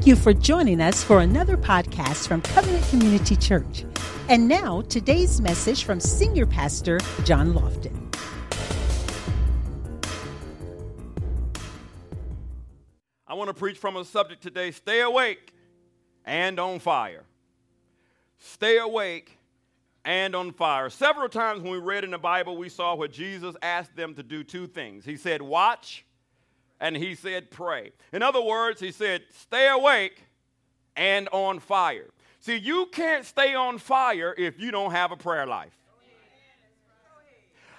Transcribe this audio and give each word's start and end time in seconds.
Thank 0.00 0.08
you 0.08 0.16
for 0.16 0.32
joining 0.32 0.80
us 0.80 1.04
for 1.04 1.20
another 1.20 1.58
podcast 1.58 2.26
from 2.26 2.40
Covenant 2.40 2.88
Community 2.88 3.36
Church. 3.36 3.84
And 4.30 4.48
now, 4.48 4.80
today's 4.80 5.42
message 5.42 5.84
from 5.84 6.00
Senior 6.00 6.46
Pastor 6.46 7.00
John 7.24 7.52
Lofton. 7.52 7.94
I 13.26 13.34
want 13.34 13.48
to 13.48 13.54
preach 13.54 13.76
from 13.76 13.98
a 13.98 14.04
subject 14.06 14.42
today 14.42 14.70
stay 14.70 15.02
awake 15.02 15.52
and 16.24 16.58
on 16.58 16.78
fire. 16.78 17.24
Stay 18.38 18.78
awake 18.78 19.36
and 20.06 20.34
on 20.34 20.52
fire. 20.52 20.88
Several 20.88 21.28
times 21.28 21.60
when 21.60 21.72
we 21.72 21.78
read 21.78 22.04
in 22.04 22.12
the 22.12 22.18
Bible, 22.18 22.56
we 22.56 22.70
saw 22.70 22.94
where 22.94 23.06
Jesus 23.06 23.54
asked 23.60 23.94
them 23.96 24.14
to 24.14 24.22
do 24.22 24.44
two 24.44 24.66
things. 24.66 25.04
He 25.04 25.18
said, 25.18 25.42
Watch 25.42 26.06
and 26.80 26.96
he 26.96 27.14
said, 27.14 27.50
Pray. 27.50 27.92
In 28.12 28.22
other 28.22 28.40
words, 28.40 28.80
he 28.80 28.90
said, 28.90 29.22
Stay 29.30 29.68
awake 29.68 30.24
and 30.96 31.28
on 31.32 31.60
fire. 31.60 32.08
See, 32.40 32.56
you 32.56 32.86
can't 32.90 33.24
stay 33.24 33.54
on 33.54 33.78
fire 33.78 34.34
if 34.36 34.58
you 34.58 34.70
don't 34.70 34.92
have 34.92 35.12
a 35.12 35.16
prayer 35.16 35.46
life. 35.46 35.76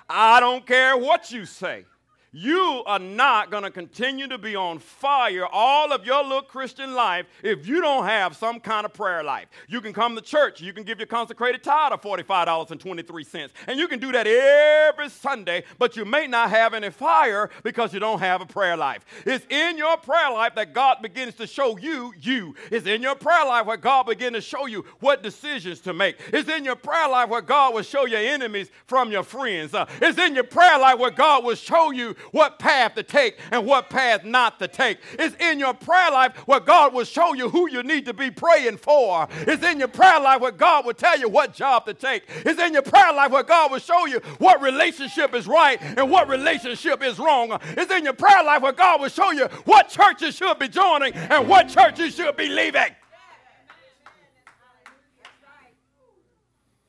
I 0.08 0.39
don't 0.39 0.66
care 0.66 0.98
what 0.98 1.31
you 1.31 1.45
say. 1.45 1.85
You 2.34 2.81
are 2.85 2.98
not 2.98 3.52
going 3.52 3.63
to 3.63 3.71
continue 3.71 4.26
to 4.30 4.38
be 4.38 4.55
on 4.55 4.80
fire 4.80 5.45
all 5.52 5.91
of 5.91 6.05
your 6.05 6.23
little 6.23 6.41
Christian 6.41 6.94
life 6.94 7.26
if 7.44 7.67
you 7.67 7.81
don't 7.81 8.05
have 8.05 8.38
some 8.38 8.62
kind 8.62 8.85
of 8.85 8.94
prayer 8.94 9.22
life. 9.22 9.48
You 9.67 9.81
can 9.81 9.91
come 9.91 10.16
to 10.16 10.22
church, 10.22 10.62
you 10.62 10.72
can 10.72 10.86
give 10.86 10.98
your 10.98 11.08
consecrated 11.08 11.62
tithe 11.62 11.91
of 11.91 12.02
$45.23, 12.02 13.49
and 13.67 13.77
you 13.77 13.89
can 13.89 13.99
do 13.99 14.13
that 14.13 14.27
every 14.27 15.09
Sunday, 15.09 15.66
but 15.77 15.98
you 15.98 16.05
may 16.05 16.25
not 16.25 16.52
have 16.52 16.73
any 16.73 16.89
fire 16.89 17.49
because 17.63 17.94
you 17.94 17.99
don't 17.99 18.20
have 18.20 18.39
a 18.39 18.45
prayer 18.45 18.77
life. 18.77 19.03
It's 19.25 19.45
in 19.50 19.77
your 19.77 19.98
prayer 19.98 20.31
life 20.31 20.55
that 20.55 20.73
God 20.73 21.02
begins 21.02 21.36
to 21.36 21.45
show 21.45 21.77
you 21.77 22.13
you. 22.17 22.55
It's 22.72 22.88
in 22.88 23.02
your 23.02 23.16
prayer 23.16 23.45
life 23.45 23.66
where 23.66 23.75
God 23.75 24.05
begins 24.05 24.36
to 24.36 24.42
show 24.42 24.67
you 24.67 24.86
what 25.02 25.22
decisions 25.22 25.81
to 25.81 25.94
make. 25.94 26.16
It's 26.31 26.48
in 26.48 26.64
your 26.64 26.77
prayer 26.77 27.09
life 27.09 27.27
where 27.27 27.42
God 27.42 27.73
will 27.73 27.81
show 27.81 28.05
your 28.05 28.22
enemies 28.22 28.70
from 28.88 29.11
your 29.11 29.23
friends. 29.23 29.73
Uh, 29.73 29.86
it's 30.02 30.17
in 30.17 30.33
your 30.33 30.45
prayer 30.45 30.80
life 30.80 30.98
where 30.98 31.11
God 31.11 31.44
will 31.44 31.55
show 31.55 31.92
you 31.92 32.16
what 32.31 32.59
path 32.59 32.95
to 32.95 33.03
take 33.03 33.38
and 33.52 33.66
what 33.66 33.89
path 33.89 34.23
not 34.23 34.59
to 34.59 34.67
take. 34.67 35.00
It's 35.17 35.36
in 35.44 35.59
your 35.59 35.73
prayer 35.73 36.11
life 36.11 36.36
where 36.47 36.59
God 36.59 36.94
will 36.94 37.05
show 37.05 37.33
you 37.33 37.50
who 37.50 37.69
you 37.69 37.83
need 37.83 38.05
to 38.05 38.14
be 38.14 38.31
praying 38.31 38.77
for. 38.77 39.27
It's 39.31 39.64
in 39.64 39.80
your 39.80 39.88
prayer 39.88 40.19
life 40.19 40.42
where 40.42 40.52
God 40.52 40.86
will 40.86 40.94
tell 40.94 41.19
you 41.19 41.30
what 41.30 41.53
job 41.53 41.86
to 41.86 41.94
take. 41.94 42.23
It's 42.45 42.59
in 42.59 42.73
your 42.73 42.81
prayer 42.81 43.14
life 43.14 43.31
where 43.31 43.44
God 43.44 43.72
will 43.72 43.80
show 43.80 44.05
you 44.05 44.19
what 44.38 44.61
relationship 44.61 45.33
is 45.33 45.47
right 45.47 45.81
and 45.81 46.09
what 46.09 46.27
relationship 46.27 47.03
is 47.03 47.19
wrong. 47.19 47.58
It's 47.77 47.92
in 47.92 48.03
your 48.03 48.14
prayer 48.14 48.44
life 48.44 48.61
where 48.61 48.72
God 48.72 49.02
will 49.02 49.09
show 49.09 49.31
you 49.31 49.45
what 49.66 49.89
church 49.89 50.22
you 50.22 50.31
should 50.31 50.59
be 50.59 50.67
joining 50.67 51.14
and 51.14 51.47
what 51.47 51.67
church 51.67 51.99
you 51.99 52.09
should 52.09 52.36
be 52.38 52.47
leaving. 52.47 52.95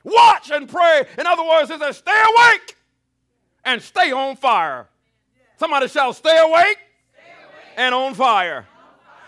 Watch 0.04 0.50
and 0.50 0.68
pray. 0.68 1.04
In 1.18 1.26
other 1.26 1.44
words, 1.44 1.70
it 1.70 1.80
says, 1.80 1.98
stay 1.98 2.22
awake 2.36 2.76
and 3.64 3.80
stay 3.80 4.10
on 4.10 4.36
fire. 4.36 4.88
Somebody 5.62 5.86
shall 5.86 6.12
stay 6.12 6.36
awake, 6.40 6.76
stay 7.12 7.22
awake. 7.22 7.74
and 7.76 7.94
on 7.94 8.14
fire. 8.14 8.66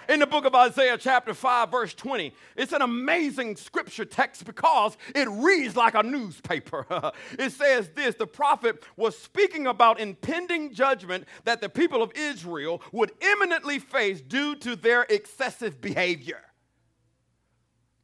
In 0.09 0.19
the 0.19 0.27
book 0.27 0.45
of 0.45 0.53
Isaiah, 0.53 0.99
chapter 0.99 1.33
5, 1.33 1.71
verse 1.71 1.95
20, 1.95 2.33
it's 2.57 2.73
an 2.73 2.83
amazing 2.83 3.55
scripture 3.55 4.05
text 4.05 4.45
because 4.45 4.97
it 5.15 5.29
reads 5.29 5.77
like 5.77 5.95
a 5.95 6.03
newspaper. 6.03 6.87
it 7.39 7.53
says 7.53 7.89
this 7.95 8.17
the 8.17 8.27
prophet 8.27 8.83
was 8.97 9.17
speaking 9.17 9.69
about 9.69 10.01
impending 10.01 10.75
judgment 10.75 11.29
that 11.45 11.61
the 11.61 11.69
people 11.69 12.03
of 12.03 12.11
Israel 12.17 12.83
would 12.91 13.13
imminently 13.21 13.79
face 13.79 14.21
due 14.21 14.57
to 14.57 14.75
their 14.75 15.03
excessive 15.03 15.81
behavior. 15.81 16.41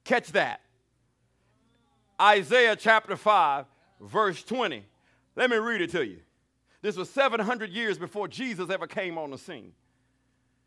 Catch 0.05 0.31
that. 0.35 0.61
Isaiah 2.21 2.77
chapter 2.77 3.17
5, 3.17 3.65
verse 4.01 4.45
20. 4.45 4.85
Let 5.35 5.51
me 5.51 5.57
read 5.57 5.81
it 5.81 5.91
to 5.91 6.07
you. 6.07 6.21
This 6.83 6.97
was 6.97 7.11
700 7.11 7.71
years 7.71 7.99
before 7.99 8.29
Jesus 8.29 8.71
ever 8.71 8.87
came 8.87 9.19
on 9.19 9.31
the 9.31 9.39
scene. 9.39 9.73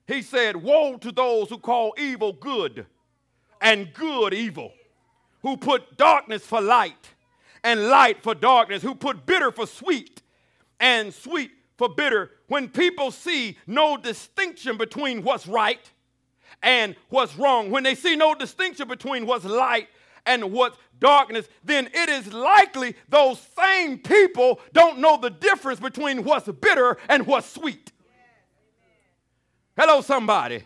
He 0.07 0.21
said, 0.21 0.55
Woe 0.55 0.97
to 0.97 1.11
those 1.11 1.49
who 1.49 1.57
call 1.57 1.93
evil 1.97 2.33
good 2.33 2.85
and 3.61 3.91
good 3.93 4.33
evil, 4.33 4.71
who 5.41 5.57
put 5.57 5.97
darkness 5.97 6.45
for 6.45 6.61
light 6.61 7.09
and 7.63 7.87
light 7.87 8.21
for 8.21 8.35
darkness, 8.35 8.83
who 8.83 8.93
put 8.93 9.25
bitter 9.25 9.51
for 9.51 9.65
sweet 9.65 10.21
and 10.79 11.13
sweet 11.13 11.51
for 11.77 11.89
bitter. 11.89 12.31
When 12.47 12.69
people 12.69 13.09
see 13.09 13.57
no 13.65 13.97
distinction 13.97 14.77
between 14.77 15.23
what's 15.23 15.47
right 15.47 15.89
and 16.61 16.95
what's 17.09 17.35
wrong, 17.37 17.71
when 17.71 17.83
they 17.83 17.95
see 17.95 18.15
no 18.15 18.35
distinction 18.35 18.87
between 18.87 19.25
what's 19.25 19.45
light 19.45 19.87
and 20.25 20.51
what's 20.51 20.77
darkness, 20.99 21.47
then 21.63 21.89
it 21.93 22.09
is 22.09 22.33
likely 22.33 22.95
those 23.09 23.39
same 23.57 23.97
people 23.99 24.59
don't 24.71 24.99
know 24.99 25.17
the 25.17 25.29
difference 25.29 25.79
between 25.79 26.23
what's 26.23 26.47
bitter 26.47 26.97
and 27.09 27.27
what's 27.27 27.49
sweet. 27.49 27.91
Hello, 29.77 30.01
somebody. 30.01 30.63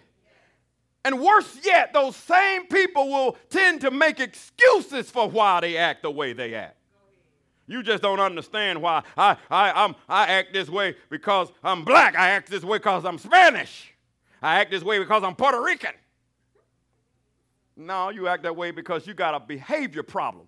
And 1.06 1.22
worse 1.22 1.59
yet, 1.63 1.94
those 1.94 2.16
same 2.16 2.67
people 2.67 3.07
will 3.07 3.38
tend 3.50 3.81
to 3.81 3.91
make 3.91 4.19
excuses 4.19 5.09
for 5.09 5.29
why 5.29 5.62
they 5.62 5.78
act 5.78 6.03
the 6.03 6.12
way 6.12 6.34
they 6.34 6.53
act. 6.53 6.75
You 7.66 7.84
just 7.84 8.01
don't 8.01 8.19
understand 8.19 8.81
why 8.81 9.03
I, 9.17 9.38
I, 9.50 9.72
I'm, 9.72 9.96
I 10.07 10.28
act 10.28 10.53
this 10.53 10.69
way 10.69 10.96
because 11.09 11.50
I'm 11.63 11.84
black. 11.84 12.16
I 12.17 12.29
act 12.29 12.50
this 12.50 12.63
way 12.63 12.78
because 12.78 13.06
I'm 13.06 13.17
Spanish. 13.17 13.94
I 14.41 14.59
act 14.59 14.72
this 14.72 14.84
way 14.84 15.00
because 15.00 15.23
I'm 15.23 15.35
Puerto 15.35 15.62
Rican. 15.62 15.91
No, 17.77 18.09
you 18.09 18.27
act 18.27 18.41
that 18.43 18.55
way 18.55 18.71
because 18.71 19.05
you 19.05 19.13
got 19.13 19.35
a 19.35 19.39
behavior 19.39 20.01
problem. 20.01 20.47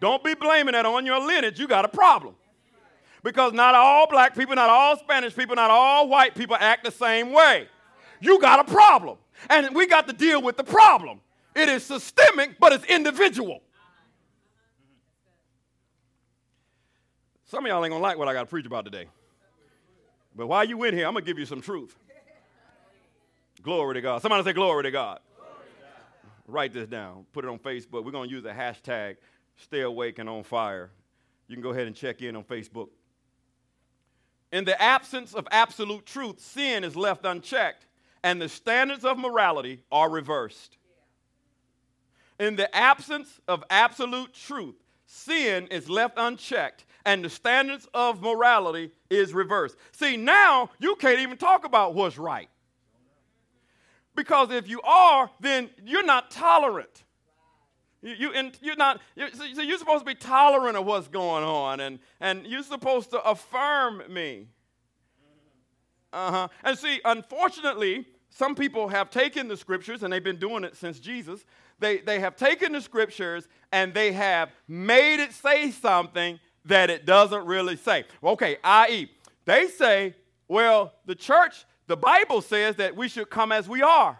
Don't 0.00 0.24
be 0.24 0.32
blaming 0.32 0.72
that 0.72 0.86
on 0.86 1.04
your 1.04 1.20
lineage. 1.20 1.60
You 1.60 1.68
got 1.68 1.84
a 1.84 1.88
problem. 1.88 2.34
Because 3.22 3.52
not 3.52 3.74
all 3.74 4.08
black 4.08 4.34
people, 4.34 4.54
not 4.56 4.70
all 4.70 4.96
Spanish 4.96 5.36
people, 5.36 5.54
not 5.54 5.70
all 5.70 6.08
white 6.08 6.34
people 6.34 6.56
act 6.58 6.84
the 6.84 6.90
same 6.90 7.32
way. 7.32 7.68
You 8.18 8.40
got 8.40 8.66
a 8.66 8.72
problem. 8.72 9.18
And 9.50 9.74
we 9.74 9.86
got 9.86 10.08
to 10.08 10.14
deal 10.14 10.40
with 10.40 10.56
the 10.56 10.64
problem. 10.64 11.20
It 11.54 11.68
is 11.68 11.84
systemic, 11.84 12.58
but 12.58 12.72
it's 12.72 12.84
individual. 12.84 13.60
Some 17.44 17.66
of 17.66 17.68
y'all 17.68 17.84
ain't 17.84 17.92
gonna 17.92 18.02
like 18.02 18.16
what 18.16 18.28
I 18.28 18.32
got 18.32 18.42
to 18.42 18.46
preach 18.46 18.64
about 18.64 18.86
today. 18.86 19.06
But 20.34 20.46
while 20.46 20.64
you 20.64 20.82
in 20.84 20.94
here, 20.94 21.06
I'm 21.06 21.12
gonna 21.12 21.26
give 21.26 21.38
you 21.38 21.44
some 21.44 21.60
truth. 21.60 21.94
Glory 23.60 23.94
to 23.94 24.00
God. 24.00 24.22
Somebody 24.22 24.44
say, 24.44 24.52
Glory 24.54 24.84
to 24.84 24.90
God 24.90 25.20
write 26.50 26.72
this 26.72 26.88
down, 26.88 27.26
put 27.32 27.44
it 27.44 27.48
on 27.48 27.58
Facebook. 27.58 28.04
We're 28.04 28.12
going 28.12 28.28
to 28.28 28.34
use 28.34 28.42
the 28.42 28.50
hashtag 28.50 29.16
stay 29.56 29.82
awake 29.82 30.18
and 30.18 30.28
on 30.28 30.42
fire. 30.42 30.90
You 31.48 31.56
can 31.56 31.62
go 31.62 31.70
ahead 31.70 31.86
and 31.86 31.94
check 31.96 32.22
in 32.22 32.36
on 32.36 32.44
Facebook. 32.44 32.88
In 34.52 34.64
the 34.64 34.80
absence 34.80 35.34
of 35.34 35.46
absolute 35.50 36.06
truth, 36.06 36.40
sin 36.40 36.82
is 36.84 36.96
left 36.96 37.24
unchecked 37.24 37.86
and 38.22 38.40
the 38.40 38.48
standards 38.48 39.04
of 39.04 39.18
morality 39.18 39.82
are 39.90 40.10
reversed. 40.10 40.76
In 42.38 42.56
the 42.56 42.74
absence 42.74 43.40
of 43.46 43.62
absolute 43.70 44.32
truth, 44.32 44.74
sin 45.06 45.68
is 45.68 45.88
left 45.88 46.14
unchecked 46.16 46.84
and 47.04 47.24
the 47.24 47.30
standards 47.30 47.88
of 47.94 48.22
morality 48.22 48.90
is 49.08 49.32
reversed. 49.32 49.76
See, 49.92 50.16
now 50.16 50.70
you 50.78 50.96
can't 50.96 51.20
even 51.20 51.36
talk 51.36 51.64
about 51.64 51.94
what's 51.94 52.18
right. 52.18 52.48
Because 54.20 54.50
if 54.50 54.68
you 54.68 54.82
are, 54.82 55.30
then 55.40 55.70
you're 55.82 56.04
not 56.04 56.30
tolerant. 56.30 57.04
You, 58.02 58.32
you, 58.34 58.50
you're 58.60 58.76
not. 58.76 59.00
You're, 59.16 59.30
so 59.32 59.62
you're 59.62 59.78
supposed 59.78 60.00
to 60.00 60.04
be 60.04 60.14
tolerant 60.14 60.76
of 60.76 60.84
what's 60.84 61.08
going 61.08 61.42
on, 61.42 61.80
and 61.80 61.98
and 62.20 62.46
you're 62.46 62.62
supposed 62.62 63.12
to 63.12 63.22
affirm 63.22 64.02
me. 64.10 64.48
Uh 66.12 66.30
huh. 66.32 66.48
And 66.62 66.76
see, 66.76 67.00
unfortunately, 67.02 68.04
some 68.28 68.54
people 68.54 68.88
have 68.88 69.08
taken 69.08 69.48
the 69.48 69.56
scriptures, 69.56 70.02
and 70.02 70.12
they've 70.12 70.22
been 70.22 70.38
doing 70.38 70.64
it 70.64 70.76
since 70.76 71.00
Jesus. 71.00 71.46
They 71.78 72.00
they 72.00 72.20
have 72.20 72.36
taken 72.36 72.72
the 72.72 72.82
scriptures 72.82 73.48
and 73.72 73.94
they 73.94 74.12
have 74.12 74.50
made 74.68 75.22
it 75.22 75.32
say 75.32 75.70
something 75.70 76.38
that 76.66 76.90
it 76.90 77.06
doesn't 77.06 77.46
really 77.46 77.76
say. 77.76 78.04
Okay, 78.22 78.58
i.e., 78.62 79.10
they 79.46 79.68
say, 79.68 80.14
well, 80.46 80.92
the 81.06 81.14
church 81.14 81.64
the 81.90 81.96
Bible 81.96 82.40
says 82.40 82.76
that 82.76 82.94
we 82.94 83.08
should 83.08 83.28
come 83.28 83.50
as 83.50 83.68
we 83.68 83.82
are. 83.82 84.16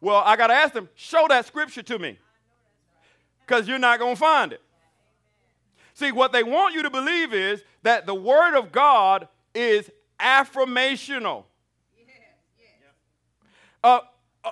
Well, 0.00 0.22
I 0.24 0.36
got 0.36 0.46
to 0.46 0.54
ask 0.54 0.72
them, 0.72 0.88
show 0.94 1.26
that 1.28 1.44
scripture 1.44 1.82
to 1.82 1.98
me. 1.98 2.18
Because 3.44 3.66
you're 3.66 3.80
not 3.80 3.98
going 3.98 4.14
to 4.14 4.20
find 4.20 4.52
it. 4.52 4.62
See, 5.92 6.12
what 6.12 6.32
they 6.32 6.44
want 6.44 6.72
you 6.72 6.84
to 6.84 6.90
believe 6.90 7.34
is 7.34 7.64
that 7.82 8.06
the 8.06 8.14
Word 8.14 8.56
of 8.56 8.70
God 8.70 9.26
is 9.56 9.90
affirmational. 10.20 11.46
Uh, 13.82 14.00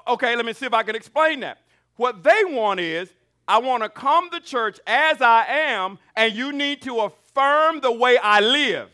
okay, 0.09 0.35
let 0.35 0.45
me 0.45 0.55
see 0.55 0.67
if 0.67 0.75
I 0.75 0.83
can 0.83 0.97
explain 0.97 1.41
that. 1.41 1.59
What 1.95 2.25
they 2.25 2.43
want 2.45 2.81
is, 2.81 3.09
I 3.47 3.59
want 3.59 3.85
to 3.85 3.89
come 3.89 4.31
to 4.31 4.41
church 4.41 4.81
as 4.85 5.23
I 5.23 5.47
am, 5.47 6.01
and 6.17 6.35
you 6.35 6.51
need 6.51 6.83
to 6.83 7.03
affirm 7.03 7.81
the 7.81 7.93
way 7.93 8.19
I 8.19 8.41
live. 8.41 8.91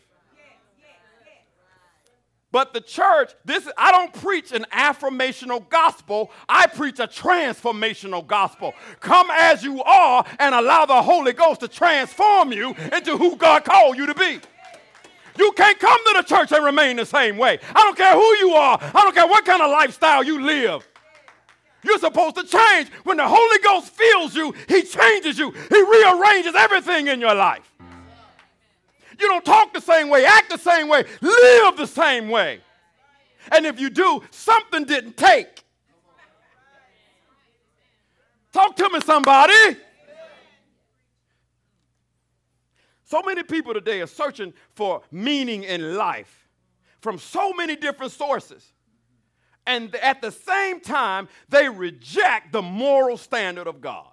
But 2.55 2.71
the 2.71 2.79
church, 2.79 3.33
this 3.43 3.67
I 3.77 3.91
don't 3.91 4.13
preach 4.13 4.53
an 4.53 4.65
affirmational 4.71 5.67
gospel. 5.67 6.31
I 6.47 6.67
preach 6.67 7.01
a 7.01 7.05
transformational 7.05 8.25
gospel. 8.25 8.73
Come 9.01 9.27
as 9.29 9.61
you 9.61 9.83
are 9.83 10.25
and 10.39 10.55
allow 10.55 10.85
the 10.85 11.01
Holy 11.01 11.33
Ghost 11.33 11.59
to 11.59 11.67
transform 11.67 12.53
you 12.53 12.73
into 12.93 13.17
who 13.17 13.35
God 13.35 13.65
called 13.65 13.97
you 13.97 14.05
to 14.05 14.13
be. 14.13 14.39
You 15.37 15.51
can't 15.51 15.77
come 15.79 15.99
to 16.05 16.13
the 16.15 16.23
church 16.23 16.53
and 16.53 16.63
remain 16.63 16.95
the 16.95 17.05
same 17.05 17.35
way. 17.35 17.59
I 17.75 17.81
don't 17.81 17.97
care 17.97 18.13
who 18.13 18.37
you 18.37 18.53
are. 18.53 18.79
I 18.81 19.01
don't 19.01 19.13
care 19.13 19.27
what 19.27 19.43
kind 19.43 19.61
of 19.61 19.69
lifestyle 19.69 20.23
you 20.23 20.41
live. 20.41 20.87
You're 21.83 21.99
supposed 21.99 22.37
to 22.37 22.45
change. 22.45 22.87
When 23.03 23.17
the 23.17 23.27
Holy 23.27 23.59
Ghost 23.65 23.89
fills 23.89 24.33
you, 24.33 24.53
He 24.69 24.83
changes 24.83 25.37
you. 25.37 25.51
He 25.51 25.81
rearranges 25.81 26.55
everything 26.55 27.07
in 27.07 27.19
your 27.19 27.35
life. 27.35 27.74
You 29.19 29.27
don't 29.27 29.45
talk 29.45 29.73
the 29.73 29.81
same 29.81 30.09
way, 30.09 30.25
act 30.25 30.49
the 30.49 30.57
same 30.57 30.87
way, 30.87 31.05
live 31.21 31.77
the 31.77 31.87
same 31.87 32.29
way. 32.29 32.61
And 33.51 33.65
if 33.65 33.79
you 33.79 33.89
do, 33.89 34.23
something 34.31 34.85
didn't 34.85 35.17
take. 35.17 35.63
Talk 38.51 38.75
to 38.77 38.89
me, 38.89 38.99
somebody. 39.01 39.77
So 43.03 43.21
many 43.21 43.43
people 43.43 43.73
today 43.73 44.01
are 44.01 44.07
searching 44.07 44.53
for 44.73 45.01
meaning 45.11 45.63
in 45.63 45.95
life 45.95 46.47
from 47.01 47.19
so 47.19 47.53
many 47.53 47.75
different 47.75 48.11
sources. 48.11 48.73
And 49.67 49.93
at 49.95 50.21
the 50.21 50.31
same 50.31 50.79
time, 50.79 51.27
they 51.49 51.69
reject 51.69 52.51
the 52.51 52.61
moral 52.61 53.17
standard 53.17 53.67
of 53.67 53.81
God. 53.81 54.07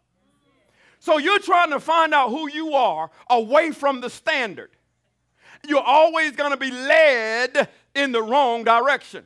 So 0.99 1.19
you're 1.19 1.39
trying 1.39 1.71
to 1.71 1.81
find 1.81 2.15
out 2.15 2.31
who 2.31 2.51
you 2.51 2.75
are 2.75 3.11
away 3.29 3.71
from 3.71 4.01
the 4.01 4.11
standard 4.11 4.71
you're 5.67 5.81
always 5.81 6.33
going 6.33 6.51
to 6.51 6.57
be 6.57 6.71
led 6.71 7.69
in 7.95 8.13
the 8.13 8.23
wrong 8.23 8.65
direction. 8.65 9.25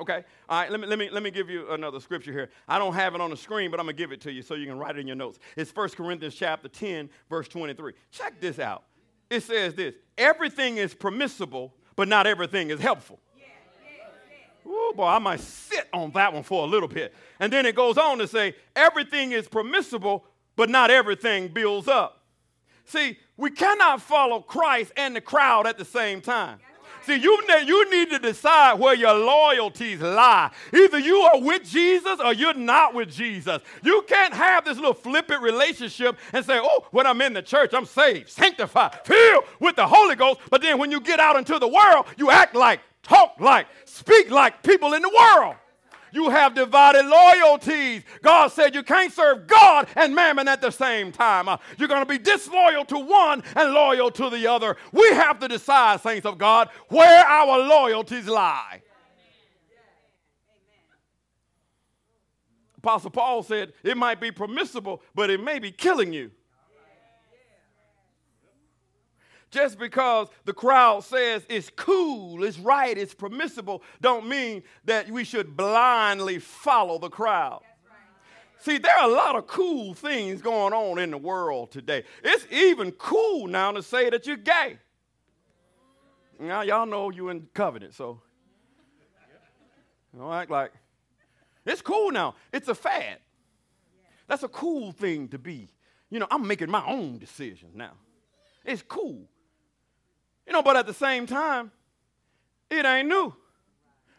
Okay. 0.00 0.24
All 0.48 0.60
right. 0.60 0.70
Let 0.70 0.80
me, 0.80 0.86
let, 0.88 0.98
me, 0.98 1.10
let 1.10 1.22
me 1.22 1.30
give 1.30 1.48
you 1.48 1.70
another 1.70 2.00
scripture 2.00 2.32
here. 2.32 2.50
I 2.66 2.78
don't 2.78 2.94
have 2.94 3.14
it 3.14 3.20
on 3.20 3.30
the 3.30 3.36
screen, 3.36 3.70
but 3.70 3.78
I'm 3.78 3.86
going 3.86 3.96
to 3.96 4.02
give 4.02 4.10
it 4.10 4.20
to 4.22 4.32
you 4.32 4.42
so 4.42 4.54
you 4.54 4.66
can 4.66 4.76
write 4.76 4.96
it 4.96 5.00
in 5.00 5.06
your 5.06 5.14
notes. 5.14 5.38
It's 5.56 5.74
1 5.74 5.90
Corinthians 5.90 6.34
chapter 6.34 6.68
10, 6.68 7.08
verse 7.30 7.46
23. 7.46 7.92
Check 8.10 8.40
this 8.40 8.58
out. 8.58 8.82
It 9.30 9.44
says 9.44 9.74
this 9.74 9.94
everything 10.18 10.76
is 10.78 10.92
permissible, 10.92 11.72
but 11.94 12.08
not 12.08 12.26
everything 12.26 12.70
is 12.70 12.80
helpful. 12.80 13.20
Oh 14.66 14.92
boy, 14.96 15.06
I 15.06 15.18
might 15.18 15.40
sit 15.40 15.88
on 15.92 16.10
that 16.12 16.32
one 16.32 16.42
for 16.42 16.64
a 16.64 16.66
little 16.66 16.88
bit. 16.88 17.14
And 17.40 17.52
then 17.52 17.66
it 17.66 17.74
goes 17.74 17.98
on 17.98 18.18
to 18.18 18.28
say, 18.28 18.54
everything 18.74 19.32
is 19.32 19.48
permissible, 19.48 20.24
but 20.56 20.70
not 20.70 20.90
everything 20.90 21.48
builds 21.48 21.88
up. 21.88 22.21
See, 22.92 23.16
we 23.38 23.50
cannot 23.50 24.02
follow 24.02 24.40
Christ 24.40 24.92
and 24.98 25.16
the 25.16 25.22
crowd 25.22 25.66
at 25.66 25.78
the 25.78 25.84
same 25.84 26.20
time. 26.20 26.58
See, 27.04 27.16
you, 27.16 27.46
ne- 27.48 27.64
you 27.64 27.90
need 27.90 28.10
to 28.10 28.18
decide 28.18 28.78
where 28.78 28.94
your 28.94 29.14
loyalties 29.14 30.00
lie. 30.00 30.50
Either 30.74 30.98
you 30.98 31.16
are 31.16 31.40
with 31.40 31.64
Jesus 31.64 32.20
or 32.22 32.34
you're 32.34 32.52
not 32.52 32.92
with 32.94 33.10
Jesus. 33.10 33.62
You 33.82 34.04
can't 34.06 34.34
have 34.34 34.66
this 34.66 34.76
little 34.76 34.92
flippant 34.92 35.40
relationship 35.40 36.18
and 36.34 36.44
say, 36.44 36.60
oh, 36.62 36.86
when 36.90 37.06
I'm 37.06 37.22
in 37.22 37.32
the 37.32 37.42
church, 37.42 37.70
I'm 37.72 37.86
saved, 37.86 38.28
sanctified, 38.28 39.00
filled 39.04 39.44
with 39.58 39.74
the 39.74 39.86
Holy 39.86 40.14
Ghost. 40.14 40.40
But 40.50 40.60
then 40.60 40.78
when 40.78 40.90
you 40.90 41.00
get 41.00 41.18
out 41.18 41.36
into 41.36 41.58
the 41.58 41.68
world, 41.68 42.06
you 42.18 42.30
act 42.30 42.54
like, 42.54 42.80
talk 43.02 43.36
like, 43.40 43.68
speak 43.86 44.30
like 44.30 44.62
people 44.62 44.92
in 44.92 45.00
the 45.00 45.08
world. 45.08 45.56
You 46.12 46.28
have 46.30 46.54
divided 46.54 47.06
loyalties. 47.06 48.02
God 48.22 48.48
said 48.48 48.74
you 48.74 48.82
can't 48.82 49.12
serve 49.12 49.46
God 49.46 49.88
and 49.96 50.14
mammon 50.14 50.46
at 50.46 50.60
the 50.60 50.70
same 50.70 51.10
time. 51.10 51.48
Uh, 51.48 51.56
you're 51.78 51.88
going 51.88 52.02
to 52.02 52.06
be 52.06 52.18
disloyal 52.18 52.84
to 52.86 52.98
one 52.98 53.42
and 53.56 53.72
loyal 53.72 54.10
to 54.12 54.28
the 54.30 54.46
other. 54.46 54.76
We 54.92 55.08
have 55.12 55.38
to 55.40 55.48
decide, 55.48 56.00
saints 56.00 56.26
of 56.26 56.38
God, 56.38 56.68
where 56.88 57.24
our 57.24 57.58
loyalties 57.58 58.28
lie. 58.28 58.82
Apostle 62.76 63.10
Paul 63.10 63.42
said 63.42 63.72
it 63.82 63.96
might 63.96 64.20
be 64.20 64.30
permissible, 64.30 65.02
but 65.14 65.30
it 65.30 65.42
may 65.42 65.58
be 65.60 65.70
killing 65.70 66.12
you. 66.12 66.32
Just 69.52 69.78
because 69.78 70.28
the 70.46 70.54
crowd 70.54 71.04
says 71.04 71.44
it's 71.50 71.70
cool, 71.76 72.42
it's 72.42 72.58
right, 72.58 72.96
it's 72.96 73.12
permissible, 73.12 73.82
don't 74.00 74.26
mean 74.26 74.62
that 74.86 75.10
we 75.10 75.24
should 75.24 75.58
blindly 75.58 76.38
follow 76.38 76.98
the 76.98 77.10
crowd. 77.10 77.60
See, 78.60 78.78
there 78.78 78.98
are 78.98 79.10
a 79.10 79.12
lot 79.12 79.36
of 79.36 79.46
cool 79.46 79.92
things 79.92 80.40
going 80.40 80.72
on 80.72 80.98
in 80.98 81.10
the 81.10 81.18
world 81.18 81.70
today. 81.70 82.04
It's 82.24 82.46
even 82.50 82.92
cool 82.92 83.46
now 83.46 83.72
to 83.72 83.82
say 83.82 84.08
that 84.08 84.26
you're 84.26 84.38
gay. 84.38 84.78
Now, 86.40 86.62
y'all 86.62 86.86
know 86.86 87.10
you 87.10 87.28
in 87.28 87.46
covenant, 87.52 87.92
so 87.94 88.22
don't 90.16 90.32
act 90.32 90.50
like 90.50 90.72
it's 91.66 91.82
cool 91.82 92.10
now. 92.10 92.36
It's 92.54 92.68
a 92.68 92.74
fad. 92.74 93.18
That's 94.28 94.44
a 94.44 94.48
cool 94.48 94.92
thing 94.92 95.28
to 95.28 95.38
be. 95.38 95.68
You 96.08 96.20
know, 96.20 96.26
I'm 96.30 96.46
making 96.46 96.70
my 96.70 96.86
own 96.86 97.18
decisions 97.18 97.74
now. 97.74 97.92
It's 98.64 98.82
cool. 98.82 99.28
You 100.46 100.52
know, 100.52 100.62
but 100.62 100.76
at 100.76 100.86
the 100.86 100.94
same 100.94 101.26
time, 101.26 101.70
it 102.70 102.84
ain't 102.84 103.08
new. 103.08 103.34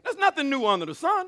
There's 0.04 0.18
nothing 0.18 0.50
new 0.50 0.66
under 0.66 0.86
the 0.86 0.96
sun. 0.96 1.28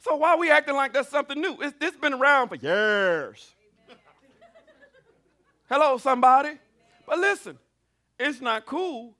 So 0.00 0.16
why 0.16 0.30
are 0.30 0.38
we 0.38 0.50
acting 0.50 0.74
like 0.74 0.92
that's 0.92 1.08
something 1.08 1.40
new? 1.40 1.58
It's, 1.60 1.74
it's 1.80 1.96
been 1.96 2.14
around 2.14 2.48
for 2.48 2.54
years. 2.54 3.54
Hello, 5.68 5.98
somebody. 5.98 6.52
But 7.06 7.18
listen, 7.18 7.58
it's 8.18 8.40
not 8.40 8.64
cool 8.64 9.14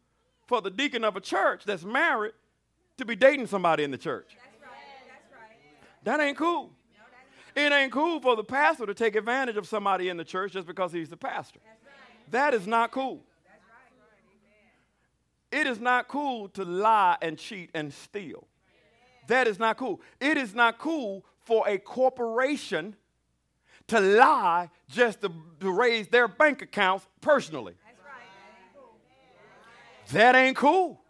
for 0.46 0.60
the 0.60 0.70
deacon 0.70 1.04
of 1.04 1.16
a 1.16 1.20
church 1.20 1.64
that's 1.64 1.84
married 1.84 2.32
to 2.96 3.04
be 3.04 3.16
dating 3.16 3.46
somebody 3.46 3.84
in 3.84 3.90
the 3.90 3.98
church. 3.98 4.28
That's 4.30 4.62
right. 4.62 4.70
That's 5.08 5.34
right. 5.34 6.18
That 6.18 6.20
ain't 6.20 6.38
cool. 6.38 6.70
It 7.54 7.72
ain't 7.72 7.92
cool 7.92 8.20
for 8.20 8.36
the 8.36 8.44
pastor 8.44 8.86
to 8.86 8.94
take 8.94 9.16
advantage 9.16 9.56
of 9.56 9.66
somebody 9.66 10.08
in 10.08 10.16
the 10.16 10.24
church 10.24 10.52
just 10.52 10.66
because 10.66 10.92
he's 10.92 11.08
the 11.08 11.16
pastor. 11.16 11.58
That 12.30 12.54
is 12.54 12.66
not 12.66 12.92
cool. 12.92 13.20
It 15.50 15.66
is 15.66 15.80
not 15.80 16.08
cool 16.08 16.48
to 16.50 16.64
lie 16.64 17.16
and 17.22 17.38
cheat 17.38 17.70
and 17.74 17.92
steal. 17.92 18.46
That 19.28 19.46
is 19.46 19.58
not 19.58 19.76
cool. 19.76 20.00
It 20.20 20.36
is 20.36 20.54
not 20.54 20.78
cool 20.78 21.24
for 21.40 21.68
a 21.68 21.78
corporation 21.78 22.96
to 23.88 24.00
lie 24.00 24.70
just 24.88 25.22
to, 25.22 25.32
to 25.60 25.70
raise 25.70 26.08
their 26.08 26.28
bank 26.28 26.62
accounts 26.62 27.06
personally. 27.20 27.74
That 30.12 30.34
ain't 30.34 30.56
cool. 30.56 31.00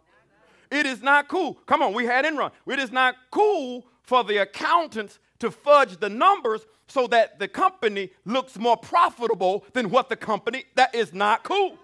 It 0.71 0.85
is 0.85 1.01
not 1.01 1.27
cool. 1.27 1.55
Come 1.65 1.81
on, 1.81 1.93
we 1.93 2.05
had 2.05 2.25
Enron. 2.25 2.51
It 2.67 2.79
is 2.79 2.91
not 2.91 3.15
cool 3.31 3.85
for 4.03 4.23
the 4.23 4.37
accountants 4.37 5.19
to 5.39 5.51
fudge 5.51 5.97
the 5.97 6.09
numbers 6.09 6.65
so 6.87 7.07
that 7.07 7.39
the 7.39 7.47
company 7.47 8.11
looks 8.25 8.57
more 8.57 8.77
profitable 8.77 9.63
than 9.73 9.89
what 9.89 10.09
the 10.09 10.15
company 10.15 10.65
that 10.75 10.93
is 10.93 11.13
not 11.13 11.43
cool. 11.43 11.77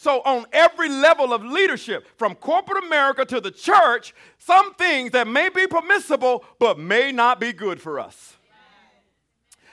So, 0.00 0.22
on 0.22 0.46
every 0.54 0.88
level 0.88 1.34
of 1.34 1.44
leadership, 1.44 2.06
from 2.16 2.34
corporate 2.34 2.82
America 2.84 3.22
to 3.26 3.38
the 3.38 3.50
church, 3.50 4.14
some 4.38 4.72
things 4.72 5.10
that 5.10 5.28
may 5.28 5.50
be 5.50 5.66
permissible 5.66 6.42
but 6.58 6.78
may 6.78 7.12
not 7.12 7.38
be 7.38 7.52
good 7.52 7.82
for 7.82 8.00
us. 8.00 8.38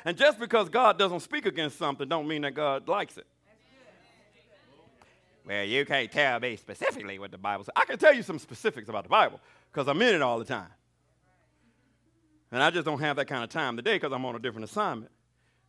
And 0.03 0.17
just 0.17 0.37
because 0.37 0.67
God 0.67 0.99
doesn't 0.99 1.21
speak 1.21 1.45
against 1.45 1.77
something, 1.77 2.09
don't 2.09 2.27
mean 2.27 2.41
that 2.41 2.55
God 2.55 2.89
likes 2.89 3.17
it. 3.17 3.25
Well, 5.45 5.63
you 5.63 5.85
can't 5.85 6.11
tell 6.11 6.41
me 6.41 6.57
specifically 6.57 7.17
what 7.19 7.31
the 7.31 7.37
Bible 7.37 7.63
says. 7.63 7.71
I 7.77 7.85
can 7.85 7.97
tell 7.97 8.13
you 8.13 8.21
some 8.21 8.37
specifics 8.37 8.89
about 8.89 9.03
the 9.03 9.09
Bible 9.09 9.39
because 9.71 9.87
I'm 9.87 10.01
in 10.01 10.13
it 10.13 10.21
all 10.21 10.39
the 10.39 10.43
time. 10.43 10.73
And 12.51 12.61
I 12.61 12.69
just 12.69 12.83
don't 12.83 12.99
have 12.99 13.15
that 13.15 13.27
kind 13.27 13.45
of 13.45 13.49
time 13.49 13.77
today 13.77 13.95
because 13.95 14.11
I'm 14.11 14.25
on 14.25 14.35
a 14.35 14.39
different 14.39 14.65
assignment. 14.65 15.09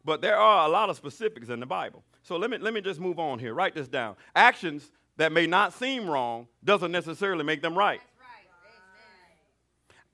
But 0.09 0.23
there 0.23 0.39
are 0.39 0.67
a 0.67 0.71
lot 0.71 0.89
of 0.89 0.97
specifics 0.97 1.51
in 1.51 1.61
the 1.61 1.67
Bible. 1.67 2.03
So 2.23 2.39
let 2.39 2.49
me, 2.49 2.57
let 2.57 2.73
me 2.73 2.81
just 2.81 2.99
move 2.99 3.19
on 3.19 3.39
here. 3.39 3.53
Write 3.53 3.75
this 3.75 3.89
down. 3.89 4.17
Actions 4.35 4.91
that 5.19 5.33
may 5.33 5.47
not 5.47 5.75
seem 5.75 6.09
wrong 6.09 6.49
doesn't 6.65 6.91
necessarily 6.91 7.45
make 7.45 7.61
them 7.61 7.77
right. 7.77 8.01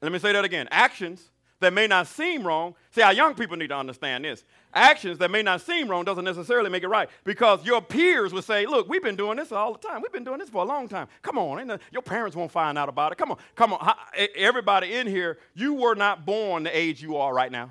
Let 0.03 0.11
me 0.11 0.19
say 0.19 0.33
that 0.33 0.45
again. 0.45 0.67
Actions 0.73 1.31
that 1.61 1.73
may 1.73 1.87
not 1.87 2.09
seem 2.09 2.45
wrong. 2.45 2.75
See, 2.91 3.03
our 3.03 3.13
young 3.13 3.37
people 3.37 3.57
need 3.57 3.69
to 3.69 3.77
understand 3.77 4.25
this. 4.25 4.43
Actions 4.75 5.19
that 5.19 5.31
may 5.31 5.43
not 5.43 5.61
seem 5.61 5.87
wrong 5.87 6.05
doesn't 6.05 6.25
necessarily 6.25 6.71
make 6.71 6.83
it 6.83 6.89
right 6.89 7.09
because 7.23 7.65
your 7.65 7.81
peers 7.81 8.33
will 8.33 8.43
say, 8.43 8.67
Look, 8.67 8.89
we've 8.89 9.01
been 9.01 9.15
doing 9.15 9.37
this 9.37 9.53
all 9.53 9.75
the 9.75 9.79
time. 9.79 10.03
We've 10.03 10.13
been 10.13 10.25
doing 10.25 10.41
this 10.41 10.51
for 10.51 10.65
a 10.65 10.67
long 10.67 10.89
time. 10.89 11.07
Come 11.23 11.39
on. 11.39 11.65
No, 11.69 11.79
Your 11.93 12.03
parents 12.03 12.35
won't 12.35 12.51
find 12.51 12.77
out 12.77 12.89
about 12.89 13.13
it. 13.13 13.19
Come 13.19 13.31
on. 13.31 13.39
Come 13.55 13.75
on. 13.75 13.95
Everybody 14.35 14.95
in 14.95 15.07
here, 15.07 15.39
you 15.55 15.75
were 15.75 15.95
not 15.95 16.27
born 16.27 16.65
the 16.65 16.77
age 16.77 17.01
you 17.01 17.17
are 17.17 17.33
right 17.33 17.53
now. 17.53 17.71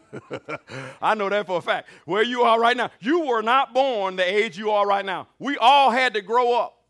I 1.02 1.14
know 1.14 1.28
that 1.28 1.46
for 1.46 1.58
a 1.58 1.62
fact. 1.62 1.88
Where 2.04 2.22
you 2.22 2.42
are 2.42 2.58
right 2.60 2.76
now, 2.76 2.90
you 3.00 3.26
were 3.26 3.42
not 3.42 3.74
born 3.74 4.16
the 4.16 4.24
age 4.24 4.56
you 4.58 4.70
are 4.70 4.86
right 4.86 5.04
now. 5.04 5.28
We 5.38 5.56
all 5.58 5.90
had 5.90 6.14
to 6.14 6.20
grow 6.22 6.54
up, 6.58 6.82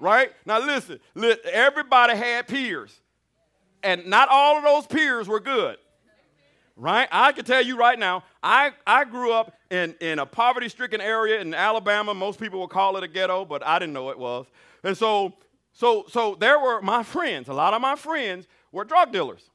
right? 0.00 0.30
Now, 0.44 0.58
listen, 0.64 1.00
everybody 1.50 2.16
had 2.16 2.48
peers, 2.48 3.00
and 3.82 4.06
not 4.06 4.28
all 4.28 4.58
of 4.58 4.64
those 4.64 4.86
peers 4.86 5.28
were 5.28 5.40
good. 5.40 5.76
right? 6.76 7.08
I 7.10 7.32
can 7.32 7.44
tell 7.44 7.62
you 7.62 7.76
right 7.76 7.98
now, 7.98 8.24
I, 8.42 8.72
I 8.86 9.04
grew 9.04 9.32
up 9.32 9.54
in, 9.70 9.94
in 10.00 10.18
a 10.18 10.26
poverty 10.26 10.68
stricken 10.68 11.00
area 11.00 11.40
in 11.40 11.54
Alabama. 11.54 12.14
Most 12.14 12.38
people 12.38 12.60
would 12.60 12.70
call 12.70 12.96
it 12.96 13.02
a 13.04 13.08
ghetto, 13.08 13.44
but 13.44 13.66
I 13.66 13.78
didn't 13.78 13.94
know 13.94 14.10
it 14.10 14.18
was. 14.18 14.46
And 14.84 14.96
so, 14.96 15.34
so, 15.72 16.04
so 16.08 16.36
there 16.38 16.58
were 16.60 16.80
my 16.80 17.02
friends, 17.02 17.48
a 17.48 17.52
lot 17.52 17.74
of 17.74 17.80
my 17.80 17.96
friends 17.96 18.46
were 18.72 18.84
drug 18.84 19.12
dealers. 19.12 19.50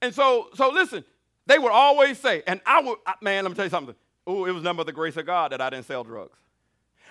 And 0.00 0.14
so, 0.14 0.48
so 0.54 0.70
listen, 0.70 1.04
they 1.48 1.58
would 1.58 1.72
always 1.72 2.18
say, 2.18 2.42
and 2.46 2.60
I 2.66 2.82
would, 2.82 2.98
man, 3.22 3.42
let 3.42 3.50
me 3.50 3.56
tell 3.56 3.64
you 3.64 3.70
something. 3.70 3.94
Oh, 4.26 4.44
it 4.44 4.52
was 4.52 4.62
nothing 4.62 4.76
but 4.76 4.86
the 4.86 4.92
grace 4.92 5.16
of 5.16 5.24
God 5.24 5.52
that 5.52 5.62
I 5.62 5.70
didn't 5.70 5.86
sell 5.86 6.04
drugs. 6.04 6.38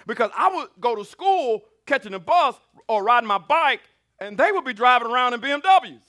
Because 0.06 0.30
I 0.38 0.56
would 0.56 0.70
go 0.80 0.96
to 0.96 1.04
school 1.04 1.66
catching 1.88 2.14
a 2.14 2.20
bus 2.20 2.56
or 2.88 3.04
riding 3.04 3.28
my 3.28 3.40
bike, 3.40 3.82
and 4.20 4.38
they 4.38 4.52
would 4.52 4.64
be 4.64 4.74
driving 4.74 5.10
around 5.10 5.34
in 5.34 5.42
BMWs. 5.42 6.00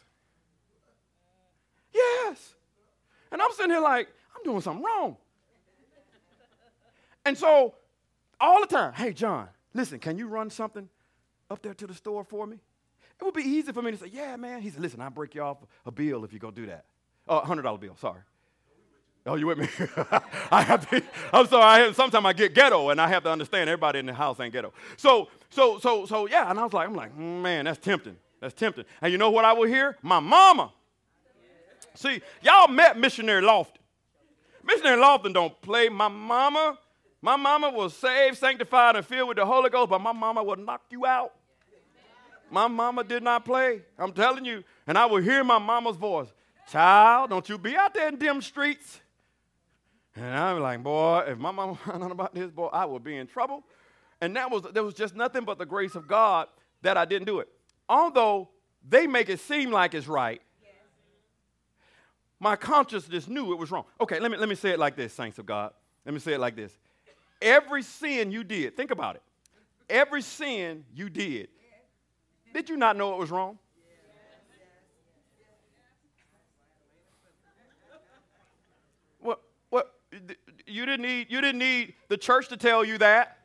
Yes. 1.95 2.55
And 3.33 3.41
I'm 3.41 3.51
sitting 3.53 3.71
here 3.71 3.81
like, 3.81 4.09
I'm 4.37 4.43
doing 4.45 4.61
something 4.61 4.85
wrong. 4.85 5.17
And 7.25 7.37
so 7.37 7.75
all 8.39 8.61
the 8.61 8.67
time, 8.67 8.93
hey, 8.93 9.15
John, 9.15 9.49
listen, 9.73 9.99
can 9.99 10.19
you 10.19 10.29
run 10.29 10.51
something 10.51 10.89
up 11.51 11.63
there 11.63 11.75
to 11.75 11.87
the 11.87 11.95
store 11.95 12.25
for 12.25 12.47
me? 12.47 12.59
It 13.19 13.25
would 13.25 13.35
be 13.35 13.43
easy 13.43 13.73
for 13.73 13.81
me 13.81 13.91
to 13.91 13.97
say, 13.97 14.11
yeah, 14.13 14.37
man. 14.37 14.61
He 14.61 14.69
said, 14.69 14.83
listen, 14.83 15.01
I'll 15.01 15.11
break 15.11 15.35
you 15.35 15.41
off 15.41 15.57
a 15.87 15.91
bill 15.91 16.25
if 16.25 16.33
you 16.35 16.39
go 16.39 16.51
do 16.51 16.67
that. 16.67 16.85
Oh, 17.29 17.41
$100 17.41 17.81
bill, 17.81 17.97
sorry. 18.01 18.21
Oh, 19.27 19.35
you 19.35 19.47
with 19.47 19.59
me? 19.59 19.69
I 20.51 20.63
have 20.63 20.89
to, 20.89 21.03
I'm 21.33 21.47
sorry. 21.47 21.89
I 21.89 21.93
sometimes 21.93 22.25
I 22.25 22.33
get 22.33 22.55
ghetto, 22.55 22.89
and 22.89 23.01
I 23.01 23.09
have 23.09 23.25
to 23.25 23.31
understand 23.31 23.69
everybody 23.69 23.99
in 23.99 24.07
the 24.07 24.15
house 24.15 24.41
ain't 24.41 24.53
ghetto. 24.53 24.73
So, 24.97 25.29
so, 25.51 25.79
so, 25.79 26.07
so, 26.07 26.27
yeah. 26.27 26.51
And 26.51 26.59
I 26.59 26.65
was 26.65 26.73
like, 26.73 26.89
I'm 26.89 26.95
like, 26.95 27.15
mm, 27.15 27.43
man, 27.43 27.67
that's 27.67 27.79
tempting. 27.79 28.17
That's 28.41 28.55
tempting. 28.55 28.85
And 29.03 29.13
you 29.13 29.19
know 29.19 29.31
what 29.31 29.45
I 29.45 29.53
will 29.53 29.69
hear? 29.69 29.97
My 30.03 30.21
mama 30.21 30.73
See, 31.99 32.23
y'all 32.43 32.69
met 32.69 32.97
Missionary 32.97 33.43
Lofton. 33.43 33.81
Missionary 34.63 35.03
Lofton 35.03 35.35
don't 35.35 35.61
play. 35.63 35.89
My 35.89 36.07
mama, 36.07 36.79
my 37.21 37.35
mama 37.35 37.71
was 37.71 37.93
saved, 37.93 38.39
sanctified, 38.39 38.95
and 38.95 39.05
filled 39.05 39.31
with 39.31 39.37
the 39.37 39.45
Holy 39.45 39.69
Ghost, 39.69 39.91
but 39.91 40.01
my 40.01 40.13
mama 40.13 40.41
would 40.45 40.61
knock 40.61 40.83
you 40.91 41.07
out. 41.07 41.33
My 42.53 42.69
mama 42.69 43.03
did 43.03 43.25
not 43.25 43.45
play. 43.45 43.83
I'm 43.99 44.13
telling 44.13 44.45
you. 44.45 44.63
And 44.87 44.97
I 44.97 45.07
would 45.07 45.25
hear 45.25 45.43
my 45.43 45.59
mama's 45.59 45.97
voice. 45.97 46.29
Child, 46.71 47.31
don't 47.31 47.49
you 47.49 47.57
be 47.57 47.77
out 47.77 47.95
there 47.95 48.09
in 48.09 48.19
dim 48.19 48.43
streets. 48.43 49.01
And 50.15 50.27
I'm 50.27 50.61
like, 50.61 50.83
boy, 50.83 51.25
if 51.29 51.39
my 51.39 51.51
mama 51.51 51.75
found 51.87 52.05
out 52.05 52.11
about 52.11 52.35
this, 52.35 52.51
boy, 52.51 52.67
I 52.67 52.85
would 52.85 53.03
be 53.05 53.17
in 53.17 53.27
trouble. 53.27 53.65
And 54.21 54.37
that 54.37 54.51
was 54.51 54.63
there 54.73 54.83
was 54.83 54.95
just 54.95 55.15
nothing 55.15 55.45
but 55.45 55.59
the 55.59 55.67
grace 55.67 55.95
of 55.95 56.09
God 56.09 56.49
that 56.83 56.97
I 56.97 57.05
didn't 57.05 57.27
do 57.27 57.39
it. 57.39 57.49
Although 57.89 58.49
they 58.87 59.07
make 59.07 59.29
it 59.29 59.41
seem 59.41 59.71
like 59.71 59.95
it's 59.95 60.09
right, 60.09 60.43
my 62.41 62.57
consciousness 62.57 63.29
knew 63.29 63.53
it 63.53 63.59
was 63.59 63.71
wrong. 63.71 63.85
Okay, 64.01 64.21
let 64.21 64.31
me, 64.31 64.37
let 64.37 64.49
me 64.49 64.55
say 64.55 64.71
it 64.71 64.79
like 64.79 64.97
this, 64.97 65.13
saints 65.13 65.39
of 65.39 65.47
God. 65.47 65.73
Let 66.05 66.15
me 66.15 66.21
say 66.21 66.35
it 66.35 66.41
like 66.41 66.55
this. 66.55 66.77
Every 67.41 67.83
sin 67.83 68.31
you 68.31 68.45
did, 68.45 68.77
think 68.77 68.91
about 68.91 69.17
it. 69.17 69.23
Every 69.89 70.23
sin 70.23 70.85
you 70.95 71.09
did, 71.09 71.49
did 72.53 72.69
you 72.69 72.77
not 72.77 72.97
know 72.97 73.15
it 73.15 73.19
was 73.19 73.31
wrong? 73.31 73.59
What, 79.21 79.43
what, 79.71 79.95
you 80.67 80.87
didn't 80.87 81.03
need, 81.03 81.27
you 81.31 81.41
didn't 81.41 81.59
need 81.59 81.95
the 82.09 82.17
church 82.17 82.49
to 82.49 82.57
tell 82.57 82.85
you 82.85 82.99
that. 82.99 83.39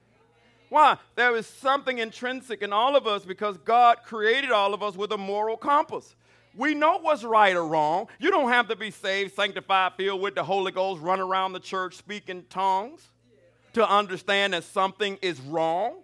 Why? 0.70 0.98
There 1.16 1.36
is 1.36 1.46
something 1.46 2.00
intrinsic 2.00 2.62
in 2.62 2.74
all 2.74 2.96
of 2.96 3.06
us 3.06 3.26
because 3.26 3.58
God 3.60 4.00
created 4.04 4.52
all 4.52 4.74
of 4.74 4.82
us 4.82 4.96
with 4.96 5.12
a 5.12 5.18
moral 5.18 5.56
compass. 5.56 6.16
We 6.56 6.74
know 6.74 7.00
what's 7.00 7.24
right 7.24 7.56
or 7.56 7.66
wrong. 7.66 8.08
You 8.20 8.32
don't 8.32 8.50
have 8.50 8.68
to 8.70 8.76
be 8.76 8.92
saved, 8.92 9.36
sanctified, 9.36 9.94
filled 9.98 10.22
with 10.22 10.36
the 10.36 10.44
Holy 10.44 10.72
Ghost, 10.72 11.02
run 11.02 11.20
around 11.20 11.54
the 11.54 11.60
church 11.60 11.96
speaking 11.96 12.46
tongues 12.50 13.10
to 13.74 13.88
understand 13.88 14.54
that 14.54 14.64
something 14.64 15.18
is 15.22 15.40
wrong. 15.42 15.96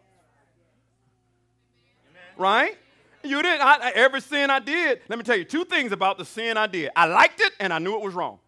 Right? 2.37 2.77
You 3.23 3.41
didn't. 3.41 3.61
I, 3.61 3.91
every 3.93 4.21
sin 4.21 4.49
I 4.49 4.59
did, 4.59 5.01
let 5.09 5.19
me 5.19 5.23
tell 5.23 5.35
you 5.35 5.43
two 5.43 5.65
things 5.65 5.91
about 5.91 6.17
the 6.17 6.25
sin 6.25 6.57
I 6.57 6.67
did. 6.67 6.89
I 6.95 7.05
liked 7.05 7.41
it 7.41 7.53
and 7.59 7.73
I 7.73 7.79
knew 7.79 7.95
it 7.95 8.01
was 8.01 8.13
wrong. 8.13 8.39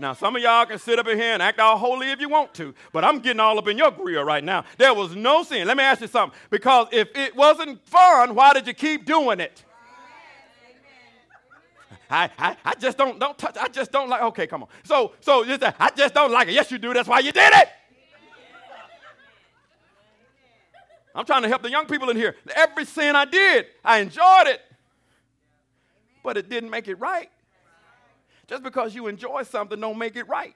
Now, 0.00 0.12
some 0.12 0.36
of 0.36 0.42
y'all 0.42 0.64
can 0.64 0.78
sit 0.78 0.98
up 0.98 1.08
in 1.08 1.18
here 1.18 1.32
and 1.32 1.42
act 1.42 1.58
all 1.58 1.76
holy 1.76 2.10
if 2.10 2.20
you 2.20 2.28
want 2.28 2.54
to, 2.54 2.72
but 2.92 3.04
I'm 3.04 3.18
getting 3.18 3.40
all 3.40 3.58
up 3.58 3.66
in 3.66 3.76
your 3.76 3.90
grill 3.90 4.22
right 4.22 4.44
now. 4.44 4.64
There 4.76 4.94
was 4.94 5.16
no 5.16 5.42
sin. 5.42 5.66
Let 5.66 5.76
me 5.76 5.82
ask 5.82 6.00
you 6.00 6.06
something. 6.06 6.38
Because 6.50 6.86
if 6.92 7.08
it 7.16 7.34
wasn't 7.34 7.84
fun, 7.86 8.34
why 8.36 8.52
did 8.52 8.66
you 8.66 8.74
keep 8.74 9.04
doing 9.04 9.40
it? 9.40 9.64
I, 12.10 12.30
I, 12.38 12.56
I 12.64 12.74
just 12.74 12.96
don't 12.96 13.18
don't 13.18 13.36
touch. 13.36 13.56
I 13.58 13.68
just 13.68 13.92
don't 13.92 14.08
like. 14.08 14.22
Okay, 14.22 14.46
come 14.46 14.62
on. 14.62 14.68
So 14.82 15.12
so 15.20 15.44
just, 15.44 15.62
I 15.78 15.90
just 15.94 16.14
don't 16.14 16.32
like 16.32 16.48
it. 16.48 16.54
Yes, 16.54 16.70
you 16.70 16.78
do. 16.78 16.94
That's 16.94 17.08
why 17.08 17.18
you 17.18 17.32
did 17.32 17.52
it. 17.52 17.68
I'm 21.14 21.26
trying 21.26 21.42
to 21.42 21.48
help 21.48 21.62
the 21.62 21.70
young 21.70 21.86
people 21.86 22.08
in 22.10 22.16
here. 22.16 22.36
Every 22.54 22.84
sin 22.84 23.16
I 23.16 23.24
did, 23.24 23.66
I 23.84 23.98
enjoyed 23.98 24.46
it, 24.46 24.60
but 26.22 26.36
it 26.36 26.48
didn't 26.48 26.70
make 26.70 26.86
it 26.86 26.94
right. 26.94 27.28
Just 28.48 28.62
because 28.62 28.94
you 28.94 29.06
enjoy 29.06 29.42
something, 29.42 29.78
don't 29.78 29.98
make 29.98 30.16
it 30.16 30.26
right. 30.28 30.54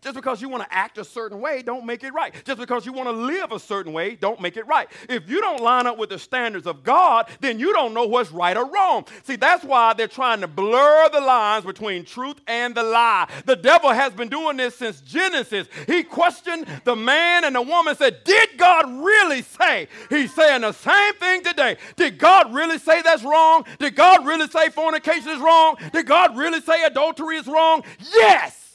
Just 0.00 0.14
because 0.14 0.40
you 0.40 0.48
want 0.48 0.62
to 0.62 0.74
act 0.74 0.98
a 0.98 1.04
certain 1.04 1.40
way, 1.40 1.62
don't 1.62 1.84
make 1.84 2.04
it 2.04 2.12
right. 2.12 2.34
Just 2.44 2.58
because 2.58 2.86
you 2.86 2.92
want 2.92 3.08
to 3.08 3.12
live 3.12 3.52
a 3.52 3.58
certain 3.58 3.92
way, 3.92 4.14
don't 4.14 4.40
make 4.40 4.56
it 4.56 4.66
right. 4.66 4.88
If 5.08 5.28
you 5.28 5.40
don't 5.40 5.62
line 5.62 5.86
up 5.86 5.98
with 5.98 6.10
the 6.10 6.18
standards 6.18 6.66
of 6.66 6.82
God, 6.82 7.28
then 7.40 7.58
you 7.58 7.72
don't 7.72 7.94
know 7.94 8.06
what's 8.06 8.30
right 8.30 8.56
or 8.56 8.66
wrong. 8.70 9.06
See, 9.24 9.36
that's 9.36 9.64
why 9.64 9.94
they're 9.94 10.08
trying 10.08 10.40
to 10.40 10.48
blur 10.48 11.08
the 11.12 11.20
lines 11.20 11.64
between 11.64 12.04
truth 12.04 12.40
and 12.46 12.74
the 12.74 12.82
lie. 12.82 13.28
The 13.46 13.56
devil 13.56 13.90
has 13.90 14.12
been 14.12 14.28
doing 14.28 14.56
this 14.56 14.76
since 14.76 15.00
Genesis. 15.00 15.68
He 15.86 16.02
questioned 16.02 16.66
the 16.84 16.96
man 16.96 17.44
and 17.44 17.54
the 17.54 17.62
woman, 17.62 17.96
said, 17.96 18.24
Did 18.24 18.50
God 18.56 18.86
really 19.04 19.42
say? 19.42 19.88
He's 20.08 20.34
saying 20.34 20.62
the 20.62 20.72
same 20.72 21.14
thing 21.14 21.42
today. 21.42 21.76
Did 21.96 22.18
God 22.18 22.52
really 22.54 22.78
say 22.78 23.02
that's 23.02 23.24
wrong? 23.24 23.64
Did 23.78 23.94
God 23.94 24.26
really 24.26 24.48
say 24.48 24.70
fornication 24.70 25.30
is 25.30 25.40
wrong? 25.40 25.76
Did 25.92 26.06
God 26.06 26.36
really 26.36 26.60
say 26.60 26.84
adultery 26.84 27.36
is 27.36 27.46
wrong? 27.46 27.82
Yes. 28.12 28.67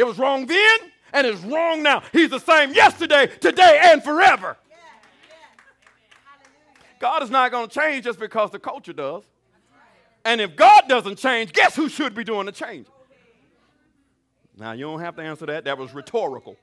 It 0.00 0.06
was 0.06 0.18
wrong 0.18 0.46
then 0.46 0.78
and 1.12 1.26
it's 1.26 1.42
wrong 1.42 1.82
now. 1.82 2.02
He's 2.10 2.30
the 2.30 2.38
same 2.38 2.72
yesterday, 2.72 3.26
today, 3.26 3.80
and 3.84 4.02
forever. 4.02 4.56
God 6.98 7.22
is 7.22 7.28
not 7.28 7.50
going 7.50 7.68
to 7.68 7.78
change 7.78 8.04
just 8.04 8.18
because 8.18 8.50
the 8.50 8.58
culture 8.58 8.94
does. 8.94 9.24
And 10.24 10.40
if 10.40 10.56
God 10.56 10.84
doesn't 10.88 11.16
change, 11.16 11.52
guess 11.52 11.76
who 11.76 11.90
should 11.90 12.14
be 12.14 12.24
doing 12.24 12.46
the 12.46 12.52
change? 12.52 12.86
Now, 14.56 14.72
you 14.72 14.84
don't 14.84 15.00
have 15.00 15.16
to 15.16 15.22
answer 15.22 15.44
that. 15.44 15.64
That 15.64 15.76
was 15.76 15.92
rhetorical. 15.92 16.56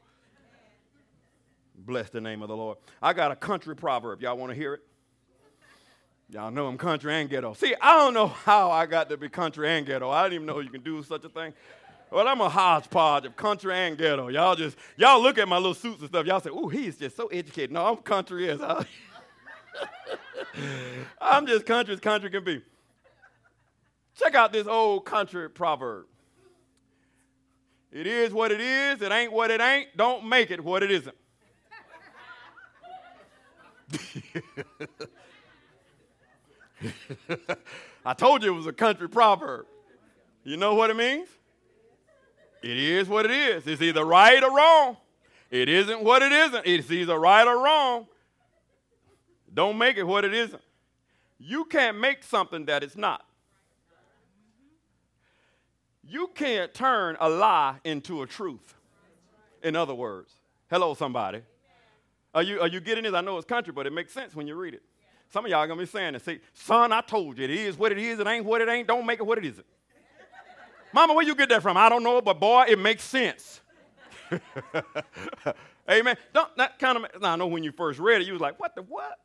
Bless 1.76 2.10
the 2.10 2.22
name 2.22 2.42
of 2.42 2.48
the 2.48 2.58
Lord. 2.58 2.80
I 3.04 3.14
got 3.14 3.32
a 3.32 3.36
country 3.36 3.76
proverb. 3.76 4.24
Y'all 4.24 4.36
want 4.36 4.50
to 4.52 4.56
hear 4.56 4.74
it? 4.74 4.82
Y'all 6.30 6.50
know 6.50 6.66
I'm 6.66 6.78
country 6.80 7.14
and 7.14 7.30
ghetto. 7.30 7.54
See, 7.54 7.76
I 7.80 7.98
don't 7.98 8.16
know 8.16 8.28
how 8.28 8.72
I 8.72 8.88
got 8.88 9.10
to 9.10 9.18
be 9.18 9.30
country 9.30 9.70
and 9.70 9.86
ghetto. 9.86 10.10
I 10.10 10.24
didn't 10.24 10.34
even 10.34 10.48
know 10.48 10.60
you 10.60 10.72
can 10.72 10.82
do 10.82 11.04
such 11.04 11.24
a 11.24 11.30
thing. 11.30 11.54
Well, 12.10 12.28
I'm 12.28 12.40
a 12.40 12.50
hodgepodge 12.50 13.26
of 13.26 13.36
country 13.36 13.74
and 13.74 13.98
ghetto. 13.98 14.30
Y'all 14.30 14.56
just, 14.56 14.78
y'all 14.96 15.22
look 15.22 15.38
at 15.38 15.48
my 15.48 15.58
little 15.58 15.74
suits 15.74 16.00
and 16.00 16.10
stuff. 16.10 16.26
Y'all 16.26 16.40
say, 16.40 16.50
ooh, 16.50 16.70
he's 16.70 16.98
just 16.98 17.18
so 17.18 17.28
educated. 17.28 17.72
No, 17.72 17.86
I'm 17.86 17.98
country 17.98 18.50
as 18.50 18.62
I. 18.62 18.86
I'm 21.22 21.46
just 21.46 21.66
country 21.66 21.94
as 21.94 22.00
country 22.00 22.30
can 22.30 22.44
be. 22.44 22.62
Check 24.16 24.36
out 24.36 24.54
this 24.54 24.68
old 24.68 25.06
country 25.06 25.50
proverb. 25.50 26.06
It 27.92 28.08
is 28.08 28.34
what 28.34 28.52
it 28.52 28.62
is. 28.62 29.02
It 29.02 29.12
ain't 29.12 29.34
what 29.34 29.52
it 29.52 29.60
ain't. 29.60 29.96
Don't 29.98 30.28
make 30.28 30.50
it 30.50 30.64
what 30.64 30.84
it 30.84 30.92
isn't. 30.92 31.16
I 38.06 38.14
told 38.14 38.44
you 38.44 38.54
it 38.54 38.56
was 38.56 38.68
a 38.68 38.74
country 38.74 39.10
proverb. 39.10 39.66
You 40.44 40.58
know 40.58 40.76
what 40.76 40.90
it 40.90 40.96
means? 40.96 41.28
It 42.68 42.78
is 42.78 43.08
what 43.08 43.24
it 43.24 43.32
is. 43.32 43.66
It's 43.66 43.82
either 43.82 44.04
right 44.04 44.44
or 44.44 44.54
wrong. 44.54 44.98
It 45.50 45.70
isn't 45.70 46.04
what 46.04 46.22
it 46.22 46.34
isn't. 46.34 46.66
It's 46.66 46.92
either 46.92 47.18
right 47.18 47.48
or 47.48 47.64
wrong. 47.64 48.08
Don't 49.54 49.78
make 49.78 49.96
it 49.96 50.04
what 50.04 50.26
it 50.26 50.34
isn't. 50.34 50.62
You 51.40 51.64
can't 51.64 51.98
make 51.98 52.24
something 52.24 52.66
that 52.66 52.84
it's 52.84 52.98
not. 52.98 53.26
You 56.04 56.30
can't 56.36 56.74
turn 56.74 57.16
a 57.22 57.30
lie 57.30 57.78
into 57.86 58.22
a 58.22 58.28
truth. 58.28 58.76
In 59.64 59.78
other 59.78 59.96
words, 59.96 60.34
hello, 60.70 60.94
somebody. 60.94 61.44
Are 62.36 62.44
you, 62.44 62.60
are 62.60 62.68
you 62.68 62.82
getting 62.82 63.06
this? 63.06 63.14
I 63.14 63.22
know 63.22 63.38
it's 63.38 63.46
country, 63.46 63.72
but 63.72 63.88
it 63.88 63.94
makes 63.94 64.12
sense 64.12 64.36
when 64.36 64.46
you 64.46 64.56
read 64.56 64.74
it. 64.74 64.84
Some 65.30 65.46
of 65.46 65.52
y'all 65.52 65.62
are 65.62 65.68
going 65.68 65.80
to 65.80 65.86
be 65.86 65.90
saying 65.90 66.14
this. 66.14 66.24
Say, 66.24 66.42
son, 66.54 66.92
I 66.92 67.00
told 67.00 67.38
you, 67.38 67.46
it 67.46 67.50
is 67.50 67.78
what 67.78 67.94
it 67.94 67.98
is, 67.98 68.20
it 68.20 68.28
ain't 68.28 68.44
what 68.44 68.60
it 68.60 68.68
ain't, 68.68 68.90
don't 68.90 69.06
make 69.06 69.20
it 69.20 69.26
what 69.26 69.38
it 69.38 69.46
isn't. 69.46 69.66
Mama, 70.94 71.14
where 71.14 71.26
you 71.26 71.36
get 71.36 71.50
that 71.50 71.62
from? 71.62 71.78
I 71.78 71.90
don't 71.90 72.04
know, 72.04 72.22
but 72.22 72.40
boy, 72.40 72.66
it 72.68 72.80
makes 72.80 73.04
sense. 73.04 73.62
Amen. 75.90 76.18
Don't 76.34 76.56
that 76.58 76.80
kind 76.80 76.98
of 76.98 77.24
I 77.24 77.36
know 77.36 77.48
when 77.48 77.64
you 77.64 77.72
first 77.72 78.00
read 78.00 78.22
it, 78.22 78.28
you 78.28 78.34
was 78.34 78.42
like, 78.42 78.60
what 78.60 78.76
the 78.76 78.82
what? 78.84 79.20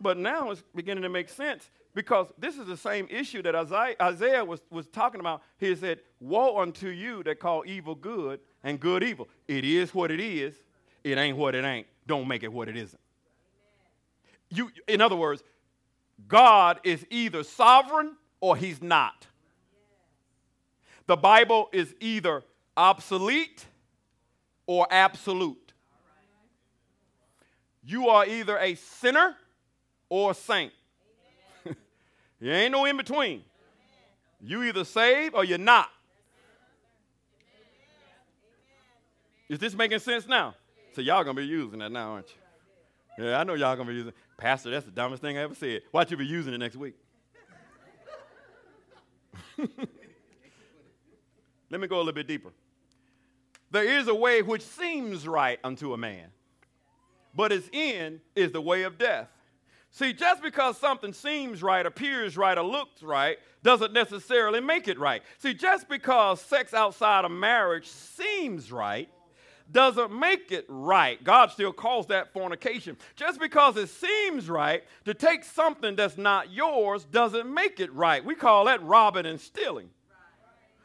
But 0.00 0.18
now 0.18 0.50
it's 0.50 0.62
beginning 0.74 1.02
to 1.02 1.08
make 1.08 1.28
sense 1.28 1.70
Because 1.94 2.26
this 2.38 2.58
is 2.58 2.66
the 2.66 2.76
same 2.76 3.06
issue 3.08 3.40
that 3.42 3.54
Isaiah 3.54 4.44
was, 4.44 4.60
was 4.70 4.86
talking 4.88 5.20
about. 5.20 5.42
He 5.58 5.74
said, 5.74 6.00
Woe 6.20 6.58
unto 6.58 6.88
you 6.88 7.22
that 7.22 7.40
call 7.40 7.64
evil 7.66 7.94
good 7.94 8.40
and 8.62 8.78
good 8.78 9.02
evil. 9.02 9.28
It 9.48 9.64
is 9.64 9.94
what 9.94 10.10
it 10.10 10.20
is, 10.20 10.54
it 11.04 11.16
ain't 11.16 11.38
what 11.38 11.54
it 11.54 11.64
ain't. 11.64 11.86
Don't 12.06 12.28
make 12.28 12.42
it 12.42 12.52
what 12.52 12.68
it 12.68 12.76
isn't. 12.76 13.00
You, 14.50 14.70
in 14.86 15.00
other 15.00 15.16
words, 15.16 15.42
God 16.28 16.80
is 16.84 17.04
either 17.10 17.42
sovereign 17.42 18.16
or 18.40 18.56
he's 18.56 18.82
not. 18.82 19.26
The 21.06 21.16
Bible 21.16 21.68
is 21.72 21.94
either 22.00 22.42
obsolete 22.76 23.64
or 24.66 24.86
absolute. 24.90 25.72
You 27.84 28.08
are 28.08 28.26
either 28.26 28.58
a 28.58 28.74
sinner 28.74 29.36
or 30.08 30.32
a 30.32 30.34
saint. 30.34 30.72
There 32.40 32.52
ain't 32.52 32.72
no 32.72 32.84
in 32.84 32.96
between. 32.96 33.44
You 34.42 34.64
either 34.64 34.84
saved 34.84 35.34
or 35.34 35.44
you're 35.44 35.56
not. 35.56 35.88
Is 39.48 39.58
this 39.58 39.74
making 39.74 40.00
sense 40.00 40.26
now? 40.26 40.54
So 40.94 41.00
y'all 41.00 41.22
gonna 41.24 41.34
be 41.34 41.46
using 41.46 41.78
that 41.78 41.92
now, 41.92 42.12
aren't 42.12 42.28
you? 42.28 43.24
Yeah, 43.24 43.40
I 43.40 43.44
know 43.44 43.54
y'all 43.54 43.76
gonna 43.76 43.88
be 43.88 43.94
using. 43.94 44.12
Pastor, 44.36 44.70
that's 44.70 44.84
the 44.84 44.90
dumbest 44.90 45.22
thing 45.22 45.38
I 45.38 45.42
ever 45.42 45.54
said. 45.54 45.82
Watch 45.92 46.10
you 46.10 46.16
be 46.16 46.26
using 46.26 46.52
it 46.52 46.58
next 46.58 46.76
week. 46.76 46.94
Let 51.70 51.80
me 51.80 51.88
go 51.88 51.96
a 51.96 51.98
little 51.98 52.12
bit 52.12 52.28
deeper. 52.28 52.52
There 53.70 53.84
is 53.84 54.08
a 54.08 54.14
way 54.14 54.42
which 54.42 54.62
seems 54.62 55.26
right 55.26 55.58
unto 55.64 55.92
a 55.92 55.96
man, 55.96 56.28
but 57.34 57.52
its 57.52 57.68
end 57.72 58.20
is 58.34 58.52
the 58.52 58.60
way 58.60 58.82
of 58.82 58.98
death. 58.98 59.28
See, 59.90 60.12
just 60.12 60.42
because 60.42 60.76
something 60.76 61.12
seems 61.12 61.62
right, 61.62 61.84
appears 61.84 62.36
right, 62.36 62.56
or 62.56 62.64
looks 62.64 63.02
right, 63.02 63.38
doesn't 63.62 63.92
necessarily 63.92 64.60
make 64.60 64.88
it 64.88 64.98
right. 64.98 65.22
See, 65.38 65.54
just 65.54 65.88
because 65.88 66.40
sex 66.40 66.74
outside 66.74 67.24
of 67.24 67.30
marriage 67.30 67.88
seems 67.88 68.70
right, 68.70 69.08
doesn't 69.72 70.16
make 70.16 70.52
it 70.52 70.66
right. 70.68 71.22
God 71.24 71.50
still 71.50 71.72
calls 71.72 72.06
that 72.06 72.32
fornication. 72.32 72.96
Just 73.16 73.40
because 73.40 73.76
it 73.76 73.88
seems 73.88 74.48
right, 74.48 74.84
to 75.06 75.14
take 75.14 75.44
something 75.44 75.96
that's 75.96 76.16
not 76.16 76.52
yours 76.52 77.04
doesn't 77.04 77.52
make 77.52 77.80
it 77.80 77.92
right. 77.92 78.24
We 78.24 78.34
call 78.34 78.66
that 78.66 78.82
robbing 78.84 79.26
and 79.26 79.40
stealing. 79.40 79.90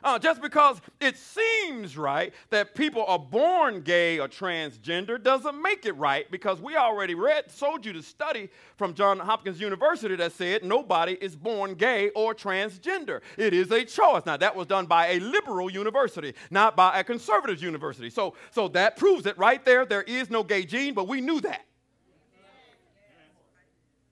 Uh, 0.04 0.18
just 0.18 0.42
because 0.42 0.82
it 1.00 1.16
seems 1.18 1.96
right 1.98 2.34
that 2.50 2.74
people 2.74 3.06
are 3.06 3.20
born 3.20 3.82
gay 3.82 4.20
or 4.20 4.28
transgender 4.28 5.22
doesn't 5.22 5.62
make 5.62 5.86
it 5.86 5.94
right 5.94 6.30
because 6.32 6.60
we 6.60 6.76
already 6.76 7.14
read, 7.14 7.50
sold 7.52 7.86
you 7.86 7.94
to 7.94 8.02
study 8.02 8.50
from 8.78 8.94
John 8.94 9.20
Hopkins 9.20 9.60
University 9.60 10.16
that 10.16 10.32
said 10.32 10.64
nobody 10.64 11.14
is 11.22 11.36
born 11.36 11.76
gay 11.76 12.10
or 12.10 12.34
transgender. 12.34 13.22
It 13.38 13.54
is 13.54 13.72
a 13.72 13.86
choice. 13.86 14.26
Now, 14.26 14.38
that 14.38 14.56
was 14.56 14.68
done 14.68 14.88
by 14.88 15.08
a 15.08 15.20
liberal 15.20 15.70
university, 15.70 16.34
not 16.50 16.76
by 16.76 17.00
a 17.00 17.04
conservative 17.04 17.62
university. 17.62 18.10
So, 18.10 18.36
so 18.50 18.68
that 18.70 18.98
proves 18.98 19.26
it 19.28 19.38
right 19.38 19.64
there. 19.64 19.86
There 19.86 20.04
is 20.04 20.30
no 20.30 20.44
gay 20.44 20.66
gene, 20.66 20.94
but 20.96 21.08
we 21.08 21.22
knew 21.22 21.42
that. 21.42 21.66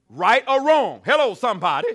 Right 0.09 0.43
or 0.47 0.65
wrong? 0.65 1.01
Hello, 1.05 1.35
somebody 1.35 1.89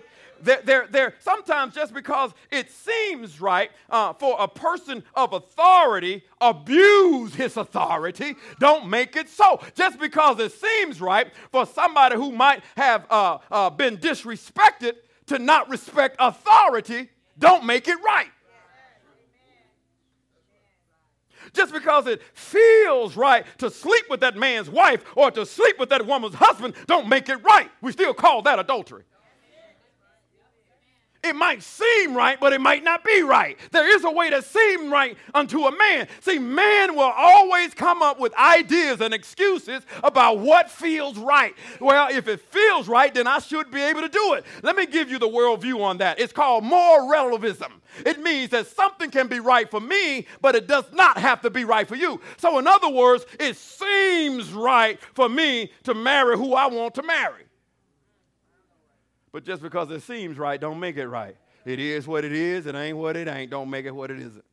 they're, 0.44 0.62
they're, 0.62 0.86
they're 0.90 1.14
sometimes 1.20 1.74
just 1.74 1.94
because 1.94 2.32
it 2.50 2.70
seems 2.70 3.40
right 3.40 3.70
uh, 3.90 4.12
for 4.12 4.36
a 4.38 4.48
person 4.48 5.02
of 5.14 5.32
authority, 5.32 6.22
abuse 6.40 7.34
his 7.34 7.56
authority. 7.56 8.36
Don't 8.60 8.88
make 8.88 9.16
it 9.16 9.28
so. 9.28 9.60
Just 9.74 9.98
because 9.98 10.38
it 10.38 10.52
seems 10.52 11.00
right 11.00 11.28
for 11.50 11.66
somebody 11.66 12.16
who 12.16 12.32
might 12.32 12.62
have 12.76 13.06
uh, 13.10 13.38
uh, 13.50 13.70
been 13.70 13.96
disrespected 13.96 14.94
to 15.26 15.38
not 15.38 15.68
respect 15.68 16.16
authority, 16.18 17.08
don't 17.38 17.64
make 17.64 17.88
it 17.88 17.96
right. 18.04 18.28
just 21.52 21.72
because 21.72 22.06
it 22.06 22.20
feels 22.32 23.16
right 23.16 23.44
to 23.58 23.70
sleep 23.70 24.04
with 24.10 24.20
that 24.20 24.36
man's 24.36 24.68
wife 24.68 25.04
or 25.16 25.30
to 25.30 25.46
sleep 25.46 25.78
with 25.78 25.88
that 25.90 26.04
woman's 26.04 26.34
husband, 26.34 26.74
don't 26.86 27.08
make 27.08 27.28
it 27.28 27.42
right. 27.44 27.70
We 27.80 27.92
still 27.92 28.14
call 28.14 28.42
that 28.42 28.58
adultery. 28.58 29.04
It 31.24 31.34
might 31.34 31.62
seem 31.62 32.14
right, 32.14 32.38
but 32.38 32.52
it 32.52 32.60
might 32.60 32.84
not 32.84 33.02
be 33.02 33.22
right. 33.22 33.58
There 33.72 33.96
is 33.96 34.04
a 34.04 34.10
way 34.10 34.28
to 34.28 34.42
seem 34.42 34.92
right 34.92 35.16
unto 35.32 35.64
a 35.64 35.76
man. 35.76 36.06
See, 36.20 36.38
man 36.38 36.94
will 36.94 37.12
always 37.16 37.72
come 37.72 38.02
up 38.02 38.20
with 38.20 38.34
ideas 38.36 39.00
and 39.00 39.14
excuses 39.14 39.82
about 40.02 40.38
what 40.38 40.70
feels 40.70 41.16
right. 41.16 41.54
Well, 41.80 42.14
if 42.14 42.28
it 42.28 42.40
feels 42.40 42.88
right, 42.88 43.12
then 43.12 43.26
I 43.26 43.38
should 43.38 43.70
be 43.70 43.80
able 43.80 44.02
to 44.02 44.08
do 44.08 44.34
it. 44.34 44.44
Let 44.62 44.76
me 44.76 44.84
give 44.84 45.10
you 45.10 45.18
the 45.18 45.28
worldview 45.28 45.80
on 45.80 45.98
that. 45.98 46.20
It's 46.20 46.32
called 46.32 46.62
moral 46.62 47.08
relativism. 47.08 47.80
It 48.04 48.20
means 48.20 48.50
that 48.50 48.66
something 48.66 49.10
can 49.10 49.26
be 49.26 49.40
right 49.40 49.70
for 49.70 49.80
me, 49.80 50.26
but 50.42 50.54
it 50.54 50.66
does 50.66 50.84
not 50.92 51.16
have 51.16 51.40
to 51.42 51.50
be 51.50 51.64
right 51.64 51.88
for 51.88 51.96
you. 51.96 52.20
So, 52.36 52.58
in 52.58 52.66
other 52.66 52.90
words, 52.90 53.24
it 53.40 53.56
seems 53.56 54.52
right 54.52 55.00
for 55.14 55.28
me 55.28 55.72
to 55.84 55.94
marry 55.94 56.36
who 56.36 56.54
I 56.54 56.66
want 56.66 56.94
to 56.96 57.02
marry. 57.02 57.43
But 59.34 59.44
just 59.44 59.62
because 59.62 59.90
it 59.90 60.00
seems 60.02 60.38
right, 60.38 60.60
don't 60.60 60.78
make 60.78 60.96
it 60.96 61.08
right. 61.08 61.36
It 61.64 61.80
is 61.80 62.06
what 62.06 62.24
it 62.24 62.30
is, 62.30 62.66
it 62.66 62.76
ain't 62.76 62.96
what 62.96 63.16
it 63.16 63.26
ain't. 63.26 63.50
Don't 63.50 63.68
make 63.68 63.84
it 63.84 63.90
what 63.90 64.12
it 64.12 64.20
isn't. 64.20 64.44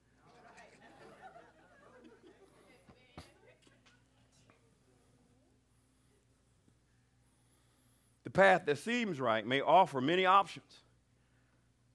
The 8.24 8.32
path 8.32 8.64
that 8.66 8.80
seems 8.80 9.20
right 9.20 9.46
may 9.46 9.62
offer 9.62 10.02
many 10.02 10.26
options 10.26 10.74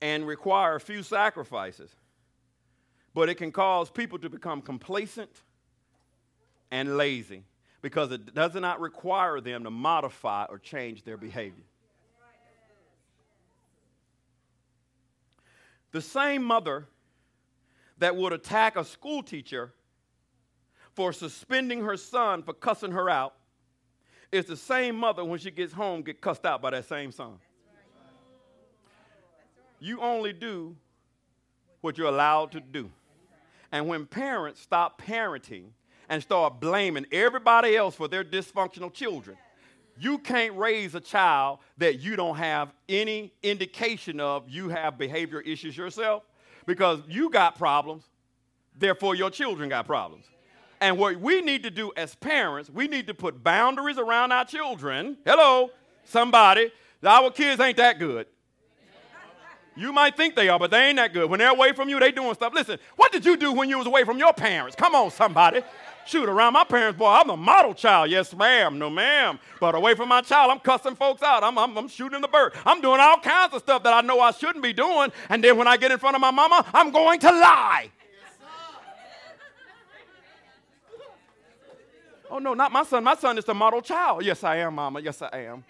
and 0.00 0.24
require 0.24 0.76
a 0.76 0.80
few 0.80 1.02
sacrifices, 1.02 1.90
but 3.14 3.28
it 3.28 3.34
can 3.34 3.50
cause 3.50 3.90
people 3.90 4.20
to 4.20 4.30
become 4.30 4.62
complacent 4.62 5.42
and 6.70 6.96
lazy 6.96 7.42
because 7.82 8.12
it 8.12 8.32
does 8.32 8.54
not 8.54 8.80
require 8.80 9.40
them 9.40 9.64
to 9.64 9.72
modify 9.72 10.44
or 10.44 10.60
change 10.60 11.02
their 11.02 11.16
behavior. 11.16 11.64
The 15.96 16.02
same 16.02 16.44
mother 16.44 16.86
that 17.96 18.14
would 18.14 18.34
attack 18.34 18.76
a 18.76 18.84
school 18.84 19.22
teacher 19.22 19.72
for 20.92 21.10
suspending 21.10 21.80
her 21.84 21.96
son 21.96 22.42
for 22.42 22.52
cussing 22.52 22.92
her 22.92 23.08
out 23.08 23.32
is 24.30 24.44
the 24.44 24.58
same 24.58 24.94
mother 24.94 25.24
when 25.24 25.38
she 25.38 25.50
gets 25.50 25.72
home 25.72 26.02
get 26.02 26.20
cussed 26.20 26.44
out 26.44 26.60
by 26.60 26.68
that 26.68 26.86
same 26.86 27.12
son. 27.12 27.38
You 29.80 30.02
only 30.02 30.34
do 30.34 30.76
what 31.80 31.96
you're 31.96 32.08
allowed 32.08 32.52
to 32.52 32.60
do. 32.60 32.90
And 33.72 33.88
when 33.88 34.04
parents 34.04 34.60
stop 34.60 35.00
parenting 35.00 35.68
and 36.10 36.22
start 36.22 36.60
blaming 36.60 37.06
everybody 37.10 37.74
else 37.74 37.94
for 37.94 38.06
their 38.06 38.22
dysfunctional 38.22 38.92
children, 38.92 39.38
you 39.98 40.18
can't 40.18 40.56
raise 40.56 40.94
a 40.94 41.00
child 41.00 41.58
that 41.78 42.00
you 42.00 42.16
don't 42.16 42.36
have 42.36 42.72
any 42.88 43.32
indication 43.42 44.20
of 44.20 44.48
you 44.48 44.68
have 44.68 44.98
behavior 44.98 45.40
issues 45.40 45.76
yourself 45.76 46.22
because 46.66 47.00
you 47.08 47.30
got 47.30 47.56
problems, 47.56 48.04
therefore 48.78 49.14
your 49.14 49.30
children 49.30 49.68
got 49.68 49.86
problems. 49.86 50.26
And 50.80 50.98
what 50.98 51.16
we 51.16 51.40
need 51.40 51.62
to 51.62 51.70
do 51.70 51.92
as 51.96 52.14
parents, 52.16 52.68
we 52.68 52.86
need 52.86 53.06
to 53.06 53.14
put 53.14 53.42
boundaries 53.42 53.96
around 53.96 54.32
our 54.32 54.44
children. 54.44 55.16
Hello, 55.24 55.70
somebody. 56.04 56.70
Our 57.02 57.30
kids 57.30 57.60
ain't 57.60 57.78
that 57.78 57.98
good. 57.98 58.26
You 59.76 59.92
might 59.92 60.16
think 60.16 60.34
they 60.34 60.48
are, 60.48 60.58
but 60.58 60.70
they 60.70 60.88
ain't 60.88 60.96
that 60.96 61.12
good. 61.12 61.28
When 61.28 61.38
they're 61.38 61.50
away 61.50 61.72
from 61.72 61.88
you, 61.90 62.00
they 62.00 62.10
doing 62.10 62.34
stuff. 62.34 62.54
Listen, 62.54 62.78
what 62.96 63.12
did 63.12 63.26
you 63.26 63.36
do 63.36 63.52
when 63.52 63.68
you 63.68 63.76
was 63.76 63.86
away 63.86 64.04
from 64.04 64.18
your 64.18 64.32
parents? 64.32 64.74
Come 64.74 64.94
on, 64.94 65.10
somebody. 65.10 65.60
Shoot, 66.06 66.28
around 66.28 66.52
my 66.52 66.62
parents, 66.62 66.96
boy, 66.96 67.08
I'm 67.08 67.26
the 67.26 67.36
model 67.36 67.74
child. 67.74 68.10
Yes, 68.10 68.32
ma'am. 68.34 68.78
No, 68.78 68.88
ma'am. 68.88 69.40
But 69.58 69.74
away 69.74 69.94
from 69.94 70.08
my 70.08 70.20
child, 70.20 70.52
I'm 70.52 70.60
cussing 70.60 70.94
folks 70.94 71.20
out. 71.20 71.42
I'm, 71.42 71.58
I'm, 71.58 71.76
I'm 71.76 71.88
shooting 71.88 72.20
the 72.20 72.28
bird. 72.28 72.52
I'm 72.64 72.80
doing 72.80 73.00
all 73.00 73.18
kinds 73.18 73.52
of 73.54 73.62
stuff 73.62 73.82
that 73.82 73.92
I 73.92 74.02
know 74.02 74.20
I 74.20 74.30
shouldn't 74.30 74.62
be 74.62 74.72
doing. 74.72 75.10
And 75.28 75.42
then 75.42 75.56
when 75.56 75.66
I 75.66 75.76
get 75.76 75.90
in 75.90 75.98
front 75.98 76.14
of 76.14 76.20
my 76.20 76.30
mama, 76.30 76.64
I'm 76.72 76.92
going 76.92 77.18
to 77.20 77.30
lie. 77.30 77.90
Oh, 82.30 82.38
no, 82.38 82.54
not 82.54 82.70
my 82.70 82.84
son. 82.84 83.02
My 83.02 83.16
son 83.16 83.36
is 83.38 83.44
the 83.44 83.54
model 83.54 83.82
child. 83.82 84.24
Yes, 84.24 84.44
I 84.44 84.56
am, 84.56 84.76
mama. 84.76 85.00
Yes, 85.00 85.20
I 85.22 85.38
am. 85.38 85.64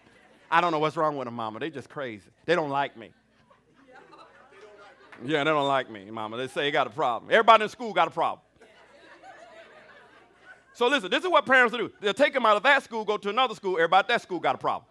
I 0.51 0.61
don't 0.61 0.70
know 0.70 0.79
what's 0.79 0.96
wrong 0.96 1.16
with 1.16 1.27
them, 1.27 1.35
mama. 1.35 1.61
They 1.61 1.70
just 1.70 1.88
crazy. 1.88 2.29
They 2.44 2.55
don't 2.55 2.70
like 2.70 2.96
me. 2.96 3.11
Yeah, 5.25 5.44
they 5.44 5.51
don't 5.51 5.66
like 5.66 5.90
me, 5.90 6.11
mama. 6.11 6.37
They 6.37 6.49
say 6.49 6.62
they 6.62 6.70
got 6.70 6.87
a 6.87 6.90
problem. 6.90 7.31
Everybody 7.31 7.64
in 7.64 7.70
school 7.70 7.94
got 7.94 8.09
a 8.09 8.11
problem. 8.11 8.40
So 10.77 10.89
listen, 10.89 11.11
this 11.11 11.25
is 11.25 11.31
what 11.31 11.47
parents 11.47 11.75
do. 11.75 11.91
They'll 12.03 12.12
take 12.12 12.35
them 12.35 12.45
out 12.45 12.59
of 12.59 12.62
that 12.65 12.83
school, 12.83 13.03
go 13.03 13.17
to 13.17 13.31
another 13.31 13.55
school. 13.55 13.77
Everybody 13.77 14.01
at 14.01 14.09
that 14.09 14.21
school 14.21 14.39
got 14.39 14.57
a 14.57 14.59
problem. 14.59 14.85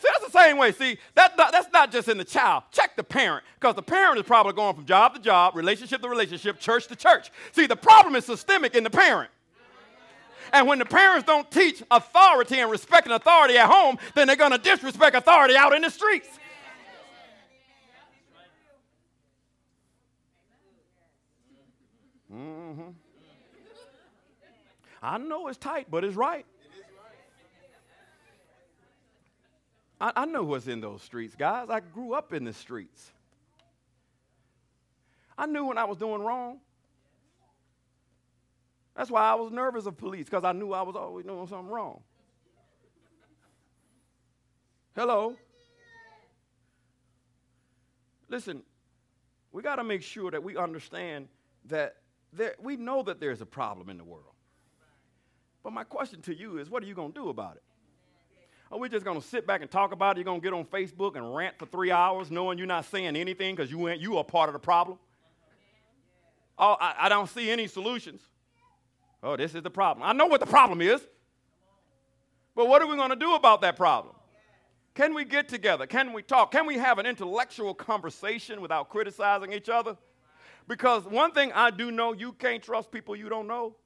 See, 0.00 0.08
that's 0.12 0.30
the 0.30 0.38
same 0.38 0.58
way. 0.58 0.70
See, 0.70 0.98
that, 1.14 1.34
that, 1.38 1.50
that's 1.50 1.72
not 1.72 1.90
just 1.90 2.08
in 2.08 2.18
the 2.18 2.24
child. 2.24 2.64
Check 2.70 2.94
the 2.94 3.02
parent, 3.02 3.42
because 3.58 3.74
the 3.74 3.82
parent 3.82 4.18
is 4.18 4.24
probably 4.26 4.52
going 4.52 4.74
from 4.74 4.84
job 4.84 5.14
to 5.14 5.20
job, 5.20 5.56
relationship 5.56 6.02
to 6.02 6.10
relationship, 6.10 6.60
church 6.60 6.86
to 6.88 6.94
church. 6.94 7.30
See, 7.52 7.66
the 7.66 7.74
problem 7.74 8.16
is 8.16 8.26
systemic 8.26 8.74
in 8.74 8.84
the 8.84 8.90
parent. 8.90 9.30
And 10.52 10.68
when 10.68 10.78
the 10.78 10.84
parents 10.84 11.26
don't 11.26 11.50
teach 11.50 11.82
authority 11.90 12.58
and 12.58 12.70
respect 12.70 13.06
and 13.06 13.14
authority 13.14 13.56
at 13.56 13.68
home, 13.68 13.98
then 14.14 14.26
they're 14.26 14.36
going 14.36 14.52
to 14.52 14.58
disrespect 14.58 15.16
authority 15.16 15.56
out 15.56 15.72
in 15.72 15.80
the 15.80 15.90
streets. 15.90 16.28
Mm-hmm. 22.30 23.07
I 25.02 25.18
know 25.18 25.48
it's 25.48 25.58
tight, 25.58 25.86
but 25.90 26.04
it's 26.04 26.16
right. 26.16 26.44
I, 30.00 30.12
I 30.16 30.24
know 30.26 30.44
what's 30.44 30.66
in 30.66 30.80
those 30.80 31.02
streets, 31.02 31.34
guys. 31.34 31.68
I 31.70 31.80
grew 31.80 32.14
up 32.14 32.32
in 32.32 32.44
the 32.44 32.52
streets. 32.52 33.12
I 35.36 35.46
knew 35.46 35.66
when 35.66 35.78
I 35.78 35.84
was 35.84 35.98
doing 35.98 36.22
wrong. 36.22 36.60
That's 38.96 39.10
why 39.10 39.22
I 39.22 39.34
was 39.34 39.52
nervous 39.52 39.86
of 39.86 39.96
police, 39.96 40.24
because 40.24 40.42
I 40.44 40.52
knew 40.52 40.72
I 40.72 40.82
was 40.82 40.96
always 40.96 41.24
doing 41.24 41.46
something 41.46 41.68
wrong. 41.70 42.00
Hello? 44.96 45.36
Listen, 48.28 48.62
we 49.52 49.62
got 49.62 49.76
to 49.76 49.84
make 49.84 50.02
sure 50.02 50.30
that 50.32 50.42
we 50.42 50.56
understand 50.56 51.28
that 51.66 51.96
there, 52.32 52.56
we 52.60 52.76
know 52.76 53.02
that 53.04 53.20
there's 53.20 53.40
a 53.40 53.46
problem 53.46 53.88
in 53.88 53.96
the 53.96 54.04
world. 54.04 54.34
But 55.62 55.72
my 55.72 55.84
question 55.84 56.22
to 56.22 56.34
you 56.34 56.58
is 56.58 56.70
what 56.70 56.82
are 56.82 56.86
you 56.86 56.94
going 56.94 57.12
to 57.12 57.20
do 57.20 57.28
about 57.28 57.56
it? 57.56 57.62
Are 58.70 58.78
we 58.78 58.88
just 58.88 59.04
going 59.04 59.20
to 59.20 59.26
sit 59.26 59.46
back 59.46 59.62
and 59.62 59.70
talk 59.70 59.92
about 59.92 60.16
it? 60.16 60.20
You're 60.20 60.24
going 60.26 60.40
to 60.40 60.44
get 60.44 60.52
on 60.52 60.64
Facebook 60.66 61.16
and 61.16 61.34
rant 61.34 61.58
for 61.58 61.66
three 61.66 61.90
hours 61.90 62.30
knowing 62.30 62.58
you're 62.58 62.66
not 62.66 62.84
saying 62.84 63.16
anything 63.16 63.54
because 63.56 63.70
you, 63.70 63.88
you 63.90 64.18
are 64.18 64.24
part 64.24 64.48
of 64.48 64.52
the 64.52 64.58
problem? 64.58 64.98
Oh, 66.58 66.76
I, 66.78 66.94
I 67.00 67.08
don't 67.08 67.28
see 67.28 67.50
any 67.50 67.66
solutions. 67.66 68.20
Oh, 69.22 69.36
this 69.36 69.54
is 69.54 69.62
the 69.62 69.70
problem. 69.70 70.06
I 70.06 70.12
know 70.12 70.26
what 70.26 70.40
the 70.40 70.46
problem 70.46 70.80
is. 70.80 71.00
But 72.54 72.68
what 72.68 72.82
are 72.82 72.88
we 72.88 72.96
going 72.96 73.10
to 73.10 73.16
do 73.16 73.34
about 73.34 73.62
that 73.62 73.76
problem? 73.76 74.14
Can 74.94 75.14
we 75.14 75.24
get 75.24 75.48
together? 75.48 75.86
Can 75.86 76.12
we 76.12 76.22
talk? 76.22 76.50
Can 76.50 76.66
we 76.66 76.76
have 76.76 76.98
an 76.98 77.06
intellectual 77.06 77.72
conversation 77.72 78.60
without 78.60 78.88
criticizing 78.88 79.52
each 79.52 79.68
other? 79.68 79.96
Because 80.66 81.04
one 81.04 81.32
thing 81.32 81.52
I 81.52 81.70
do 81.70 81.90
know, 81.90 82.12
you 82.12 82.32
can't 82.32 82.62
trust 82.62 82.90
people 82.90 83.14
you 83.14 83.28
don't 83.28 83.46
know. 83.46 83.76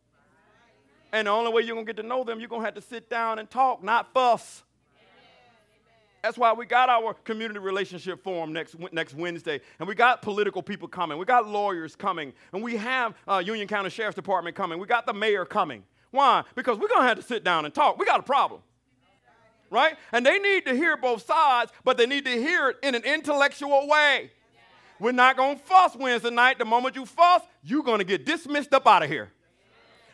And 1.13 1.27
the 1.27 1.31
only 1.31 1.53
way 1.53 1.63
you're 1.63 1.75
going 1.75 1.87
to 1.87 1.93
get 1.93 2.01
to 2.01 2.09
know 2.09 2.25
them, 2.25 2.41
you're 2.41 2.49
going 2.49 2.63
to 2.63 2.65
have 2.65 2.75
to 2.75 2.81
sit 2.81 3.11
down 3.11 3.39
and 3.39 3.49
talk, 3.49 3.85
not 3.85 4.13
fuss. 4.15 4.63
That's 6.23 6.39
why 6.39 6.53
we 6.53 6.67
got 6.67 6.89
our 6.89 7.15
community 7.15 7.59
relationship 7.59 8.23
forum 8.23 8.53
next, 8.53 8.77
next 8.93 9.13
Wednesday. 9.13 9.61
And 9.81 9.89
we 9.89 9.97
got 9.97 10.23
political 10.23 10.63
people 10.63 10.87
coming. 10.87 11.19
We 11.19 11.25
got 11.25 11.49
lawyers 11.49 11.97
coming. 11.97 12.33
And 12.53 12.63
we 12.63 12.77
have 12.77 13.15
uh, 13.27 13.43
Union 13.45 13.67
County 13.67 13.91
Sheriff's 13.91 14.15
Department 14.15 14.55
coming. 14.55 14.79
We 14.79 14.87
got 14.87 15.05
the 15.05 15.13
mayor 15.13 15.45
coming. 15.45 15.83
Why? 16.13 16.45
Because 16.55 16.79
we're 16.79 16.89
going 16.89 17.03
to 17.03 17.09
have 17.09 17.17
to 17.17 17.25
sit 17.25 17.43
down 17.43 17.65
and 17.65 17.75
talk. 17.75 17.99
We 17.99 18.07
got 18.07 18.21
a 18.21 18.23
problem. 18.23 18.61
Right? 19.69 19.97
And 20.13 20.25
they 20.25 20.39
need 20.39 20.67
to 20.67 20.75
hear 20.75 20.97
both 20.97 21.27
sides, 21.27 21.73
but 21.83 21.97
they 21.97 22.07
need 22.07 22.25
to 22.27 22.31
hear 22.31 22.71
it 22.71 22.77
in 22.83 22.95
an 22.95 23.03
intellectual 23.03 23.89
way. 23.89 24.31
We're 25.01 25.13
not 25.13 25.37
going 25.37 25.59
to 25.59 25.65
fuss 25.65 25.97
Wednesday 25.97 26.31
night. 26.31 26.59
The 26.59 26.65
moment 26.65 26.95
you 26.95 27.05
fuss, 27.05 27.43
you're 27.65 27.83
going 27.83 27.99
to 27.99 28.05
get 28.05 28.25
dismissed 28.25 28.73
up 28.73 28.87
out 28.87 29.03
of 29.03 29.11
here. 29.11 29.33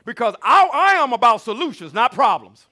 Because 0.04 0.34
I, 0.42 0.68
I 0.72 1.02
am 1.02 1.12
about 1.12 1.40
solutions, 1.40 1.92
not 1.92 2.12
problems. 2.12 2.66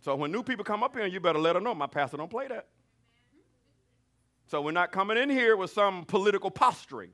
So 0.00 0.14
when 0.14 0.30
new 0.30 0.42
people 0.42 0.64
come 0.64 0.82
up 0.84 0.94
here, 0.94 1.06
you 1.06 1.18
better 1.18 1.38
let 1.38 1.54
them 1.54 1.64
know 1.64 1.74
my 1.74 1.88
pastor 1.88 2.16
don't 2.16 2.30
play 2.30 2.46
that. 2.48 2.66
So 4.46 4.62
we're 4.62 4.70
not 4.70 4.92
coming 4.92 5.16
in 5.16 5.28
here 5.28 5.56
with 5.56 5.72
some 5.72 6.04
political 6.04 6.50
posturing. 6.50 7.10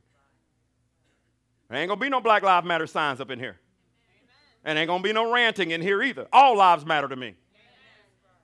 There 1.71 1.79
ain't 1.79 1.89
gonna 1.89 1.99
be 1.99 2.11
no 2.11 2.21
Black 2.21 2.43
Lives 2.43 2.67
Matter 2.67 2.87
signs 2.87 3.21
up 3.21 3.31
in 3.31 3.39
here. 3.39 3.59
And 4.65 4.79
ain't 4.79 4.89
gonna 4.89 5.03
be 5.03 5.15
no 5.15 5.33
ranting 5.33 5.71
in 5.71 5.81
here 5.81 6.03
either. 6.03 6.29
All 6.33 6.57
lives 6.57 6.85
matter 6.85 7.09
to 7.09 7.17
me. 7.17 7.35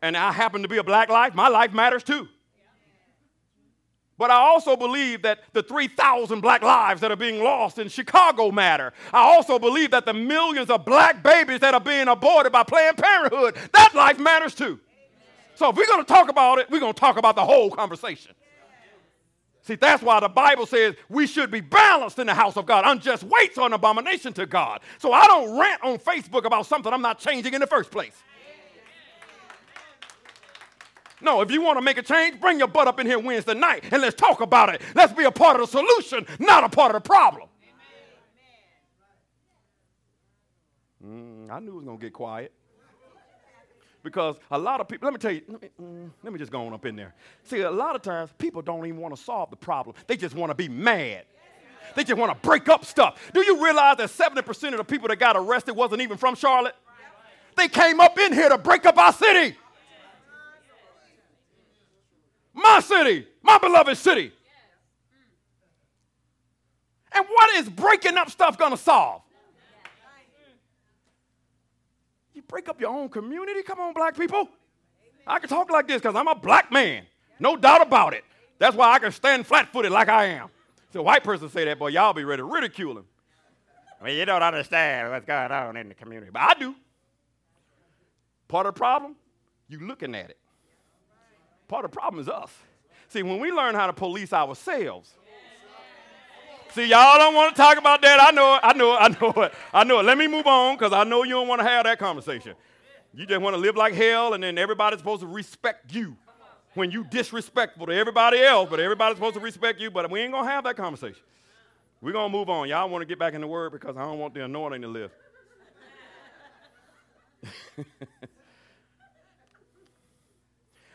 And 0.00 0.16
I 0.16 0.32
happen 0.32 0.62
to 0.62 0.68
be 0.68 0.78
a 0.78 0.84
black 0.84 1.08
life, 1.08 1.34
my 1.34 1.48
life 1.48 1.72
matters 1.72 2.02
too. 2.02 2.28
But 4.18 4.32
I 4.32 4.34
also 4.34 4.76
believe 4.76 5.22
that 5.22 5.44
the 5.52 5.62
3,000 5.62 6.40
black 6.40 6.62
lives 6.62 7.00
that 7.00 7.12
are 7.12 7.16
being 7.16 7.42
lost 7.42 7.78
in 7.78 7.88
Chicago 7.88 8.50
matter. 8.50 8.92
I 9.14 9.20
also 9.20 9.60
believe 9.60 9.92
that 9.92 10.04
the 10.04 10.12
millions 10.12 10.70
of 10.70 10.84
black 10.84 11.22
babies 11.22 11.60
that 11.60 11.72
are 11.72 11.80
being 11.80 12.08
aborted 12.08 12.50
by 12.50 12.64
Planned 12.64 12.98
Parenthood, 12.98 13.56
that 13.72 13.94
life 13.94 14.18
matters 14.18 14.56
too. 14.56 14.80
So 15.54 15.70
if 15.70 15.76
we're 15.76 15.86
going 15.86 16.04
to 16.04 16.12
talk 16.12 16.28
about 16.28 16.58
it, 16.58 16.68
we're 16.68 16.80
going 16.80 16.92
to 16.92 17.00
talk 17.00 17.16
about 17.16 17.36
the 17.36 17.44
whole 17.44 17.70
conversation. 17.70 18.32
See, 19.62 19.76
that's 19.76 20.02
why 20.02 20.18
the 20.18 20.28
Bible 20.28 20.66
says 20.66 20.94
we 21.08 21.26
should 21.26 21.50
be 21.50 21.60
balanced 21.60 22.18
in 22.18 22.26
the 22.26 22.34
house 22.34 22.56
of 22.56 22.64
God. 22.64 22.84
Unjust 22.86 23.22
weights 23.22 23.58
are 23.58 23.66
an 23.66 23.74
abomination 23.74 24.32
to 24.32 24.46
God. 24.46 24.80
So 24.98 25.12
I 25.12 25.26
don't 25.26 25.58
rant 25.58 25.84
on 25.84 25.98
Facebook 25.98 26.44
about 26.44 26.66
something 26.66 26.92
I'm 26.92 27.02
not 27.02 27.18
changing 27.18 27.54
in 27.54 27.60
the 27.60 27.66
first 27.66 27.90
place. 27.90 28.14
No, 31.20 31.40
if 31.40 31.50
you 31.50 31.62
want 31.62 31.78
to 31.78 31.82
make 31.82 31.98
a 31.98 32.02
change, 32.02 32.40
bring 32.40 32.58
your 32.58 32.68
butt 32.68 32.86
up 32.86 33.00
in 33.00 33.06
here 33.06 33.18
Wednesday 33.18 33.54
night 33.54 33.84
and 33.90 34.00
let's 34.02 34.16
talk 34.16 34.40
about 34.40 34.72
it. 34.74 34.80
Let's 34.94 35.12
be 35.12 35.24
a 35.24 35.30
part 35.30 35.60
of 35.60 35.70
the 35.70 35.78
solution, 35.78 36.26
not 36.38 36.64
a 36.64 36.68
part 36.68 36.94
of 36.94 37.02
the 37.02 37.08
problem. 37.08 37.48
Mm, 41.04 41.50
I 41.50 41.60
knew 41.60 41.72
it 41.72 41.76
was 41.76 41.84
going 41.84 41.98
to 41.98 42.02
get 42.04 42.12
quiet. 42.12 42.52
Because 44.02 44.36
a 44.50 44.58
lot 44.58 44.80
of 44.80 44.88
people, 44.88 45.06
let 45.06 45.12
me 45.12 45.18
tell 45.18 45.32
you, 45.32 45.42
let 45.48 45.60
me, 45.60 45.68
mm, 45.80 46.10
let 46.22 46.32
me 46.32 46.38
just 46.38 46.52
go 46.52 46.66
on 46.66 46.72
up 46.72 46.86
in 46.86 46.96
there. 46.96 47.14
See, 47.42 47.60
a 47.60 47.70
lot 47.70 47.96
of 47.96 48.02
times 48.02 48.30
people 48.38 48.62
don't 48.62 48.86
even 48.86 49.00
want 49.00 49.14
to 49.14 49.22
solve 49.22 49.50
the 49.50 49.56
problem, 49.56 49.96
they 50.06 50.16
just 50.16 50.34
want 50.34 50.50
to 50.50 50.54
be 50.54 50.68
mad. 50.68 51.24
They 51.94 52.04
just 52.04 52.18
want 52.18 52.30
to 52.30 52.46
break 52.46 52.68
up 52.68 52.84
stuff. 52.84 53.18
Do 53.32 53.40
you 53.40 53.64
realize 53.64 53.96
that 53.96 54.10
70% 54.10 54.72
of 54.72 54.76
the 54.76 54.84
people 54.84 55.08
that 55.08 55.18
got 55.18 55.36
arrested 55.36 55.74
wasn't 55.74 56.02
even 56.02 56.16
from 56.16 56.34
Charlotte? 56.34 56.76
They 57.56 57.66
came 57.66 57.98
up 57.98 58.16
in 58.18 58.32
here 58.32 58.50
to 58.50 58.58
break 58.58 58.86
up 58.86 58.98
our 58.98 59.12
city. 59.12 59.56
My 62.78 62.82
city, 62.82 63.26
my 63.42 63.58
beloved 63.58 63.96
city. 63.96 64.30
And 67.10 67.26
what 67.26 67.56
is 67.56 67.68
breaking 67.68 68.16
up 68.16 68.30
stuff 68.30 68.56
going 68.56 68.70
to 68.70 68.76
solve? 68.76 69.22
You 72.34 72.42
break 72.42 72.68
up 72.68 72.80
your 72.80 72.90
own 72.90 73.08
community? 73.08 73.64
Come 73.64 73.80
on, 73.80 73.94
black 73.94 74.16
people. 74.16 74.48
I 75.26 75.40
can 75.40 75.48
talk 75.48 75.72
like 75.72 75.88
this 75.88 76.00
because 76.00 76.14
I'm 76.14 76.28
a 76.28 76.36
black 76.36 76.70
man. 76.70 77.02
No 77.40 77.56
doubt 77.56 77.84
about 77.84 78.14
it. 78.14 78.22
That's 78.60 78.76
why 78.76 78.92
I 78.92 79.00
can 79.00 79.10
stand 79.10 79.44
flat 79.44 79.72
footed 79.72 79.90
like 79.90 80.08
I 80.08 80.26
am. 80.26 80.48
So, 80.92 81.02
white 81.02 81.24
person 81.24 81.48
say 81.48 81.64
that, 81.64 81.80
boy, 81.80 81.88
y'all 81.88 82.12
be 82.12 82.22
ready 82.22 82.42
to 82.42 82.44
ridicule 82.44 82.96
him. 82.96 83.06
I 84.00 84.04
mean, 84.04 84.16
you 84.16 84.24
don't 84.24 84.44
understand 84.44 85.10
what's 85.10 85.26
going 85.26 85.50
on 85.50 85.76
in 85.76 85.88
the 85.88 85.96
community. 85.96 86.30
But 86.32 86.42
I 86.42 86.54
do. 86.54 86.76
Part 88.46 88.66
of 88.66 88.74
the 88.74 88.78
problem, 88.78 89.16
you 89.68 89.80
looking 89.80 90.14
at 90.14 90.30
it. 90.30 90.38
Part 91.66 91.84
of 91.84 91.90
the 91.90 91.96
problem 91.96 92.20
is 92.20 92.28
us. 92.28 92.52
See, 93.08 93.22
when 93.22 93.40
we 93.40 93.50
learn 93.50 93.74
how 93.74 93.86
to 93.86 93.92
police 93.92 94.32
ourselves, 94.32 95.14
See, 96.72 96.84
y'all 96.84 97.18
don't 97.18 97.34
want 97.34 97.56
to 97.56 97.60
talk 97.60 97.78
about 97.78 98.02
that. 98.02 98.20
I 98.20 98.30
know 98.30 98.54
it. 98.56 98.60
I 98.62 98.72
know 98.74 98.94
it. 98.94 98.98
I 99.00 99.08
know 99.08 99.42
it. 99.42 99.54
I 99.72 99.84
know 99.84 100.00
it. 100.00 100.02
Let 100.04 100.18
me 100.18 100.26
move 100.26 100.46
on 100.46 100.76
because 100.76 100.92
I 100.92 101.02
know 101.04 101.24
you 101.24 101.32
don't 101.32 101.48
want 101.48 101.60
to 101.60 101.66
have 101.66 101.84
that 101.84 101.98
conversation. 101.98 102.54
You 103.14 103.26
just 103.26 103.40
want 103.40 103.54
to 103.54 103.60
live 103.60 103.74
like 103.74 103.94
hell, 103.94 104.34
and 104.34 104.42
then 104.42 104.58
everybody's 104.58 104.98
supposed 104.98 105.22
to 105.22 105.26
respect 105.26 105.94
you 105.94 106.16
when 106.74 106.90
you 106.90 107.04
disrespectful 107.04 107.86
to 107.86 107.92
everybody 107.92 108.42
else, 108.42 108.68
but 108.68 108.80
everybody's 108.80 109.16
supposed 109.16 109.34
to 109.34 109.40
respect 109.40 109.80
you. 109.80 109.90
But 109.90 110.10
we 110.10 110.20
ain't 110.20 110.32
gonna 110.32 110.48
have 110.48 110.64
that 110.64 110.76
conversation. 110.76 111.22
We're 112.00 112.12
gonna 112.12 112.32
move 112.32 112.50
on. 112.50 112.68
Y'all 112.68 112.88
want 112.88 113.02
to 113.02 113.06
get 113.06 113.18
back 113.18 113.34
in 113.34 113.40
the 113.40 113.46
word 113.46 113.72
because 113.72 113.96
I 113.96 114.02
don't 114.02 114.18
want 114.18 114.34
the 114.34 114.44
anointing 114.44 114.82
to 114.82 114.88
live. 114.88 115.10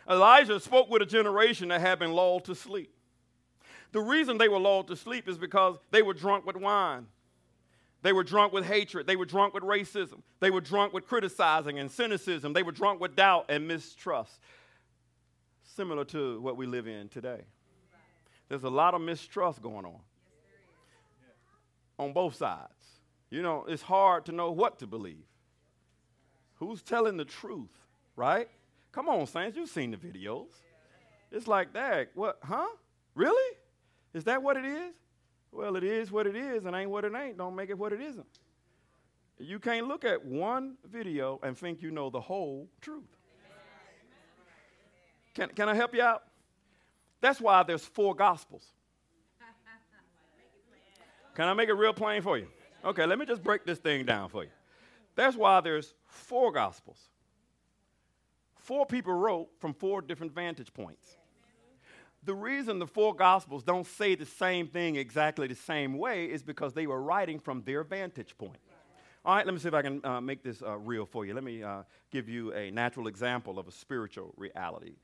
Elijah 0.10 0.60
spoke 0.60 0.90
with 0.90 1.02
a 1.02 1.06
generation 1.06 1.70
that 1.70 1.82
had 1.82 2.00
been 2.00 2.12
lulled 2.12 2.46
to 2.46 2.56
sleep. 2.56 2.94
The 3.92 4.02
reason 4.02 4.38
they 4.38 4.50
were 4.50 4.60
lulled 4.60 4.88
to 4.88 4.96
sleep 4.96 5.30
is 5.30 5.38
because 5.38 5.78
they 5.92 6.02
were 6.02 6.14
drunk 6.14 6.46
with 6.46 6.58
wine. 6.58 7.08
They 8.02 8.12
were 8.12 8.24
drunk 8.24 8.52
with 8.52 8.66
hatred. 8.66 9.08
They 9.08 9.16
were 9.16 9.26
drunk 9.26 9.54
with 9.54 9.64
racism. 9.64 10.22
They 10.42 10.52
were 10.52 10.62
drunk 10.62 10.94
with 10.94 11.08
criticizing 11.08 11.80
and 11.80 11.90
cynicism. 11.90 12.52
They 12.52 12.64
were 12.64 12.74
drunk 12.74 13.00
with 13.00 13.16
doubt 13.16 13.46
and 13.50 13.68
mistrust. 13.68 14.40
Similar 15.76 16.04
to 16.06 16.42
what 16.42 16.58
we 16.58 16.66
live 16.66 16.88
in 16.88 17.08
today. 17.08 17.42
There's 18.50 18.64
a 18.64 18.70
lot 18.70 18.94
of 18.94 19.02
mistrust 19.02 19.62
going 19.62 19.86
on 19.86 20.00
on 21.98 22.14
both 22.14 22.36
sides. 22.36 22.72
You 23.30 23.42
know, 23.42 23.66
it's 23.68 23.82
hard 23.82 24.26
to 24.26 24.32
know 24.32 24.52
what 24.52 24.80
to 24.80 24.88
believe. 24.88 25.26
Who's 26.56 26.82
telling 26.82 27.18
the 27.18 27.26
truth, 27.26 27.72
right? 28.16 28.50
Come 28.94 29.10
on, 29.10 29.26
Saints, 29.26 29.58
you've 29.58 29.70
seen 29.70 29.92
the 29.92 29.98
videos. 29.98 30.48
It's 31.32 31.48
like 31.48 31.74
that. 31.74 32.12
What, 32.14 32.38
huh? 32.44 32.68
Really? 33.16 33.58
Is 34.14 34.24
that 34.26 34.42
what 34.42 34.56
it 34.56 34.66
is? 34.66 34.94
Well, 35.52 35.76
it 35.76 35.84
is 35.84 36.12
what 36.12 36.28
it 36.28 36.36
is, 36.36 36.66
and 36.66 36.76
ain't 36.76 36.90
what 36.90 37.04
it 37.04 37.14
ain't. 37.16 37.38
Don't 37.38 37.56
make 37.56 37.70
it 37.70 37.78
what 37.78 37.92
it 37.92 38.02
isn't. 38.02 38.26
You 39.40 39.60
can't 39.60 39.88
look 39.88 40.06
at 40.06 40.24
one 40.24 40.76
video 40.90 41.40
and 41.44 41.58
think 41.58 41.82
you 41.82 41.92
know 41.92 42.10
the 42.10 42.22
whole 42.22 42.70
truth. 42.82 43.04
Can, 45.34 45.50
can 45.50 45.68
I 45.68 45.74
help 45.74 45.96
you 45.96 46.04
out? 46.04 46.24
That's 47.20 47.42
why 47.42 47.64
there's 47.64 47.84
four 47.84 48.14
gospels. 48.14 48.64
Can 51.36 51.48
I 51.48 51.54
make 51.54 51.70
it 51.70 51.74
real 51.74 51.94
plain 51.94 52.22
for 52.22 52.38
you? 52.38 52.48
Okay, 52.86 53.08
let 53.08 53.18
me 53.18 53.26
just 53.26 53.44
break 53.44 53.66
this 53.66 53.80
thing 53.80 54.06
down 54.06 54.30
for 54.30 54.44
you. 54.44 54.52
That's 55.16 55.36
why 55.36 55.62
there's 55.62 55.96
four 56.06 56.52
gospels. 56.52 57.00
Four 58.64 58.86
people 58.86 59.14
wrote 59.14 59.50
from 59.60 59.74
four 59.74 60.02
different 60.02 60.34
vantage 60.34 60.74
points. 60.74 61.18
The 62.24 62.34
reason 62.34 62.80
the 62.80 62.88
four 62.88 63.14
Gospels 63.14 63.64
don't 63.64 63.86
say 63.86 64.16
the 64.16 64.26
same 64.26 64.68
thing 64.68 64.96
exactly 64.96 65.48
the 65.48 65.56
same 65.56 65.98
way 65.98 66.26
is 66.26 66.42
because 66.42 66.74
they 66.74 66.88
were 66.88 67.02
writing 67.02 67.40
from 67.40 67.62
their 67.64 67.84
vantage 67.84 68.38
point. 68.38 68.58
All 69.26 69.36
right, 69.36 69.46
let 69.46 69.54
me 69.54 69.60
see 69.60 69.68
if 69.68 69.74
I 69.74 69.82
can 69.82 70.06
uh, 70.06 70.22
make 70.22 70.44
this 70.44 70.62
uh, 70.62 70.78
real 70.78 71.06
for 71.06 71.26
you. 71.26 71.34
Let 71.34 71.44
me 71.44 71.62
uh, 71.62 71.84
give 72.10 72.30
you 72.30 72.54
a 72.54 72.72
natural 72.72 73.08
example 73.08 73.60
of 73.60 73.68
a 73.68 73.72
spiritual 73.72 74.34
reality. 74.38 74.96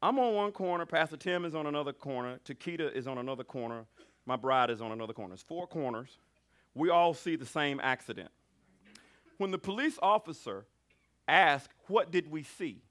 I'm 0.00 0.18
on 0.18 0.34
one 0.34 0.52
corner, 0.52 0.86
Pastor 0.86 1.18
Tim 1.18 1.44
is 1.44 1.54
on 1.54 1.66
another 1.66 1.92
corner, 1.92 2.38
Takita 2.46 2.90
is 2.94 3.06
on 3.06 3.18
another 3.18 3.44
corner, 3.44 3.84
my 4.24 4.36
bride 4.36 4.70
is 4.70 4.80
on 4.80 4.92
another 4.92 5.12
corner. 5.12 5.34
It's 5.34 5.42
four 5.42 5.66
corners. 5.66 6.18
We 6.74 6.88
all 6.88 7.12
see 7.12 7.36
the 7.36 7.46
same 7.46 7.80
accident. 7.82 8.30
When 9.36 9.50
the 9.50 9.58
police 9.58 9.98
officer 10.00 10.64
asks, 11.28 11.74
What 11.86 12.10
did 12.10 12.30
we 12.30 12.42
see? 12.42 12.83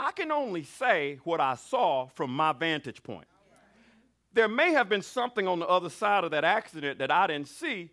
I 0.00 0.12
can 0.12 0.32
only 0.32 0.62
say 0.64 1.18
what 1.24 1.42
I 1.42 1.56
saw 1.56 2.06
from 2.06 2.34
my 2.34 2.54
vantage 2.54 3.02
point. 3.02 3.26
There 4.32 4.48
may 4.48 4.72
have 4.72 4.88
been 4.88 5.02
something 5.02 5.46
on 5.46 5.58
the 5.58 5.66
other 5.66 5.90
side 5.90 6.24
of 6.24 6.30
that 6.30 6.42
accident 6.42 6.98
that 7.00 7.10
I 7.10 7.26
didn't 7.26 7.48
see, 7.48 7.90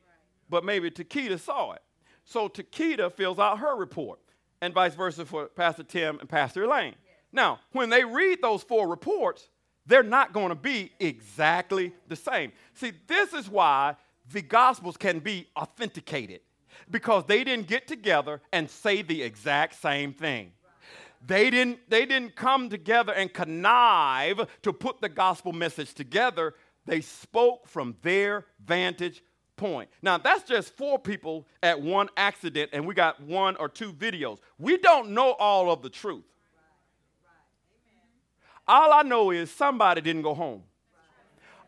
but 0.50 0.64
maybe 0.64 0.90
Takita 0.90 1.38
saw 1.38 1.74
it. 1.74 1.82
So 2.24 2.48
Takita 2.48 3.12
fills 3.12 3.40
out 3.40 3.60
her 3.60 3.76
report, 3.76 4.20
and 4.62 4.74
vice 4.74 4.96
versa 4.96 5.26
for 5.26 5.48
Pastor 5.48 5.84
Tim 5.84 6.18
and 6.22 6.30
Pastor 6.30 6.64
Elaine. 6.64 6.96
Now, 7.34 7.60
when 7.74 7.90
they 7.90 8.06
read 8.06 8.42
those 8.42 8.64
four 8.64 8.88
reports, 8.88 9.50
they're 9.86 10.02
not 10.02 10.32
going 10.32 10.50
to 10.50 10.56
be 10.56 10.94
exactly 11.02 11.94
the 12.08 12.16
same. 12.16 12.54
See, 12.74 12.94
this 13.08 13.34
is 13.34 13.50
why 13.50 13.98
the 14.32 14.42
Gospels 14.42 14.96
can 14.96 15.20
be 15.20 15.48
authenticated 15.58 16.40
because 16.90 17.26
they 17.26 17.44
didn't 17.44 17.68
get 17.68 17.86
together 17.86 18.42
and 18.54 18.70
say 18.70 19.02
the 19.02 19.22
exact 19.24 19.82
same 19.82 20.14
thing. 20.14 20.54
They 21.26 21.50
didn't, 21.50 21.90
they 21.90 22.06
didn't 22.06 22.36
come 22.36 22.70
together 22.70 23.14
and 23.14 23.34
connive 23.34 24.48
to 24.62 24.74
put 24.74 25.02
the 25.02 25.10
gospel 25.10 25.52
message 25.52 25.94
together. 25.94 26.54
They 26.86 27.02
spoke 27.02 27.68
from 27.68 27.96
their 28.02 28.46
vantage 28.66 29.24
point. 29.56 29.90
Now, 30.02 30.18
that's 30.18 30.48
just 30.48 30.76
four 30.78 31.00
people 31.00 31.48
at 31.62 31.82
one 31.82 32.10
accident, 32.16 32.70
and 32.74 32.86
we 32.86 32.94
got 32.94 33.22
one 33.22 33.56
or 33.58 33.68
two 33.68 33.92
videos. 33.92 34.38
We 34.58 34.78
don't 34.78 35.10
know 35.10 35.34
all 35.34 35.72
of 35.72 35.82
the 35.82 35.90
truth. 35.90 36.24
All 38.68 38.92
I 38.94 39.02
know 39.02 39.32
is 39.32 39.50
somebody 39.50 40.02
didn't 40.02 40.22
go 40.22 40.34
home. 40.34 40.64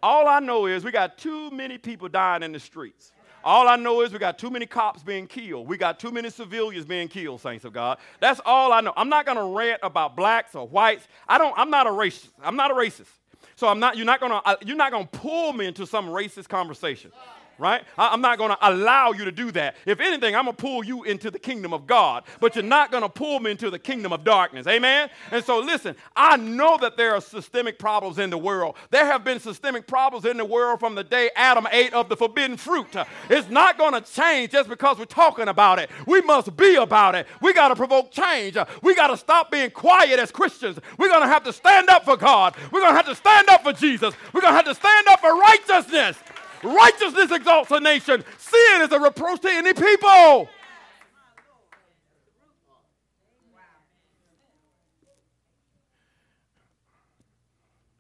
All 0.02 0.28
I 0.28 0.40
know 0.40 0.66
is 0.66 0.84
we 0.84 0.92
got 0.92 1.18
too 1.18 1.50
many 1.52 1.78
people 1.78 2.08
dying 2.08 2.44
in 2.44 2.52
the 2.52 2.60
streets. 2.60 3.12
All 3.44 3.68
I 3.68 3.76
know 3.76 4.02
is 4.02 4.12
we 4.12 4.20
got 4.20 4.38
too 4.38 4.50
many 4.50 4.66
cops 4.66 5.04
being 5.04 5.28
killed. 5.28 5.68
We 5.68 5.78
got 5.78 6.00
too 6.00 6.12
many 6.12 6.30
civilians 6.30 6.86
being 6.86 7.08
killed, 7.08 7.42
saints 7.42 7.66
of 7.66 7.74
God. 7.74 7.98
That's 8.20 8.42
all 8.46 8.74
I 8.74 8.82
know. 8.82 8.94
I'm 8.96 9.10
not 9.10 9.26
to 9.38 9.44
rant 9.44 9.80
about 9.84 10.16
blacks 10.16 10.56
or 10.56 10.68
whites. 10.68 11.08
I 11.28 11.38
don't 11.38 11.54
I'm 11.58 11.70
not 11.70 11.88
a 11.88 11.92
racist. 11.92 12.30
I'm 12.44 12.56
not 12.56 12.72
a 12.72 12.74
racist. 12.74 13.08
So 13.56 13.68
I'm 13.68 13.80
not 13.80 13.98
you're 13.98 14.06
not 14.06 14.20
uh, 14.46 14.56
you're 14.66 14.78
not 14.78 14.92
to 15.08 15.18
pull 15.20 15.54
me 15.54 15.66
into 15.66 15.86
some 15.86 16.08
racist 16.08 16.48
conversation 16.48 17.12
right? 17.60 17.84
I, 17.98 18.14
am 18.14 18.22
not 18.22 18.38
going 18.38 18.52
to 18.52 18.58
allow 18.62 19.12
you 19.12 19.26
to 19.26 19.32
do 19.32 19.52
that. 19.52 19.76
If 19.86 20.00
anything, 20.00 20.36
I'm 20.36 20.46
going 20.46 20.56
to 20.56 20.62
pull 20.62 20.84
you 20.84 21.04
into 21.04 21.30
the 21.30 21.40
kingdom 21.40 21.74
of 21.74 21.86
God, 21.86 22.24
but 22.40 22.56
you're 22.56 22.64
not 22.64 22.92
going 22.92 23.04
to 23.04 23.10
pull 23.10 23.40
me 23.40 23.52
into 23.52 23.70
the 23.70 23.78
kingdom 23.78 24.14
of 24.14 24.24
darkness. 24.24 24.66
Amen? 24.66 25.10
And 25.32 25.44
so, 25.44 25.60
listen, 25.60 25.96
I 26.16 26.38
know 26.38 26.78
that 26.78 26.98
there 26.98 27.14
are 27.14 27.22
systemic 27.22 27.78
problems 27.78 28.18
in 28.18 28.30
the 28.30 28.38
world. 28.38 28.76
There 28.90 29.06
have 29.06 29.24
been 29.24 29.40
systemic 29.40 29.86
problems 29.86 30.26
in 30.26 30.38
the 30.38 30.46
world 30.46 30.80
from 30.80 30.96
the 30.96 31.04
day 31.04 31.30
Adam 31.36 31.68
ate 31.72 31.94
of 31.94 32.10
the 32.10 32.16
forbidden 32.16 32.58
fruit. 32.58 32.96
It's 33.30 33.50
not 33.50 33.78
going 33.78 33.94
to 33.94 34.02
change 34.02 34.52
just 34.52 34.70
because 34.70 34.98
we're 34.98 35.06
talking 35.06 35.50
about 35.50 35.80
it. 35.80 35.90
We 36.06 36.22
must 36.22 36.56
be 36.56 36.76
about 36.76 37.16
it. 37.16 37.28
We 37.42 37.54
got 37.54 37.70
to 37.70 37.76
provoke 37.76 38.12
change. 38.12 38.58
We 38.82 38.96
got 38.96 39.08
to 39.08 39.18
stop 39.18 39.52
being 39.52 39.72
quiet 39.72 40.20
as 40.20 40.32
Christians. 40.32 40.80
We're 40.98 41.10
going 41.10 41.22
to 41.22 41.28
have 41.28 41.44
to 41.44 41.54
stand 41.54 41.90
up 41.90 42.06
for 42.06 42.16
God. 42.16 42.56
We're 42.72 42.82
going 42.82 42.94
to 42.94 42.98
have 42.98 43.08
to 43.08 43.16
stand 43.16 43.50
up 43.50 43.64
for 43.64 43.74
Jesus. 43.74 44.14
We're 44.34 44.42
going 44.42 44.54
to 44.54 44.58
have 44.58 44.66
to 44.66 44.76
stand 44.76 45.08
up 45.08 45.20
for 45.20 45.36
righteousness. 45.36 46.18
Righteousness 46.64 47.32
exalts 47.32 47.72
a 47.72 47.80
nation. 47.80 48.24
Sin 48.38 48.82
is 48.82 48.92
a 48.92 49.00
reproach 49.00 49.42
to 49.42 49.50
any 49.50 49.74
people. 49.74 50.50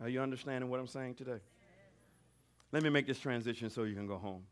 Are 0.02 0.08
you 0.08 0.22
understanding 0.22 0.70
what 0.70 0.80
I'm 0.80 0.88
saying 0.88 1.16
today? 1.16 1.40
Let 2.72 2.84
me 2.84 2.90
make 2.90 3.06
this 3.06 3.20
transition 3.20 3.70
so 3.70 3.84
you 3.84 3.96
can 3.96 4.08
go 4.08 4.18
home. 4.18 4.44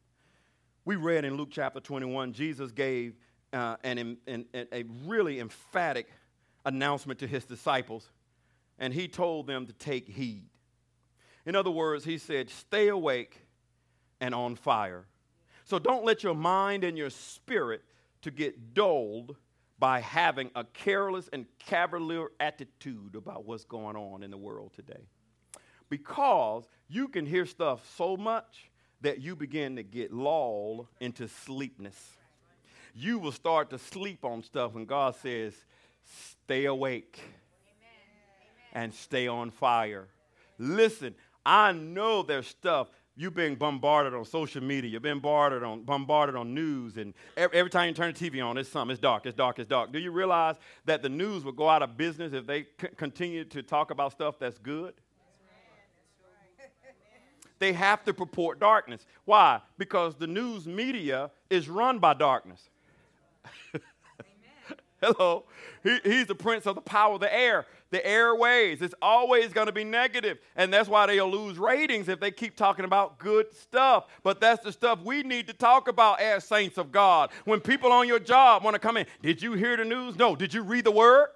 We 0.84 0.96
read 0.96 1.24
in 1.24 1.36
Luke 1.36 1.50
chapter 1.52 1.80
21, 1.80 2.34
Jesus 2.34 2.72
gave 2.72 3.16
uh, 3.54 3.78
an, 3.84 4.18
an, 4.28 4.46
a 4.54 4.84
really 5.06 5.40
emphatic 5.40 6.08
announcement 6.66 7.20
to 7.20 7.28
his 7.28 7.46
disciples, 7.46 8.10
and 8.78 8.94
he 8.94 9.08
told 9.08 9.48
them 9.48 9.66
to 9.68 9.74
take 9.74 10.08
heed. 10.08 10.50
In 11.46 11.56
other 11.56 11.72
words, 11.72 12.04
he 12.04 12.18
said, 12.18 12.50
Stay 12.50 12.90
awake 12.90 13.47
and 14.20 14.34
on 14.34 14.56
fire. 14.56 15.06
So 15.66 15.80
don't 15.80 16.06
let 16.06 16.24
your 16.24 16.36
mind 16.36 16.84
and 16.84 16.98
your 16.98 17.10
spirit 17.10 17.84
to 18.22 18.32
get 18.32 18.74
dulled 18.74 19.36
by 19.80 20.00
having 20.00 20.50
a 20.56 20.64
careless 20.64 21.30
and 21.32 21.46
cavalier 21.60 22.30
attitude 22.40 23.16
about 23.16 23.46
what's 23.46 23.66
going 23.66 23.96
on 23.96 24.24
in 24.24 24.32
the 24.32 24.38
world 24.38 24.72
today. 24.74 25.08
Because 25.90 26.64
you 26.88 27.08
can 27.08 27.26
hear 27.26 27.46
stuff 27.46 27.88
so 27.96 28.18
much 28.18 28.72
that 29.02 29.22
you 29.22 29.36
begin 29.36 29.76
to 29.76 29.84
get 29.84 30.12
lulled 30.12 30.88
into 31.00 31.28
sleepness. 31.28 32.18
You 32.96 33.20
will 33.20 33.32
start 33.32 33.70
to 33.70 33.78
sleep 33.78 34.26
on 34.26 34.42
stuff 34.42 34.74
when 34.74 34.86
God 34.86 35.16
says, 35.16 35.54
stay 36.44 36.66
awake 36.66 37.20
and 38.74 38.94
stay 38.94 39.28
on 39.28 39.52
fire. 39.52 40.08
Listen, 40.58 41.14
I 41.46 41.72
know 41.72 42.24
there's 42.24 42.48
stuff 42.48 42.88
you're 43.18 43.32
being 43.32 43.56
bombarded 43.56 44.14
on 44.14 44.24
social 44.24 44.64
media, 44.64 44.92
you're 44.92 45.00
being 45.00 45.20
bombarded 45.20 45.64
on, 45.64 45.82
bombarded 45.84 46.36
on 46.36 46.54
news, 46.54 46.98
and 46.98 47.16
every, 47.36 47.58
every, 47.58 47.70
time 47.70 47.88
you 47.88 47.94
turn 47.94 48.14
the 48.14 48.30
TV 48.30 48.46
on, 48.46 48.58
it's 48.58 48.70
something, 48.70 48.94
it's 48.94 49.02
dark, 49.02 49.26
it's 49.26 49.36
dark, 49.36 49.58
it's 49.58 49.68
dark. 49.68 49.92
Do 49.92 49.98
you 50.00 50.12
realize 50.12 50.56
that 50.86 51.02
the 51.02 51.10
news 51.10 51.44
will 51.44 51.52
go 51.52 51.68
out 51.68 51.82
of 51.82 51.98
business 51.98 52.34
if 52.34 52.46
they 52.46 52.64
c- 52.80 52.90
continue 52.96 53.44
to 53.46 53.64
talk 53.64 53.90
about 53.92 54.12
stuff 54.12 54.38
that's 54.40 54.60
good? 54.60 54.94
they 57.60 57.74
have 57.74 58.04
to 58.06 58.14
purport 58.14 58.60
darkness. 58.60 59.06
Why? 59.26 59.62
Because 59.80 60.16
the 60.16 60.28
news 60.28 60.68
media 60.68 61.32
is 61.50 61.68
run 61.68 61.98
by 61.98 62.14
darkness. 62.14 62.70
Hello. 65.02 65.44
He, 65.84 66.00
he's 66.04 66.26
the 66.26 66.36
prince 66.36 66.66
of 66.66 66.76
the 66.76 66.82
power 66.82 67.14
of 67.14 67.20
the 67.20 67.34
air, 67.34 67.66
the 67.92 68.06
airways. 68.06 68.82
It's 68.82 68.96
always 69.02 69.54
going 69.54 69.68
to 69.68 69.74
be 69.74 69.84
negative, 69.84 70.40
And 70.56 70.74
that's 70.74 70.90
why 70.90 71.06
they'll 71.06 71.30
lose 71.30 71.58
ratings 71.60 72.10
if 72.10 72.20
they 72.20 72.32
keep 72.32 72.56
talking 72.56 72.84
about 72.84 73.20
good 73.20 73.54
stuff. 73.56 74.06
But 74.24 74.42
that's 74.42 74.64
the 74.64 74.72
stuff 74.72 75.00
we 75.04 75.22
need 75.22 75.48
to 75.48 75.54
talk 75.54 75.88
about 75.88 76.20
as 76.20 76.44
saints 76.46 76.78
of 76.78 76.92
God. 76.92 77.30
When 77.46 77.60
people 77.60 77.92
on 77.92 78.08
your 78.08 78.20
job 78.20 78.64
want 78.64 78.74
to 78.74 78.80
come 78.80 78.98
in, 78.98 79.06
did 79.22 79.42
you 79.42 79.54
hear 79.54 79.78
the 79.78 79.86
news? 79.86 80.16
No. 80.16 80.36
Did 80.36 80.54
you 80.54 80.64
read 80.64 80.86
the 80.86 80.92
word? 80.92 81.28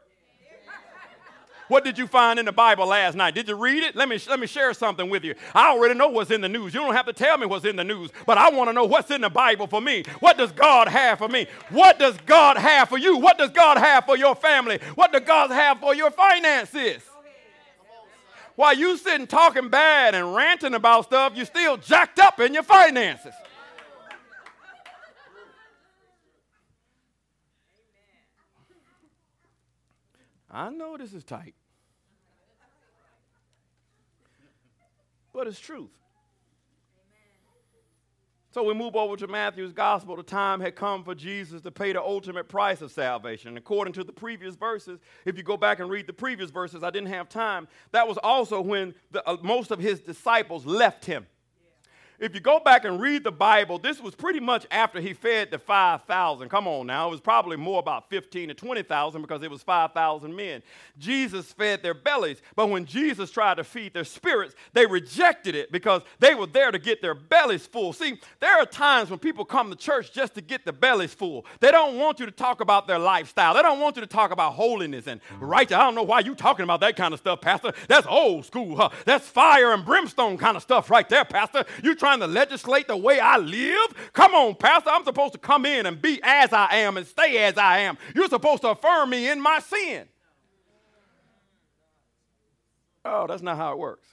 What 1.71 1.85
did 1.85 1.97
you 1.97 2.05
find 2.05 2.37
in 2.37 2.43
the 2.43 2.51
Bible 2.51 2.85
last 2.85 3.15
night? 3.15 3.33
Did 3.33 3.47
you 3.47 3.55
read 3.55 3.81
it? 3.81 3.95
Let 3.95 4.09
me, 4.09 4.19
let 4.27 4.41
me 4.41 4.45
share 4.45 4.73
something 4.73 5.09
with 5.09 5.23
you. 5.23 5.35
I 5.55 5.69
already 5.69 5.93
know 5.93 6.09
what's 6.09 6.29
in 6.29 6.41
the 6.41 6.49
news. 6.49 6.73
You 6.73 6.81
don't 6.81 6.93
have 6.93 7.05
to 7.05 7.13
tell 7.13 7.37
me 7.37 7.45
what's 7.45 7.63
in 7.63 7.77
the 7.77 7.83
news, 7.85 8.11
but 8.25 8.37
I 8.37 8.49
want 8.49 8.67
to 8.69 8.73
know 8.73 8.83
what's 8.83 9.09
in 9.09 9.21
the 9.21 9.29
Bible 9.29 9.67
for 9.67 9.79
me. 9.79 10.03
What 10.19 10.37
does 10.37 10.51
God 10.51 10.89
have 10.89 11.19
for 11.19 11.29
me? 11.29 11.47
What 11.69 11.97
does 11.97 12.17
God 12.25 12.57
have 12.57 12.89
for 12.89 12.97
you? 12.97 13.15
What 13.19 13.37
does 13.37 13.51
God 13.51 13.77
have 13.77 14.03
for 14.03 14.17
your 14.17 14.35
family? 14.35 14.81
What 14.95 15.13
does 15.13 15.21
God 15.21 15.49
have 15.49 15.79
for 15.79 15.95
your 15.95 16.11
finances? 16.11 17.03
While 18.57 18.75
you 18.75 18.97
sitting 18.97 19.25
talking 19.25 19.69
bad 19.69 20.13
and 20.13 20.35
ranting 20.35 20.73
about 20.73 21.05
stuff, 21.05 21.37
you're 21.37 21.45
still 21.45 21.77
jacked 21.77 22.19
up 22.19 22.41
in 22.41 22.53
your 22.53 22.63
finances. 22.63 23.33
I 30.53 30.69
know 30.69 30.97
this 30.97 31.13
is 31.13 31.23
tight. 31.23 31.55
But 35.41 35.47
it's 35.47 35.59
truth. 35.59 35.89
So 38.51 38.61
we 38.61 38.75
move 38.75 38.95
over 38.95 39.15
to 39.15 39.25
Matthew's 39.25 39.73
gospel. 39.73 40.15
The 40.15 40.21
time 40.21 40.59
had 40.59 40.75
come 40.75 41.03
for 41.03 41.15
Jesus 41.15 41.63
to 41.63 41.71
pay 41.71 41.93
the 41.93 41.99
ultimate 41.99 42.47
price 42.47 42.79
of 42.83 42.91
salvation. 42.91 43.47
And 43.47 43.57
according 43.57 43.93
to 43.93 44.03
the 44.03 44.11
previous 44.11 44.53
verses, 44.53 44.99
if 45.25 45.37
you 45.37 45.41
go 45.41 45.57
back 45.57 45.79
and 45.79 45.89
read 45.89 46.05
the 46.05 46.13
previous 46.13 46.51
verses, 46.51 46.83
I 46.83 46.91
didn't 46.91 47.07
have 47.07 47.27
time. 47.27 47.67
That 47.91 48.07
was 48.07 48.19
also 48.19 48.61
when 48.61 48.93
the, 49.09 49.27
uh, 49.27 49.37
most 49.41 49.71
of 49.71 49.79
his 49.79 49.99
disciples 49.99 50.63
left 50.63 51.05
him. 51.05 51.25
If 52.21 52.35
you 52.35 52.39
go 52.39 52.59
back 52.59 52.85
and 52.85 53.01
read 53.01 53.23
the 53.23 53.31
Bible, 53.31 53.79
this 53.79 53.99
was 53.99 54.13
pretty 54.13 54.39
much 54.39 54.67
after 54.69 55.01
he 55.01 55.13
fed 55.13 55.49
the 55.49 55.57
5,000. 55.57 56.49
Come 56.49 56.67
on 56.67 56.85
now. 56.85 57.07
It 57.07 57.11
was 57.11 57.19
probably 57.19 57.57
more 57.57 57.79
about 57.79 58.11
15 58.11 58.49
to 58.49 58.53
20,000 58.53 59.21
because 59.21 59.41
it 59.41 59.49
was 59.49 59.63
5,000 59.63 60.35
men. 60.35 60.61
Jesus 60.99 61.51
fed 61.51 61.81
their 61.81 61.95
bellies. 61.95 62.43
But 62.55 62.69
when 62.69 62.85
Jesus 62.85 63.31
tried 63.31 63.55
to 63.55 63.63
feed 63.63 63.95
their 63.95 64.03
spirits, 64.03 64.53
they 64.73 64.85
rejected 64.85 65.55
it 65.55 65.71
because 65.71 66.03
they 66.19 66.35
were 66.35 66.45
there 66.45 66.71
to 66.71 66.77
get 66.77 67.01
their 67.01 67.15
bellies 67.15 67.65
full. 67.65 67.91
See, 67.91 68.19
there 68.39 68.59
are 68.59 68.67
times 68.67 69.09
when 69.09 69.17
people 69.17 69.43
come 69.43 69.71
to 69.71 69.75
church 69.75 70.13
just 70.13 70.35
to 70.35 70.41
get 70.41 70.63
their 70.63 70.73
bellies 70.73 71.15
full. 71.15 71.47
They 71.59 71.71
don't 71.71 71.97
want 71.97 72.19
you 72.19 72.27
to 72.27 72.31
talk 72.31 72.61
about 72.61 72.85
their 72.85 72.99
lifestyle. 72.99 73.55
They 73.55 73.63
don't 73.63 73.79
want 73.79 73.95
you 73.95 74.01
to 74.01 74.07
talk 74.07 74.29
about 74.29 74.53
holiness 74.53 75.07
and 75.07 75.21
righteousness. 75.39 75.79
I 75.79 75.85
don't 75.85 75.95
know 75.95 76.03
why 76.03 76.19
you 76.19 76.35
talking 76.35 76.65
about 76.65 76.81
that 76.81 76.95
kind 76.95 77.15
of 77.15 77.19
stuff, 77.19 77.41
Pastor. 77.41 77.73
That's 77.87 78.05
old 78.05 78.45
school. 78.45 78.75
Huh? 78.75 78.89
That's 79.05 79.27
fire 79.27 79.73
and 79.73 79.83
brimstone 79.83 80.37
kind 80.37 80.55
of 80.55 80.61
stuff 80.61 80.91
right 80.91 81.09
there, 81.09 81.25
Pastor. 81.25 81.65
You 81.81 81.95
trying 81.95 82.10
to 82.19 82.27
legislate 82.27 82.87
the 82.87 82.97
way 82.97 83.19
I 83.19 83.37
live? 83.37 84.11
Come 84.13 84.33
on, 84.33 84.55
Pastor. 84.55 84.89
I'm 84.89 85.03
supposed 85.03 85.33
to 85.33 85.39
come 85.39 85.65
in 85.65 85.85
and 85.85 86.01
be 86.01 86.19
as 86.23 86.53
I 86.53 86.75
am 86.77 86.97
and 86.97 87.07
stay 87.07 87.37
as 87.39 87.57
I 87.57 87.79
am. 87.79 87.97
You're 88.15 88.29
supposed 88.29 88.61
to 88.63 88.69
affirm 88.69 89.09
me 89.09 89.29
in 89.29 89.41
my 89.41 89.59
sin. 89.59 90.07
Oh, 93.03 93.25
that's 93.27 93.41
not 93.41 93.57
how 93.57 93.71
it 93.71 93.79
works. 93.79 94.07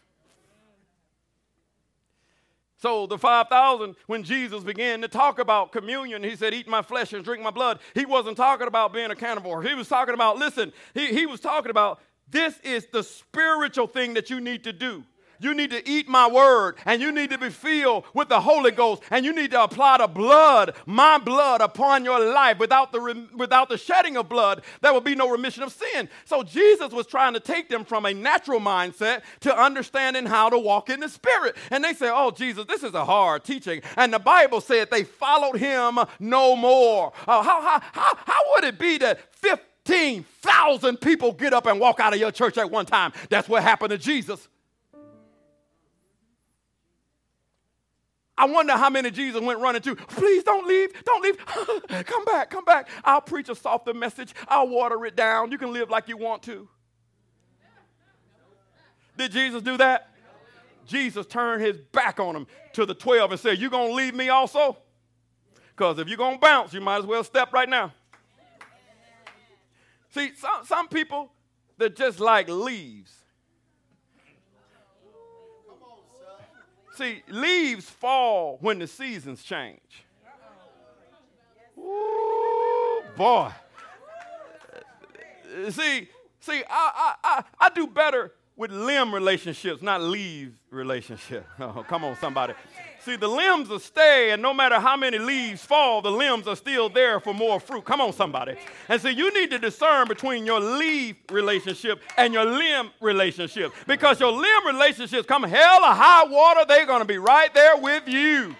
So 2.80 3.08
the 3.08 3.18
5,000, 3.18 3.96
when 4.06 4.22
Jesus 4.22 4.62
began 4.62 5.00
to 5.00 5.08
talk 5.08 5.40
about 5.40 5.72
communion, 5.72 6.22
he 6.22 6.36
said, 6.36 6.54
eat 6.54 6.68
my 6.68 6.80
flesh 6.80 7.12
and 7.12 7.24
drink 7.24 7.42
my 7.42 7.50
blood. 7.50 7.80
He 7.92 8.06
wasn't 8.06 8.36
talking 8.36 8.68
about 8.68 8.92
being 8.92 9.10
a 9.10 9.16
carnivore. 9.16 9.62
He 9.62 9.74
was 9.74 9.88
talking 9.88 10.14
about, 10.14 10.38
listen, 10.38 10.72
he, 10.94 11.08
he 11.08 11.26
was 11.26 11.40
talking 11.40 11.70
about 11.70 12.00
this 12.30 12.58
is 12.60 12.86
the 12.92 13.02
spiritual 13.02 13.88
thing 13.88 14.14
that 14.14 14.30
you 14.30 14.40
need 14.40 14.62
to 14.64 14.72
do. 14.72 15.02
You 15.40 15.54
need 15.54 15.70
to 15.70 15.88
eat 15.88 16.08
my 16.08 16.28
word 16.28 16.76
and 16.84 17.00
you 17.00 17.12
need 17.12 17.30
to 17.30 17.38
be 17.38 17.50
filled 17.50 18.04
with 18.14 18.28
the 18.28 18.40
Holy 18.40 18.70
Ghost 18.70 19.02
and 19.10 19.24
you 19.24 19.32
need 19.32 19.52
to 19.52 19.62
apply 19.62 19.98
the 19.98 20.06
blood, 20.06 20.74
my 20.86 21.18
blood, 21.18 21.60
upon 21.60 22.04
your 22.04 22.18
life. 22.32 22.58
Without 22.58 22.92
the, 22.92 23.26
without 23.36 23.68
the 23.68 23.78
shedding 23.78 24.16
of 24.16 24.28
blood, 24.28 24.62
there 24.80 24.92
will 24.92 25.00
be 25.00 25.14
no 25.14 25.30
remission 25.30 25.62
of 25.62 25.72
sin. 25.72 26.08
So 26.24 26.42
Jesus 26.42 26.92
was 26.92 27.06
trying 27.06 27.34
to 27.34 27.40
take 27.40 27.68
them 27.68 27.84
from 27.84 28.06
a 28.06 28.14
natural 28.14 28.60
mindset 28.60 29.22
to 29.40 29.56
understanding 29.56 30.26
how 30.26 30.50
to 30.50 30.58
walk 30.58 30.90
in 30.90 31.00
the 31.00 31.08
Spirit. 31.08 31.56
And 31.70 31.84
they 31.84 31.94
said, 31.94 32.12
Oh, 32.14 32.30
Jesus, 32.30 32.64
this 32.66 32.82
is 32.82 32.94
a 32.94 33.04
hard 33.04 33.44
teaching. 33.44 33.82
And 33.96 34.12
the 34.12 34.18
Bible 34.18 34.60
said 34.60 34.90
they 34.90 35.04
followed 35.04 35.56
him 35.56 35.98
no 36.18 36.56
more. 36.56 37.12
Uh, 37.26 37.42
how, 37.42 37.60
how, 37.60 37.80
how, 37.92 38.16
how 38.16 38.40
would 38.54 38.64
it 38.64 38.78
be 38.78 38.98
that 38.98 39.20
15,000 39.34 41.00
people 41.00 41.32
get 41.32 41.52
up 41.52 41.66
and 41.66 41.78
walk 41.78 42.00
out 42.00 42.12
of 42.12 42.20
your 42.20 42.32
church 42.32 42.58
at 42.58 42.70
one 42.70 42.86
time? 42.86 43.12
That's 43.30 43.48
what 43.48 43.62
happened 43.62 43.90
to 43.90 43.98
Jesus. 43.98 44.48
I 48.38 48.44
wonder 48.44 48.74
how 48.74 48.88
many 48.88 49.10
Jesus 49.10 49.42
went 49.42 49.58
running 49.58 49.82
to. 49.82 49.96
Please 49.96 50.44
don't 50.44 50.66
leave, 50.66 50.92
don't 51.04 51.22
leave. 51.22 51.44
come 52.06 52.24
back, 52.24 52.50
come 52.50 52.64
back. 52.64 52.88
I'll 53.02 53.20
preach 53.20 53.48
a 53.48 53.54
softer 53.56 53.92
message. 53.92 54.32
I'll 54.46 54.68
water 54.68 55.04
it 55.06 55.16
down. 55.16 55.50
You 55.50 55.58
can 55.58 55.72
live 55.72 55.90
like 55.90 56.08
you 56.08 56.16
want 56.16 56.44
to. 56.44 56.68
Did 59.16 59.32
Jesus 59.32 59.60
do 59.60 59.76
that? 59.78 60.10
Jesus 60.86 61.26
turned 61.26 61.62
his 61.62 61.76
back 61.76 62.20
on 62.20 62.36
him 62.36 62.46
to 62.74 62.86
the 62.86 62.94
12 62.94 63.32
and 63.32 63.40
said, 63.40 63.58
You 63.58 63.68
gonna 63.68 63.92
leave 63.92 64.14
me 64.14 64.28
also? 64.28 64.78
Because 65.76 65.98
if 65.98 66.06
you're 66.08 66.16
gonna 66.16 66.38
bounce, 66.38 66.72
you 66.72 66.80
might 66.80 66.98
as 66.98 67.06
well 67.06 67.24
step 67.24 67.52
right 67.52 67.68
now. 67.68 67.92
See, 70.10 70.32
some, 70.36 70.64
some 70.64 70.88
people, 70.88 71.32
they're 71.76 71.88
just 71.88 72.20
like 72.20 72.48
leaves. 72.48 73.17
See, 76.98 77.22
leaves 77.28 77.88
fall 77.88 78.58
when 78.60 78.80
the 78.80 78.88
seasons 78.88 79.44
change. 79.44 80.04
Ooh, 81.78 83.02
boy. 83.16 83.52
Uh, 85.64 85.70
see, 85.70 86.08
see, 86.40 86.64
I, 86.68 87.14
I, 87.14 87.14
I, 87.22 87.44
I 87.60 87.70
do 87.70 87.86
better 87.86 88.32
with 88.56 88.72
limb 88.72 89.14
relationships, 89.14 89.80
not 89.80 90.00
leaves 90.00 90.56
relationships. 90.70 91.46
Oh, 91.60 91.84
come 91.88 92.02
on, 92.02 92.16
somebody. 92.16 92.54
See, 93.08 93.16
the 93.16 93.26
limbs 93.26 93.70
will 93.70 93.78
stay, 93.78 94.32
and 94.32 94.42
no 94.42 94.52
matter 94.52 94.78
how 94.78 94.94
many 94.94 95.18
leaves 95.18 95.64
fall, 95.64 96.02
the 96.02 96.10
limbs 96.10 96.46
are 96.46 96.54
still 96.54 96.90
there 96.90 97.20
for 97.20 97.32
more 97.32 97.58
fruit. 97.58 97.86
Come 97.86 98.02
on, 98.02 98.12
somebody. 98.12 98.56
And 98.86 99.00
so 99.00 99.08
you 99.08 99.32
need 99.32 99.48
to 99.48 99.58
discern 99.58 100.08
between 100.08 100.44
your 100.44 100.60
leaf 100.60 101.16
relationship 101.32 102.02
and 102.18 102.34
your 102.34 102.44
limb 102.44 102.90
relationship. 103.00 103.72
Because 103.86 104.20
your 104.20 104.30
limb 104.30 104.66
relationships 104.66 105.26
come 105.26 105.42
hell 105.44 105.84
or 105.84 105.94
high 105.94 106.24
water, 106.24 106.66
they're 106.68 106.84
going 106.84 107.00
to 107.00 107.06
be 107.06 107.16
right 107.16 107.52
there 107.54 107.78
with 107.78 108.06
you. 108.06 108.54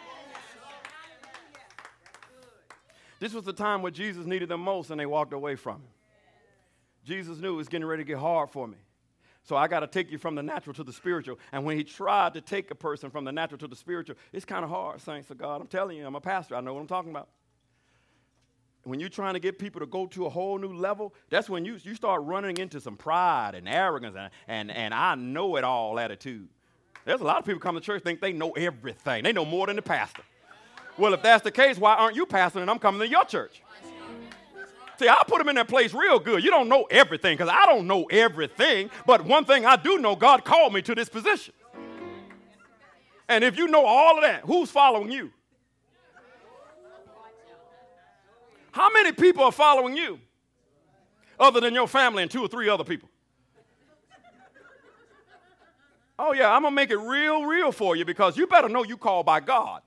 This 3.21 3.35
was 3.35 3.45
the 3.45 3.53
time 3.53 3.83
where 3.83 3.93
Jesus 3.93 4.25
needed 4.25 4.49
them 4.49 4.63
most, 4.63 4.89
and 4.89 4.99
they 4.99 5.05
walked 5.05 5.35
away 5.35 5.57
from 5.57 5.75
him. 5.75 5.91
Jesus 7.05 7.37
knew 7.37 7.53
it 7.53 7.57
was 7.59 7.69
getting 7.69 7.87
ready 7.87 8.03
to 8.03 8.07
get 8.07 8.17
hard 8.19 8.49
for 8.49 8.67
me. 8.67 8.79
So 9.49 9.57
I 9.57 9.67
got 9.67 9.81
to 9.81 9.87
take 9.87 10.13
you 10.13 10.19
from 10.19 10.35
the 10.35 10.43
natural 10.43 10.75
to 10.75 10.85
the 10.85 10.93
spiritual. 10.93 11.39
And 11.53 11.65
when 11.65 11.79
he 11.79 11.83
tried 11.83 12.35
to 12.35 12.43
take 12.43 12.71
a 12.71 12.75
person 12.75 13.09
from 13.09 13.25
the 13.25 13.33
natural 13.33 13.57
to 13.61 13.67
the 13.67 13.77
spiritual, 13.77 14.17
it's 14.31 14.45
kind 14.45 14.63
of 14.63 14.69
hard, 14.69 15.01
saints 15.01 15.31
of 15.31 15.39
God. 15.39 15.63
I'm 15.63 15.67
telling 15.69 15.97
you, 15.97 16.07
I'm 16.07 16.17
a 16.17 16.21
pastor. 16.21 16.55
I 16.55 16.61
know 16.61 16.75
what 16.75 16.81
I'm 16.81 16.87
talking 16.87 17.11
about. 17.11 17.29
When 18.85 19.01
you're 19.01 19.09
trying 19.09 19.33
to 19.35 19.41
get 19.41 19.59
people 19.59 19.81
to 19.81 19.87
go 19.87 20.05
to 20.09 20.27
a 20.27 20.29
whole 20.29 20.59
new 20.59 20.75
level, 20.75 21.15
that's 21.31 21.49
when 21.49 21.65
you, 21.65 21.79
you 21.83 21.95
start 21.95 22.25
running 22.25 22.59
into 22.59 22.79
some 22.79 22.99
pride 22.99 23.55
and 23.55 23.67
arrogance 23.67 24.17
and, 24.19 24.31
and, 24.49 24.71
and 24.71 24.93
I 24.93 25.15
know 25.15 25.57
it 25.57 25.65
all 25.65 25.99
attitude. 25.99 26.49
There's 27.07 27.23
a 27.23 27.25
lot 27.25 27.39
of 27.39 27.47
people 27.47 27.59
come 27.59 27.75
to 27.75 27.81
church 27.81 28.03
think 28.03 28.21
they 28.21 28.35
know 28.35 28.51
everything. 28.51 29.25
They 29.25 29.33
know 29.33 29.47
more 29.47 29.67
than 29.67 29.77
the 29.77 29.83
pastor. 29.83 30.25
Well, 30.99 31.15
if 31.15 31.23
that's 31.23 31.43
the 31.43 31.51
case, 31.51 31.79
why 31.79 31.95
aren't 31.95 32.17
you 32.17 32.27
pastoring 32.27 32.61
and 32.61 32.71
I'm 32.71 32.79
coming 32.79 33.01
to 33.01 33.09
your 33.09 33.25
church? 33.25 33.63
See, 34.99 35.07
I'll 35.07 35.25
put 35.25 35.39
them 35.39 35.49
in 35.49 35.55
that 35.55 35.69
place 35.69 35.95
real 35.95 36.19
good. 36.19 36.43
You 36.43 36.51
don't 36.51 36.69
know 36.69 36.85
everything 36.91 37.37
because 37.37 37.53
I 37.53 37.67
don't 37.67 37.87
know 37.87 38.05
everything. 38.07 38.91
But 39.07 39.25
one 39.25 39.45
thing 39.45 39.65
I 39.65 39.77
do 39.77 39.99
know 39.99 40.17
God 40.17 40.45
called 40.45 40.75
me 40.75 40.83
to 40.83 40.95
this 40.95 41.09
position. 41.09 41.55
And 43.29 43.45
if 43.45 43.57
you 43.57 43.69
know 43.69 43.85
all 43.85 44.17
of 44.17 44.23
that, 44.23 44.43
who's 44.45 44.71
following 44.71 45.13
you? 45.13 45.31
How 48.73 48.91
many 48.93 49.13
people 49.13 49.45
are 49.45 49.53
following 49.53 49.97
you 49.97 50.19
other 51.39 51.61
than 51.61 51.75
your 51.75 51.87
family 51.87 52.23
and 52.23 52.31
two 52.31 52.43
or 52.43 52.49
three 52.49 52.69
other 52.69 52.85
people? 52.85 53.09
Oh, 56.19 56.33
yeah, 56.33 56.53
I'm 56.53 56.63
going 56.63 56.73
to 56.73 56.75
make 56.75 56.91
it 56.91 56.97
real, 56.97 57.45
real 57.45 57.71
for 57.71 57.95
you 57.95 58.05
because 58.05 58.37
you 58.37 58.49
better 58.49 58.69
know 58.69 58.83
you 58.83 58.97
called 58.97 59.27
by 59.27 59.39
God. 59.39 59.83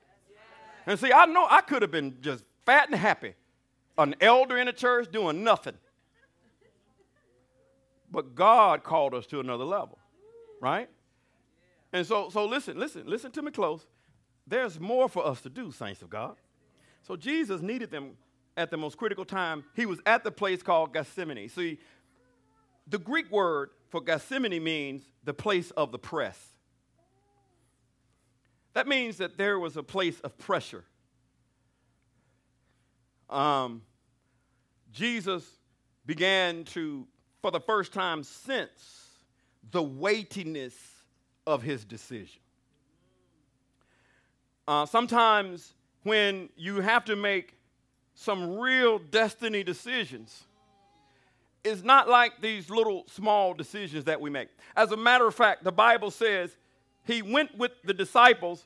And 0.86 0.98
see, 0.98 1.12
I 1.12 1.26
know 1.26 1.46
I 1.50 1.60
could 1.60 1.82
have 1.82 1.90
been 1.90 2.16
just 2.22 2.44
fat 2.64 2.88
and 2.88 2.98
happy 2.98 3.34
an 3.98 4.14
elder 4.20 4.58
in 4.58 4.66
the 4.66 4.72
church 4.72 5.10
doing 5.12 5.44
nothing. 5.44 5.74
But 8.10 8.34
God 8.34 8.82
called 8.82 9.14
us 9.14 9.26
to 9.28 9.40
another 9.40 9.64
level, 9.64 9.98
right? 10.60 10.88
And 11.92 12.06
so, 12.06 12.28
so 12.30 12.44
listen, 12.44 12.78
listen, 12.78 13.04
listen 13.06 13.30
to 13.32 13.42
me 13.42 13.50
close. 13.50 13.86
There's 14.46 14.78
more 14.78 15.08
for 15.08 15.26
us 15.26 15.40
to 15.42 15.50
do, 15.50 15.72
saints 15.72 16.02
of 16.02 16.10
God. 16.10 16.36
So 17.02 17.16
Jesus 17.16 17.62
needed 17.62 17.90
them 17.90 18.12
at 18.56 18.70
the 18.70 18.76
most 18.76 18.96
critical 18.96 19.24
time. 19.24 19.64
He 19.74 19.86
was 19.86 20.00
at 20.04 20.24
the 20.24 20.30
place 20.30 20.62
called 20.62 20.92
Gethsemane. 20.92 21.48
See, 21.48 21.78
the 22.86 22.98
Greek 22.98 23.30
word 23.30 23.70
for 23.88 24.00
Gethsemane 24.00 24.62
means 24.62 25.02
the 25.24 25.34
place 25.34 25.70
of 25.72 25.92
the 25.92 25.98
press. 25.98 26.38
That 28.74 28.88
means 28.88 29.18
that 29.18 29.36
there 29.36 29.58
was 29.58 29.76
a 29.76 29.82
place 29.82 30.18
of 30.20 30.36
pressure 30.38 30.84
um, 33.32 33.82
Jesus 34.92 35.44
began 36.06 36.64
to, 36.64 37.06
for 37.40 37.50
the 37.50 37.60
first 37.60 37.92
time, 37.92 38.22
sense 38.22 39.08
the 39.70 39.82
weightiness 39.82 40.74
of 41.46 41.62
his 41.62 41.84
decision. 41.84 42.40
Uh, 44.68 44.86
sometimes 44.86 45.74
when 46.02 46.48
you 46.56 46.80
have 46.80 47.04
to 47.06 47.16
make 47.16 47.56
some 48.14 48.58
real 48.58 48.98
destiny 48.98 49.62
decisions, 49.62 50.44
it's 51.64 51.82
not 51.82 52.08
like 52.08 52.40
these 52.40 52.70
little 52.70 53.04
small 53.08 53.54
decisions 53.54 54.04
that 54.04 54.20
we 54.20 54.30
make. 54.30 54.48
As 54.76 54.92
a 54.92 54.96
matter 54.96 55.26
of 55.26 55.34
fact, 55.34 55.64
the 55.64 55.72
Bible 55.72 56.10
says 56.10 56.56
he 57.04 57.22
went 57.22 57.56
with 57.56 57.72
the 57.84 57.94
disciples, 57.94 58.64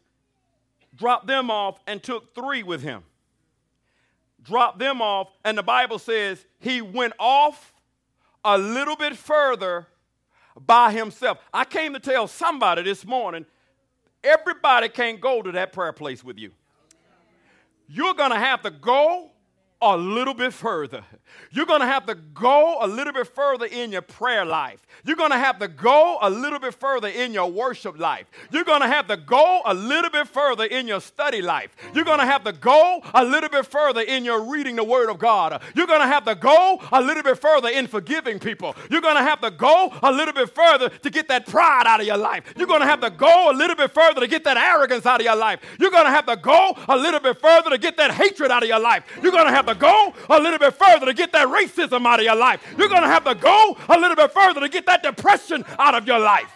dropped 0.95 1.27
them 1.27 1.51
off, 1.51 1.79
and 1.87 2.03
took 2.03 2.35
three 2.35 2.63
with 2.63 2.83
him 2.83 3.05
dropped 4.47 4.79
them 4.79 5.03
off, 5.03 5.29
and 5.45 5.59
the 5.59 5.63
Bible 5.63 5.99
says 5.99 6.45
he 6.59 6.81
went 6.81 7.13
off 7.19 7.75
a 8.45 8.57
little 8.57 8.97
bit 8.97 9.17
further 9.17 9.87
by 10.65 10.93
himself. 10.93 11.39
I 11.53 11.65
came 11.65 11.93
to 11.95 12.01
tell 12.01 12.29
somebody 12.29 12.83
this 12.83 13.05
morning 13.05 13.45
everybody 14.23 14.89
can't 14.89 15.21
go 15.21 15.43
to 15.43 15.53
that 15.53 15.73
prayer 15.73 15.93
place 15.93 16.25
with 16.25 16.39
you. 16.39 16.53
You're 17.89 18.15
going 18.15 18.31
to 18.31 18.39
have 18.39 18.63
to 18.63 18.71
go 18.71 19.31
a 19.95 19.97
little 19.97 20.35
bit 20.35 20.53
further. 20.53 21.05
You're 21.51 21.67
going 21.67 21.81
to 21.81 21.87
have 21.87 22.07
to 22.07 22.15
go 22.15 22.79
a 22.81 22.87
little 22.87 23.13
bit 23.13 23.27
further 23.29 23.67
in 23.67 23.93
your 23.93 24.03
prayer 24.03 24.45
life. 24.45 24.81
You're 25.05 25.17
going 25.17 25.31
to 25.31 25.39
have 25.39 25.59
to 25.61 25.69
go 25.69 26.19
a 26.21 26.31
little 26.31 26.59
bit 26.59 26.75
further 26.75 27.09
in 27.09 27.33
your 27.33 27.51
worship 27.51 27.99
life. 27.99 28.27
You're 28.51 28.65
going 28.65 28.81
to 28.81 28.89
have 28.89 29.07
to 29.09 29.17
go 29.17 29.63
a 29.65 29.75
little 29.75 30.11
bit 30.11 30.29
further 30.29 30.65
in 30.65 30.89
your 30.89 31.01
study 31.01 31.43
life. 31.43 31.75
You're 31.95 32.05
going 32.05 32.19
to 32.19 32.27
have 32.27 32.45
to 32.45 32.53
go 32.53 33.01
a 33.15 33.25
little 33.25 33.49
bit 33.49 33.67
further 33.67 34.01
in 34.01 34.25
your 34.25 34.51
reading 34.51 34.77
the 34.77 34.85
Word 34.85 35.09
of 35.09 35.19
God. 35.19 35.63
You're 35.75 35.87
going 35.87 36.01
to 36.01 36.07
have 36.07 36.25
to 36.25 36.35
go 36.35 36.81
a 36.93 37.01
little 37.01 37.23
bit 37.23 37.39
further 37.39 37.69
in 37.69 37.87
forgiving 37.87 38.39
people. 38.39 38.75
You're 38.91 39.01
going 39.01 39.17
to 39.17 39.23
have 39.23 39.41
to 39.43 39.51
go 39.51 39.93
a 40.03 40.11
little 40.13 40.35
bit 40.35 40.55
further 40.55 40.89
to 40.89 41.11
get 41.11 41.29
that 41.29 41.47
pride 41.47 41.85
out 41.87 42.01
of 42.01 42.07
your 42.07 42.17
life. 42.17 42.55
You're 42.57 42.67
going 42.67 42.81
to 42.81 42.87
have 42.87 43.01
to 43.01 43.11
go 43.11 43.51
a 43.51 43.55
little 43.55 43.77
bit 43.77 43.93
further 43.93 44.21
to 44.21 44.27
get 44.27 44.45
that 44.45 44.57
arrogance 44.57 45.07
out 45.07 45.21
of 45.21 45.25
your 45.25 45.37
life. 45.37 45.61
You're 45.79 45.91
going 45.91 46.07
to 46.07 46.11
have 46.11 46.27
to 46.27 46.37
go 46.37 46.75
a 46.89 46.97
little 46.97 47.21
bit 47.21 47.41
further 47.41 47.71
to 47.71 47.79
get 47.79 47.97
that 47.99 48.11
hatred 48.11 48.51
out 48.51 48.63
of 48.63 48.69
your 48.69 48.81
life. 48.81 49.05
You're 49.23 49.33
going 49.33 49.47
to 49.47 49.53
have 49.53 49.67
to 49.67 49.76
go 49.77 50.13
a 50.29 50.41
little 50.41 50.59
bit 50.59 50.75
further 50.75 51.07
to 51.07 51.15
get 51.15 51.33
that 51.33 51.49
racism 51.49 52.07
out 52.07 52.21
of 52.21 52.25
your 52.25 52.37
life. 52.37 52.61
You're 52.77 52.89
going 52.89 53.03
to 53.03 53.09
have 53.09 53.25
to 53.25 53.35
go 53.35 53.77
a 53.89 53.99
little 53.99 54.17
bit 54.17 54.33
further 54.33 54.61
to 54.61 54.69
get 54.69 54.87
that 54.87 55.03
depression 55.03 55.65
out 55.79 55.95
of 55.95 56.07
your 56.07 56.19
life. 56.19 56.53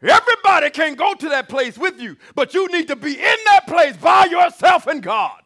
Everybody 0.00 0.70
can 0.70 0.94
go 0.94 1.14
to 1.14 1.28
that 1.30 1.48
place 1.48 1.76
with 1.76 2.00
you, 2.00 2.16
but 2.34 2.54
you 2.54 2.68
need 2.68 2.86
to 2.88 2.96
be 2.96 3.14
in 3.14 3.36
that 3.46 3.66
place 3.66 3.96
by 3.96 4.26
yourself 4.26 4.86
and 4.86 5.02
God. 5.02 5.42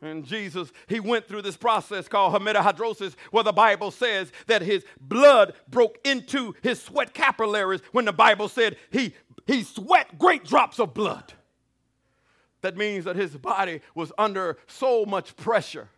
And 0.00 0.24
Jesus, 0.24 0.72
he 0.88 0.98
went 0.98 1.28
through 1.28 1.42
this 1.42 1.56
process 1.56 2.08
called 2.08 2.34
hematidrosis, 2.34 3.14
where 3.30 3.44
the 3.44 3.52
Bible 3.52 3.92
says 3.92 4.32
that 4.48 4.62
his 4.62 4.84
blood 5.00 5.54
broke 5.68 5.98
into 6.04 6.54
his 6.60 6.82
sweat 6.82 7.14
capillaries 7.14 7.82
when 7.92 8.04
the 8.04 8.12
Bible 8.12 8.48
said 8.48 8.76
he, 8.90 9.14
he 9.46 9.62
sweat 9.62 10.18
great 10.18 10.44
drops 10.44 10.80
of 10.80 10.92
blood. 10.92 11.32
That 12.62 12.76
means 12.76 13.04
that 13.04 13.16
his 13.16 13.36
body 13.36 13.80
was 13.94 14.12
under 14.16 14.56
so 14.66 15.04
much 15.04 15.36
pressure. 15.36 15.88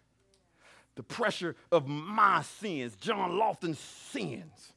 The 0.97 1.03
pressure 1.03 1.57
of 1.71 1.87
my 1.87 2.43
sins, 2.43 2.97
John 2.97 3.33
Lofton's 3.33 3.79
sins, 3.79 4.73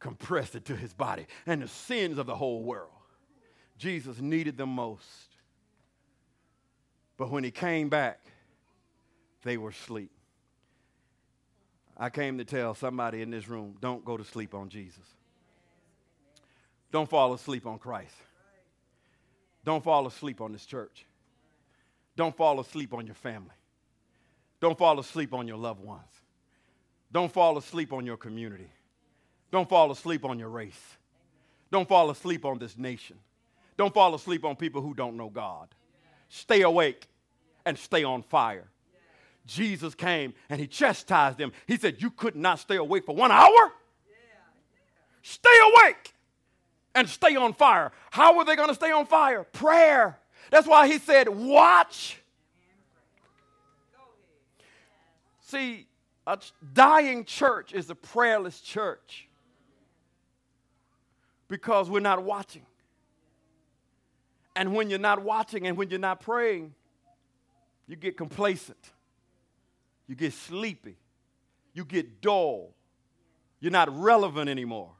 compressed 0.00 0.54
it 0.54 0.64
to 0.66 0.76
his 0.76 0.92
body, 0.92 1.26
and 1.46 1.62
the 1.62 1.68
sins 1.68 2.18
of 2.18 2.26
the 2.26 2.34
whole 2.34 2.62
world. 2.62 2.90
Jesus 3.78 4.20
needed 4.20 4.56
them 4.56 4.70
most. 4.70 5.28
But 7.16 7.30
when 7.30 7.44
he 7.44 7.50
came 7.50 7.88
back, 7.88 8.20
they 9.44 9.56
were 9.56 9.70
asleep. 9.70 10.10
I 11.96 12.10
came 12.10 12.38
to 12.38 12.44
tell 12.44 12.74
somebody 12.74 13.22
in 13.22 13.30
this 13.30 13.48
room 13.48 13.76
don't 13.80 14.04
go 14.04 14.16
to 14.16 14.24
sleep 14.24 14.54
on 14.54 14.68
Jesus. 14.68 15.04
Don't 16.90 17.08
fall 17.08 17.34
asleep 17.34 17.66
on 17.66 17.78
Christ. 17.78 18.14
Don't 19.64 19.82
fall 19.82 20.06
asleep 20.06 20.40
on 20.40 20.52
this 20.52 20.66
church. 20.66 21.06
Don't 22.16 22.36
fall 22.36 22.60
asleep 22.60 22.94
on 22.94 23.06
your 23.06 23.14
family. 23.14 23.54
Don't 24.60 24.78
fall 24.78 24.98
asleep 24.98 25.32
on 25.34 25.48
your 25.48 25.56
loved 25.56 25.80
ones. 25.80 26.02
Don't 27.10 27.32
fall 27.32 27.58
asleep 27.58 27.92
on 27.92 28.06
your 28.06 28.16
community. 28.16 28.70
Don't 29.50 29.68
fall 29.68 29.90
asleep 29.90 30.24
on 30.24 30.38
your 30.38 30.48
race. 30.48 30.80
Don't 31.70 31.88
fall 31.88 32.10
asleep 32.10 32.44
on 32.44 32.58
this 32.58 32.76
nation. 32.76 33.16
Don't 33.76 33.92
fall 33.92 34.14
asleep 34.14 34.44
on 34.44 34.56
people 34.56 34.80
who 34.80 34.94
don't 34.94 35.16
know 35.16 35.28
God. 35.28 35.68
Stay 36.28 36.62
awake 36.62 37.08
and 37.64 37.78
stay 37.78 38.04
on 38.04 38.22
fire. 38.22 38.68
Jesus 39.46 39.94
came 39.94 40.34
and 40.48 40.60
he 40.60 40.66
chastised 40.66 41.38
them. 41.38 41.52
He 41.66 41.76
said, 41.76 42.00
You 42.00 42.10
could 42.10 42.36
not 42.36 42.58
stay 42.58 42.76
awake 42.76 43.04
for 43.04 43.14
one 43.14 43.30
hour? 43.30 43.72
Stay 45.22 45.58
awake 45.74 46.13
and 46.94 47.08
stay 47.08 47.36
on 47.36 47.54
fire. 47.54 47.92
How 48.10 48.36
were 48.36 48.44
they 48.44 48.56
going 48.56 48.68
to 48.68 48.74
stay 48.74 48.92
on 48.92 49.06
fire? 49.06 49.44
Prayer. 49.44 50.18
That's 50.50 50.66
why 50.66 50.86
he 50.86 50.98
said, 50.98 51.28
Watch. 51.28 52.20
See, 55.40 55.86
a 56.26 56.38
dying 56.72 57.24
church 57.24 57.72
is 57.72 57.90
a 57.90 57.94
prayerless 57.94 58.60
church 58.60 59.28
because 61.48 61.90
we're 61.90 62.00
not 62.00 62.24
watching. 62.24 62.62
And 64.56 64.74
when 64.74 64.88
you're 64.88 64.98
not 64.98 65.22
watching 65.22 65.66
and 65.66 65.76
when 65.76 65.90
you're 65.90 65.98
not 65.98 66.20
praying, 66.20 66.74
you 67.86 67.96
get 67.96 68.16
complacent. 68.16 68.78
You 70.06 70.14
get 70.14 70.32
sleepy. 70.32 70.96
You 71.72 71.84
get 71.84 72.20
dull. 72.20 72.72
You're 73.60 73.72
not 73.72 73.88
relevant 73.96 74.48
anymore. 74.48 74.92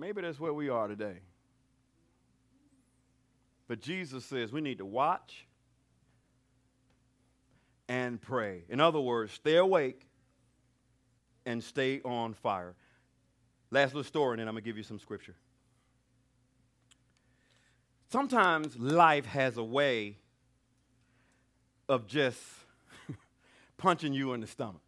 Maybe 0.00 0.22
that's 0.22 0.40
where 0.40 0.54
we 0.54 0.70
are 0.70 0.88
today. 0.88 1.18
But 3.68 3.82
Jesus 3.82 4.24
says 4.24 4.50
we 4.50 4.62
need 4.62 4.78
to 4.78 4.86
watch 4.86 5.46
and 7.86 8.18
pray. 8.18 8.64
In 8.70 8.80
other 8.80 8.98
words, 8.98 9.30
stay 9.32 9.56
awake 9.56 10.06
and 11.44 11.62
stay 11.62 12.00
on 12.02 12.32
fire. 12.32 12.74
Last 13.70 13.88
little 13.88 14.04
story, 14.04 14.32
and 14.32 14.40
then 14.40 14.48
I'm 14.48 14.54
going 14.54 14.64
to 14.64 14.68
give 14.68 14.78
you 14.78 14.82
some 14.82 14.98
scripture. 14.98 15.34
Sometimes 18.08 18.76
life 18.78 19.26
has 19.26 19.58
a 19.58 19.62
way 19.62 20.16
of 21.90 22.06
just 22.06 22.40
punching 23.76 24.14
you 24.14 24.32
in 24.32 24.40
the 24.40 24.46
stomach. 24.46 24.80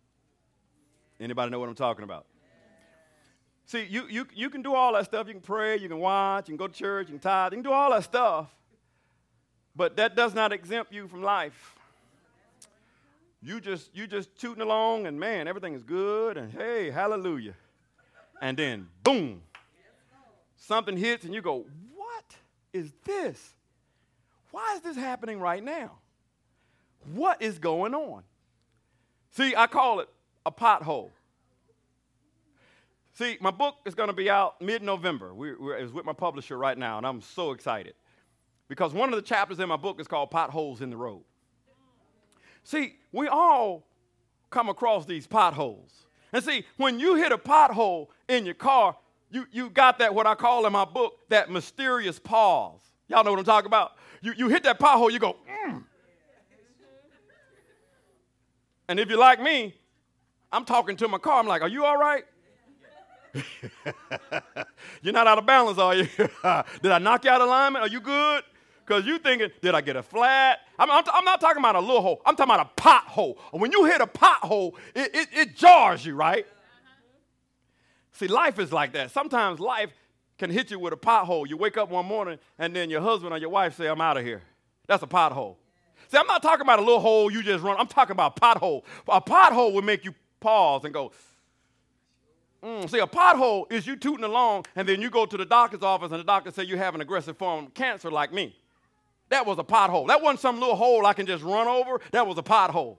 Anybody 1.21 1.51
know 1.51 1.61
what 1.61 1.69
I'm 1.69 1.75
talking 1.75 2.03
about? 2.03 2.27
See, 3.73 3.87
you, 3.89 4.07
you, 4.07 4.27
you 4.35 4.51
can 4.51 4.61
do 4.61 4.75
all 4.75 4.93
that 4.93 5.07
stuff. 5.07 5.27
You 5.29 5.33
can 5.33 5.41
pray, 5.41 5.79
you 5.79 5.89
can 5.89 5.99
watch, 5.99 6.47
you 6.47 6.53
can 6.53 6.59
go 6.59 6.69
to 6.69 6.75
church, 6.75 7.09
you 7.09 7.15
can 7.15 7.21
tithe, 7.21 7.53
you 7.53 7.57
can 7.57 7.63
do 7.63 7.73
all 7.73 7.91
that 7.93 8.05
stuff. 8.05 8.55
But 9.75 9.97
that 9.97 10.15
does 10.15 10.35
not 10.35 10.53
exempt 10.53 10.93
you 10.93 11.09
from 11.09 11.23
life. 11.23 11.75
You 13.41 13.63
just 13.63 13.89
you 13.95 14.07
just 14.07 14.39
tooting 14.39 14.63
along 14.63 15.07
and 15.07 15.19
man, 15.19 15.49
everything 15.49 15.73
is 15.73 15.83
good 15.85 16.37
and 16.37 16.53
hey, 16.53 16.91
hallelujah. 16.91 17.55
And 18.43 18.59
then 18.59 18.89
boom. 19.03 19.41
Something 20.59 20.99
hits 20.99 21.25
and 21.25 21.33
you 21.33 21.41
go, 21.41 21.65
"What 21.97 22.25
is 22.75 22.93
this? 23.07 23.55
Why 24.51 24.75
is 24.75 24.83
this 24.83 24.99
happening 24.99 25.41
right 25.41 25.65
now? 25.65 25.93
What 27.15 27.41
is 27.41 27.59
going 27.59 27.95
on?" 27.95 28.23
See, 29.31 29.57
I 29.57 29.67
call 29.67 30.01
it 30.01 30.11
a 30.45 30.53
pothole. 30.53 31.09
See, 33.15 33.37
my 33.41 33.51
book 33.51 33.77
is 33.85 33.95
going 33.95 34.09
to 34.09 34.15
be 34.15 34.31
out 34.31 34.61
mid-November. 34.63 35.35
We're, 35.35 35.61
we're, 35.61 35.77
it's 35.77 35.93
with 35.93 36.07
my 36.07 36.15
publisher 36.15 36.57
right 36.57 36.77
now, 36.79 36.97
and 36.97 37.07
I'm 37.07 37.21
so 37.21 37.53
excited 37.53 37.95
because 38.69 38.95
one 38.95 39.11
of 39.11 39.17
the 39.17 39.23
chapters 39.23 39.61
in 39.61 39.69
my 39.69 39.77
book 39.77 40.01
is 40.01 40.09
called 40.09 40.31
"Potholes 40.31 40.81
in 40.81 40.89
the 40.89 40.97
Road." 40.97 41.23
See, 42.65 42.95
we 43.13 43.29
all 43.29 43.87
come 44.51 44.69
across 44.69 45.05
these 45.05 45.27
potholes. 45.27 46.07
And 46.33 46.43
see, 46.43 46.65
when 46.77 46.99
you 46.99 47.17
hit 47.17 47.33
a 47.33 47.39
pothole 47.39 48.09
in 48.29 48.47
your 48.47 48.55
car, 48.55 48.97
you, 49.31 49.47
you 49.51 49.69
got 49.69 49.99
that, 49.99 50.15
what 50.15 50.27
I 50.27 50.35
call 50.35 50.65
in 50.67 50.73
my 50.73 50.85
book, 50.85 51.19
that 51.29 51.51
mysterious 51.51 52.19
pause. 52.19 52.81
Y'all 53.09 53.25
know 53.25 53.31
what 53.31 53.39
I'm 53.39 53.45
talking 53.45 53.67
about? 53.67 53.93
You, 54.23 54.33
you 54.37 54.49
hit 54.49 54.63
that 54.63 54.79
pothole, 54.79 55.11
you 55.11 55.19
go, 55.19 55.37
mm. 55.51 55.85
And 58.89 59.01
if 59.01 59.09
you're 59.09 59.19
like 59.19 59.41
me, 59.41 59.75
I'm 60.53 60.65
talking 60.65 60.97
to 60.97 61.09
my 61.09 61.19
car. 61.19 61.39
I'm 61.39 61.47
like, 61.47 61.63
are 61.63 61.69
you 61.69 61.85
all 61.85 61.97
right? 61.97 62.25
you're 65.03 65.13
not 65.13 65.27
out 65.27 65.39
of 65.39 65.47
balance, 65.47 65.79
are 65.79 65.95
you? 65.95 66.05
Did 66.83 66.93
I 66.93 66.99
knock 66.99 67.25
you 67.25 67.31
out 67.31 67.41
of 67.41 67.49
alignment? 67.49 67.85
Are 67.85 67.89
you 67.89 68.01
good? 68.01 68.45
Because 68.85 69.07
you're 69.07 69.19
thinking, 69.19 69.49
did 69.61 69.77
I 69.77 69.81
get 69.81 69.95
a 69.95 70.03
flat? 70.03 70.59
I'm, 70.77 70.91
I'm, 70.91 71.05
I'm, 71.15 71.25
not 71.25 71.41
talking 71.41 71.61
about 71.61 71.77
a 71.77 71.81
little 71.81 72.03
hole. 72.03 72.21
I'm 72.27 72.35
talking 72.35 72.53
about 72.53 72.73
a 72.77 72.81
pothole. 72.81 73.37
When 73.53 73.71
you 73.71 73.85
hit 73.85 74.01
a 74.01 74.07
pothole, 74.07 74.73
it, 74.95 75.15
it, 75.15 75.29
it 75.33 75.57
jars 75.57 76.05
you, 76.05 76.17
right? 76.17 76.45
Uh-huh. 76.45 76.91
See, 78.11 78.27
life 78.27 78.59
is 78.59 78.73
like 78.73 78.93
that. 78.95 79.13
Sometimes 79.13 79.61
life 79.61 79.91
can 80.37 80.51
hit 80.51 80.73
you 80.73 80.81
with 80.81 80.93
a 80.93 80.97
pothole. 80.97 81.49
You 81.49 81.57
wake 81.57 81.77
up 81.77 81.91
one 81.91 82.07
morning 82.07 82.39
and 82.59 82.75
then 82.75 82.91
your 82.91 83.01
husband 83.01 83.33
or 83.33 83.39
your 83.39 83.51
wife 83.51 83.77
say, 83.77 83.87
I'm 83.87 84.01
out 84.01 84.17
of 84.17 84.25
here. 84.25 84.43
That's 84.89 85.05
a 85.05 85.07
pothole. 85.07 85.57
See, 86.11 86.19
I'm 86.19 86.27
not 86.27 86.43
talking 86.43 86.63
about 86.63 86.81
a 86.81 86.83
little 86.83 87.01
hole 87.01 87.31
you 87.31 87.43
just 87.43 87.63
run. 87.63 87.77
I'm 87.79 87.87
talking 87.87 88.13
about 88.13 88.37
a 88.37 88.41
pothole. 88.41 88.83
A 89.09 89.21
pothole 89.21 89.73
would 89.75 89.85
make 89.85 90.05
you 90.05 90.15
pause 90.41 90.85
and 90.85 90.93
go, 90.93 91.13
Mm, 92.63 92.89
see, 92.89 93.01
a 93.01 93.07
pothole 93.07 93.71
is 93.73 93.87
you 93.87 93.97
tooting 93.97 94.25
along, 94.25 94.67
and 94.77 94.89
then 94.89 95.01
you 95.03 95.11
go 95.11 95.27
to 95.27 95.37
the 95.37 95.45
doctor's 95.45 95.83
office, 95.83 96.13
and 96.13 96.21
the 96.21 96.25
doctor 96.25 96.51
say 96.53 96.63
you 96.63 96.77
have 96.77 96.95
an 96.95 97.01
aggressive 97.01 97.37
form 97.37 97.67
of 97.67 97.75
cancer 97.75 98.11
like 98.11 98.33
me. 98.33 98.57
That 99.31 99.47
was 99.47 99.59
a 99.59 99.65
pothole. 99.65 100.07
That 100.07 100.23
wasn't 100.23 100.41
some 100.41 100.61
little 100.61 100.77
hole 100.77 101.07
I 101.07 101.13
can 101.13 101.27
just 101.27 101.43
run 101.43 101.67
over. 101.67 102.01
That 102.13 102.27
was 102.27 102.39
a 102.39 102.43
pothole. 102.43 102.99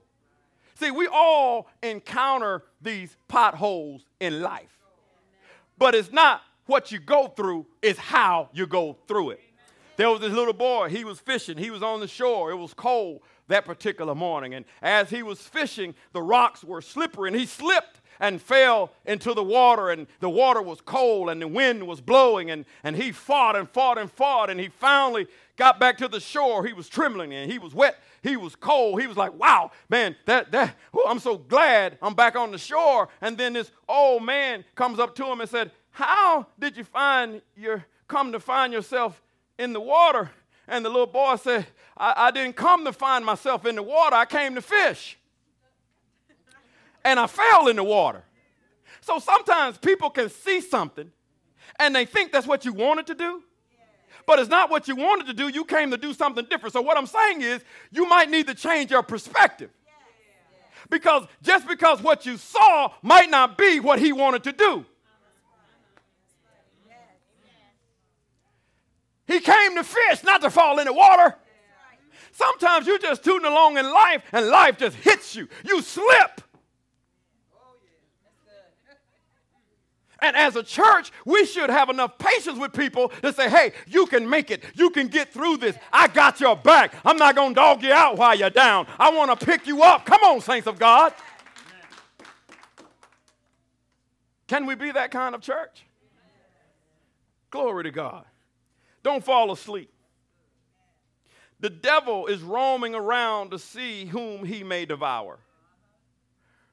See, 0.74 0.90
we 0.90 1.06
all 1.06 1.68
encounter 1.82 2.64
these 2.82 3.16
potholes 3.28 4.04
in 4.20 4.42
life. 4.42 4.78
But 5.78 5.94
it's 5.94 6.12
not 6.12 6.42
what 6.66 6.92
you 6.92 6.98
go 6.98 7.28
through, 7.28 7.66
it's 7.82 7.98
how 7.98 8.48
you 8.52 8.66
go 8.66 8.98
through 9.06 9.30
it. 9.30 9.40
There 9.96 10.10
was 10.10 10.20
this 10.20 10.32
little 10.32 10.52
boy, 10.52 10.88
he 10.88 11.04
was 11.04 11.20
fishing, 11.20 11.56
he 11.56 11.70
was 11.70 11.82
on 11.82 12.00
the 12.00 12.08
shore, 12.08 12.50
it 12.50 12.56
was 12.56 12.74
cold 12.74 13.22
that 13.48 13.64
particular 13.64 14.14
morning. 14.14 14.54
And 14.54 14.64
as 14.82 15.10
he 15.10 15.22
was 15.22 15.40
fishing, 15.40 15.94
the 16.12 16.22
rocks 16.22 16.64
were 16.64 16.80
slippery 16.80 17.28
and 17.28 17.38
he 17.38 17.46
slipped 17.46 18.00
and 18.20 18.40
fell 18.40 18.92
into 19.04 19.34
the 19.34 19.42
water, 19.42 19.90
and 19.90 20.06
the 20.20 20.30
water 20.30 20.62
was 20.62 20.80
cold, 20.80 21.30
and 21.30 21.40
the 21.40 21.48
wind 21.48 21.86
was 21.86 22.00
blowing, 22.00 22.50
and, 22.50 22.64
and 22.82 22.96
he 22.96 23.12
fought 23.12 23.56
and 23.56 23.68
fought 23.68 23.98
and 23.98 24.10
fought, 24.10 24.50
and 24.50 24.60
he 24.60 24.68
finally 24.68 25.26
got 25.56 25.78
back 25.78 25.98
to 25.98 26.08
the 26.08 26.20
shore. 26.20 26.64
He 26.64 26.72
was 26.72 26.88
trembling, 26.88 27.32
and 27.32 27.50
he 27.50 27.58
was 27.58 27.74
wet, 27.74 27.98
he 28.22 28.36
was 28.36 28.56
cold. 28.56 29.00
He 29.00 29.06
was 29.06 29.16
like, 29.16 29.38
wow, 29.38 29.70
man, 29.88 30.16
that, 30.26 30.50
that, 30.52 30.76
oh, 30.94 31.06
I'm 31.08 31.18
so 31.18 31.36
glad 31.36 31.98
I'm 32.00 32.14
back 32.14 32.36
on 32.36 32.50
the 32.50 32.58
shore. 32.58 33.08
And 33.20 33.36
then 33.36 33.52
this 33.52 33.70
old 33.88 34.24
man 34.24 34.64
comes 34.74 34.98
up 34.98 35.14
to 35.16 35.26
him 35.26 35.40
and 35.40 35.50
said, 35.50 35.70
How 35.90 36.46
did 36.58 36.76
you 36.76 36.84
find 36.84 37.42
your, 37.56 37.84
come 38.08 38.32
to 38.32 38.40
find 38.40 38.72
yourself 38.72 39.20
in 39.58 39.72
the 39.72 39.80
water? 39.80 40.30
And 40.66 40.84
the 40.84 40.88
little 40.88 41.06
boy 41.06 41.36
said, 41.36 41.66
I, 41.96 42.14
I 42.16 42.30
didn't 42.30 42.56
come 42.56 42.86
to 42.86 42.92
find 42.92 43.24
myself 43.24 43.66
in 43.66 43.76
the 43.76 43.82
water, 43.82 44.16
I 44.16 44.24
came 44.24 44.54
to 44.54 44.62
fish 44.62 45.18
and 47.04 47.20
I 47.20 47.26
fell 47.26 47.68
in 47.68 47.76
the 47.76 47.84
water. 47.84 48.24
So 49.00 49.18
sometimes 49.18 49.78
people 49.78 50.10
can 50.10 50.30
see 50.30 50.60
something 50.60 51.10
and 51.78 51.94
they 51.94 52.04
think 52.04 52.32
that's 52.32 52.46
what 52.46 52.64
you 52.64 52.72
wanted 52.72 53.06
to 53.08 53.14
do, 53.14 53.42
but 54.26 54.38
it's 54.38 54.48
not 54.48 54.70
what 54.70 54.88
you 54.88 54.96
wanted 54.96 55.26
to 55.26 55.34
do. 55.34 55.48
You 55.48 55.64
came 55.64 55.90
to 55.90 55.96
do 55.96 56.14
something 56.14 56.46
different. 56.48 56.72
So, 56.72 56.80
what 56.80 56.96
I'm 56.96 57.06
saying 57.06 57.42
is, 57.42 57.62
you 57.90 58.06
might 58.08 58.30
need 58.30 58.46
to 58.46 58.54
change 58.54 58.90
your 58.90 59.02
perspective. 59.02 59.70
Because 60.90 61.26
just 61.42 61.66
because 61.66 62.02
what 62.02 62.26
you 62.26 62.36
saw 62.36 62.92
might 63.02 63.30
not 63.30 63.56
be 63.58 63.80
what 63.80 63.98
he 63.98 64.12
wanted 64.12 64.44
to 64.44 64.52
do. 64.52 64.84
He 69.26 69.40
came 69.40 69.74
to 69.76 69.84
fish, 69.84 70.22
not 70.22 70.42
to 70.42 70.50
fall 70.50 70.78
in 70.78 70.84
the 70.84 70.92
water. 70.92 71.34
Sometimes 72.32 72.86
you're 72.86 72.98
just 72.98 73.24
tooting 73.24 73.46
along 73.46 73.78
in 73.78 73.90
life 73.90 74.22
and 74.32 74.48
life 74.48 74.76
just 74.76 74.96
hits 74.96 75.34
you. 75.34 75.48
You 75.64 75.80
slip. 75.80 76.42
And 80.20 80.36
as 80.36 80.56
a 80.56 80.62
church, 80.62 81.12
we 81.24 81.44
should 81.44 81.70
have 81.70 81.90
enough 81.90 82.18
patience 82.18 82.58
with 82.58 82.72
people 82.72 83.08
to 83.22 83.32
say, 83.32 83.50
hey, 83.50 83.72
you 83.86 84.06
can 84.06 84.28
make 84.28 84.50
it. 84.50 84.64
You 84.74 84.90
can 84.90 85.08
get 85.08 85.32
through 85.32 85.58
this. 85.58 85.76
I 85.92 86.08
got 86.08 86.40
your 86.40 86.56
back. 86.56 86.94
I'm 87.04 87.16
not 87.16 87.34
going 87.34 87.50
to 87.50 87.54
dog 87.54 87.82
you 87.82 87.92
out 87.92 88.16
while 88.16 88.34
you're 88.34 88.50
down. 88.50 88.86
I 88.98 89.10
want 89.10 89.38
to 89.38 89.46
pick 89.46 89.66
you 89.66 89.82
up. 89.82 90.06
Come 90.06 90.22
on, 90.22 90.40
saints 90.40 90.66
of 90.66 90.78
God. 90.78 91.12
Can 94.46 94.66
we 94.66 94.74
be 94.74 94.92
that 94.92 95.10
kind 95.10 95.34
of 95.34 95.40
church? 95.40 95.84
Glory 97.50 97.84
to 97.84 97.90
God. 97.90 98.24
Don't 99.02 99.24
fall 99.24 99.52
asleep. 99.52 99.90
The 101.60 101.70
devil 101.70 102.26
is 102.26 102.42
roaming 102.42 102.94
around 102.94 103.50
to 103.52 103.58
see 103.58 104.06
whom 104.06 104.44
he 104.44 104.62
may 104.62 104.84
devour. 104.84 105.38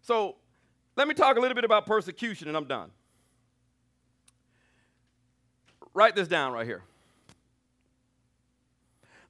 So 0.01 0.35
let 0.95 1.07
me 1.07 1.13
talk 1.13 1.37
a 1.37 1.39
little 1.39 1.55
bit 1.55 1.63
about 1.63 1.85
persecution 1.85 2.47
and 2.47 2.57
I'm 2.57 2.65
done. 2.65 2.91
Write 5.93 6.15
this 6.15 6.27
down 6.27 6.53
right 6.53 6.65
here. 6.65 6.83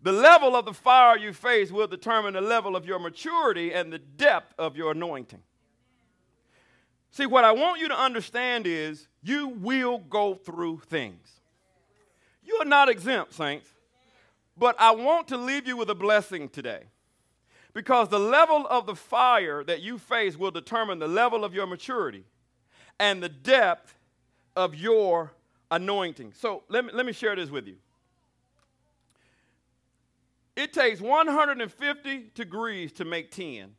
The 0.04 0.12
level 0.12 0.56
of 0.56 0.66
the 0.66 0.74
fire 0.74 1.18
you 1.18 1.32
face 1.32 1.72
will 1.72 1.88
determine 1.88 2.34
the 2.34 2.42
level 2.42 2.76
of 2.76 2.86
your 2.86 3.00
maturity 3.00 3.74
and 3.74 3.94
the 3.94 4.00
depth 4.00 4.54
of 4.58 4.76
your 4.76 4.92
anointing. 4.92 5.42
See, 7.12 7.26
what 7.26 7.44
I 7.44 7.52
want 7.52 7.80
you 7.80 7.90
to 7.90 8.00
understand 8.00 8.66
is 8.66 9.08
you 9.22 9.50
will 9.50 10.00
go 10.00 10.34
through 10.34 10.82
things. 10.88 11.42
You 12.44 12.58
are 12.62 12.66
not 12.66 12.90
exempt, 12.90 13.34
saints. 13.34 13.70
But 14.58 14.76
I 14.80 14.92
want 14.92 15.28
to 15.30 15.38
leave 15.38 15.68
you 15.68 15.78
with 15.78 15.90
a 15.90 15.96
blessing 15.96 16.50
today. 16.50 16.84
Because 17.74 18.10
the 18.10 18.20
level 18.20 18.66
of 18.70 18.86
the 18.86 18.96
fire 18.96 19.64
that 19.64 19.82
you 19.82 19.98
face 19.98 20.38
will 20.38 20.52
determine 20.52 21.00
the 21.00 21.08
level 21.08 21.46
of 21.46 21.54
your 21.54 21.68
maturity 21.68 22.26
and 23.00 23.22
the 23.22 23.30
depth 23.30 23.96
of 24.56 24.76
your 24.76 25.32
anointing. 25.72 26.34
So 26.34 26.64
let 26.70 26.86
me, 26.86 26.92
let 26.94 27.06
me 27.06 27.14
share 27.14 27.36
this 27.36 27.50
with 27.50 27.66
you. 27.66 27.78
It 30.56 30.74
takes 30.74 31.00
150 31.02 32.32
degrees 32.36 32.92
to 32.94 33.06
make 33.06 33.32
tin. 33.32 33.72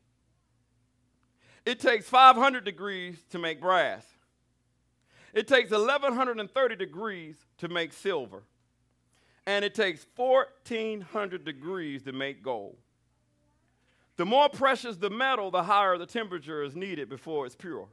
It 1.64 1.78
takes 1.78 2.09
500 2.09 2.64
degrees 2.64 3.22
to 3.30 3.38
make 3.38 3.61
brass. 3.61 4.05
It 5.32 5.47
takes 5.47 5.70
1130 5.70 6.76
degrees 6.76 7.36
to 7.59 7.68
make 7.68 7.93
silver. 7.93 8.43
And 9.47 9.64
it 9.64 9.74
takes 9.74 10.07
1400 10.16 11.45
degrees 11.45 12.03
to 12.05 12.12
make 12.12 12.43
gold. 12.43 12.76
The 14.16 14.26
more 14.26 14.49
precious 14.49 14.97
the 14.97 15.11
metal, 15.11 15.51
the 15.51 15.62
higher 15.62 15.99
the 15.99 16.07
temperature 16.07 16.62
is 16.62 16.76
needed 16.76 17.09
before 17.09 17.47
it's 17.47 17.57
pure. 17.57 17.88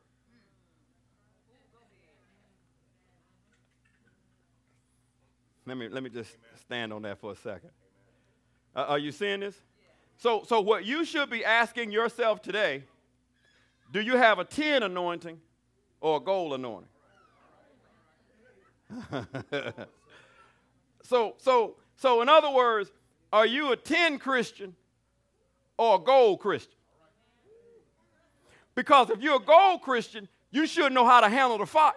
Let 5.70 5.78
me, 5.78 5.88
let 5.88 6.02
me 6.02 6.10
just 6.10 6.36
stand 6.62 6.92
on 6.92 7.04
that 7.04 7.20
for 7.20 7.32
a 7.32 7.36
second. 7.36 7.70
Uh, 8.76 8.86
are 8.88 8.98
you 8.98 9.12
seeing 9.12 9.42
this? 9.42 9.56
So, 10.18 10.44
so, 10.48 10.62
what 10.62 10.84
you 10.84 11.06
should 11.06 11.30
be 11.30 11.46
asking 11.46 11.92
yourself 11.92 12.42
today 12.42 12.86
do 13.92 14.02
you 14.02 14.18
have 14.18 14.40
a 14.40 14.46
tin 14.46 14.82
anointing 14.82 15.40
or 16.02 16.18
a 16.18 16.20
gold 16.20 16.54
anointing? 16.54 16.90
so, 21.04 21.36
so, 21.38 21.76
so, 21.98 22.24
in 22.24 22.30
other 22.30 22.50
words, 22.50 22.92
are 23.32 23.46
you 23.46 23.72
a 23.72 23.78
tin 23.78 24.18
Christian 24.18 24.76
or 25.78 25.98
a 25.98 26.00
gold 26.00 26.40
Christian? 26.40 26.80
Because 28.74 29.12
if 29.12 29.22
you're 29.22 29.36
a 29.36 29.40
gold 29.40 29.84
Christian, 29.84 30.28
you 30.50 30.66
should 30.66 30.94
know 30.94 31.06
how 31.06 31.22
to 31.22 31.30
handle 31.30 31.60
the 31.60 31.68
fight. 31.68 31.94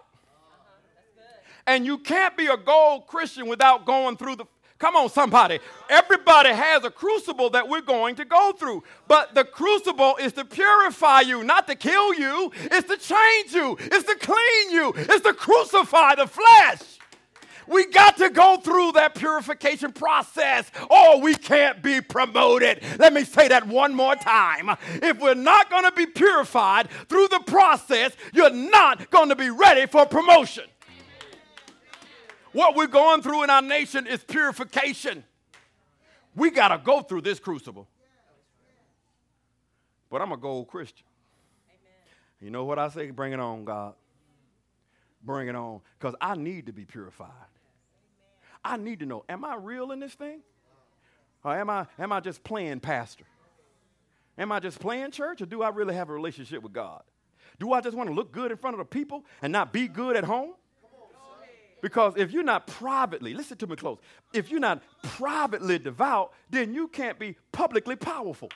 And 1.67 1.87
you 1.87 1.99
can't 1.99 2.37
be 2.37 2.47
a 2.47 2.57
gold 2.57 3.07
Christian 3.07 3.47
without 3.47 3.87
going 3.87 4.17
through 4.17 4.37
the. 4.37 4.45
Come 4.79 4.97
on, 4.97 5.11
somebody. 5.11 5.61
Everybody 5.89 6.49
has 6.49 6.83
a 6.83 6.91
crucible 6.91 7.51
that 7.51 7.69
we're 7.69 7.83
going 7.83 8.17
to 8.17 8.25
go 8.25 8.53
through. 8.53 8.83
But 9.07 9.33
the 9.33 9.45
crucible 9.45 10.17
is 10.17 10.33
to 10.33 10.45
purify 10.45 11.21
you, 11.21 11.45
not 11.45 11.69
to 11.69 11.77
kill 11.77 12.13
you. 12.15 12.51
It's 12.55 12.89
to 12.89 12.97
change 12.97 13.55
you, 13.55 13.77
it's 13.79 14.09
to 14.09 14.17
clean 14.17 14.71
you, 14.73 14.93
it's 14.97 15.21
to 15.21 15.35
crucify 15.35 16.17
the 16.17 16.27
flesh. 16.27 16.99
We 17.69 17.87
got 17.87 18.17
to 18.19 18.31
go 18.31 18.57
through 18.57 18.93
that 18.93 19.15
purification 19.15 19.93
process 19.93 20.71
or 20.91 21.21
we 21.21 21.35
can't 21.35 21.83
be 21.83 22.01
promoted. 22.01 22.83
Let 22.99 23.13
me 23.13 23.25
say 23.25 23.49
that 23.49 23.67
one 23.67 23.95
more 23.95 24.17
time. 24.17 24.77
If 24.95 25.21
we're 25.21 25.35
not 25.35 25.71
going 25.71 25.85
to 25.85 25.93
be 25.93 26.07
purified 26.07 26.91
through 27.09 27.29
the 27.29 27.41
process, 27.47 28.13
you're 28.33 28.51
not 28.51 29.11
going 29.11 29.29
to 29.29 29.37
be 29.37 29.51
ready 29.51 29.87
for 29.87 30.07
promotion. 30.07 30.65
What 32.53 32.77
we're 32.77 32.87
going 32.87 33.23
through 33.23 33.45
in 33.45 33.51
our 33.51 33.63
nation 33.63 34.07
is 34.07 34.23
purification. 34.23 35.25
We 36.35 36.51
got 36.51 36.69
to 36.69 36.79
go 36.79 37.01
through 37.01 37.23
this 37.23 37.39
crucible. 37.39 37.89
But 40.11 40.21
I'm 40.21 40.33
a 40.33 40.37
gold 40.37 40.69
Christian. 40.69 41.07
You 42.41 42.51
know 42.51 42.65
what 42.65 42.79
I 42.79 42.89
say? 42.89 43.11
Bring 43.11 43.33
it 43.33 43.41
on, 43.41 43.65
God. 43.65 43.95
Bring 45.23 45.49
it 45.49 45.55
on. 45.55 45.81
Because 45.99 46.15
I 46.21 46.35
need 46.35 46.67
to 46.67 46.73
be 46.73 46.85
purified. 46.85 47.29
I 48.65 48.77
need 48.77 49.01
to 49.01 49.07
know 49.07 49.25
am 49.29 49.45
I 49.45 49.57
real 49.57 49.93
in 49.93 50.01
this 50.01 50.15
thing? 50.15 50.41
Or 51.45 51.57
am 51.57 51.71
I, 51.71 51.87
am 51.99 52.13
I 52.13 52.21
just 52.21 52.45
playing 52.45 52.81
pastor? 52.81 53.25
Am 54.39 54.53
I 54.53 54.61
just 54.61 54.79
playing 54.79 55.11
church? 55.11 55.43
Or 55.43 55.47
do 55.47 55.63
I 55.63 55.71
really 55.71 55.95
have 55.95 56.09
a 56.09 56.13
relationship 56.13 56.63
with 56.63 56.73
God? 56.73 57.03
Do 57.59 57.73
I 57.73 57.81
just 57.81 57.97
want 57.97 58.09
to 58.09 58.15
look 58.15 58.33
good 58.33 58.51
in 58.51 58.57
front 58.57 58.75
of 58.75 58.79
the 58.79 58.85
people 58.85 59.25
and 59.41 59.53
not 59.53 59.73
be 59.73 59.89
good 59.89 60.17
at 60.17 60.25
home? 60.25 60.53
Because 61.83 62.14
if 62.16 62.30
you're 62.30 62.45
not 62.45 62.66
privately, 62.68 63.35
listen 63.35 63.59
to 63.59 63.66
me 63.66 63.76
close, 63.76 63.99
if 64.33 64.51
you're 64.51 64.61
not 64.61 64.83
privately 65.03 65.78
devout, 65.78 66.33
then 66.49 66.72
you 66.72 66.89
can't 66.89 67.18
be 67.18 67.37
publicly 67.51 67.97
powerful. 67.97 68.49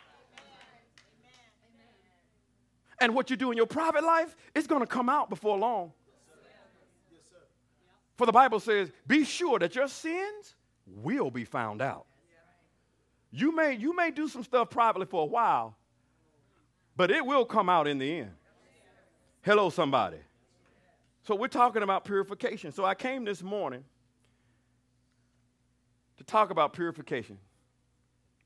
And 3.01 3.14
what 3.14 3.29
you 3.29 3.37
do 3.37 3.51
in 3.51 3.57
your 3.57 3.66
private 3.66 4.05
life 4.05 4.35
is 4.55 4.66
going 4.66 4.81
to 4.81 4.87
come 4.87 5.09
out 5.09 5.29
before 5.29 5.59
long. 5.59 5.93
For 8.16 8.24
the 8.24 8.33
Bible 8.33 8.61
says, 8.61 8.91
be 9.07 9.24
sure 9.24 9.59
that 9.59 9.74
your 9.74 9.89
sins 9.89 10.55
will 10.87 11.31
be 11.31 11.45
found 11.45 11.83
out. 11.83 12.07
You 13.33 13.55
may, 13.55 13.74
you 13.74 13.95
may 13.95 14.12
do 14.12 14.29
some 14.29 14.45
stuff 14.45 14.70
privately 14.70 15.05
for 15.05 15.24
a 15.24 15.27
while, 15.27 15.77
but 16.97 17.11
it 17.11 17.27
will 17.27 17.45
come 17.45 17.68
out 17.68 17.89
in 17.89 17.99
the 17.99 18.20
end. 18.20 18.31
Hello, 19.43 19.68
somebody. 19.68 20.18
So 21.27 21.35
we're 21.35 21.49
talking 21.49 21.83
about 21.83 22.05
purification. 22.05 22.70
So 22.70 22.85
I 22.85 22.95
came 22.95 23.24
this 23.24 23.43
morning 23.43 23.83
to 26.18 26.24
talk 26.24 26.51
about 26.51 26.72
purification. 26.72 27.39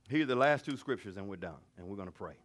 Here 0.09 0.23
are 0.23 0.27
the 0.27 0.35
last 0.35 0.65
two 0.65 0.79
scriptures, 0.79 1.19
and 1.19 1.29
we're 1.29 1.37
done, 1.37 1.61
and 1.77 1.87
we're 1.87 1.97
going 1.97 2.09
to 2.09 2.13
pray. 2.13 2.37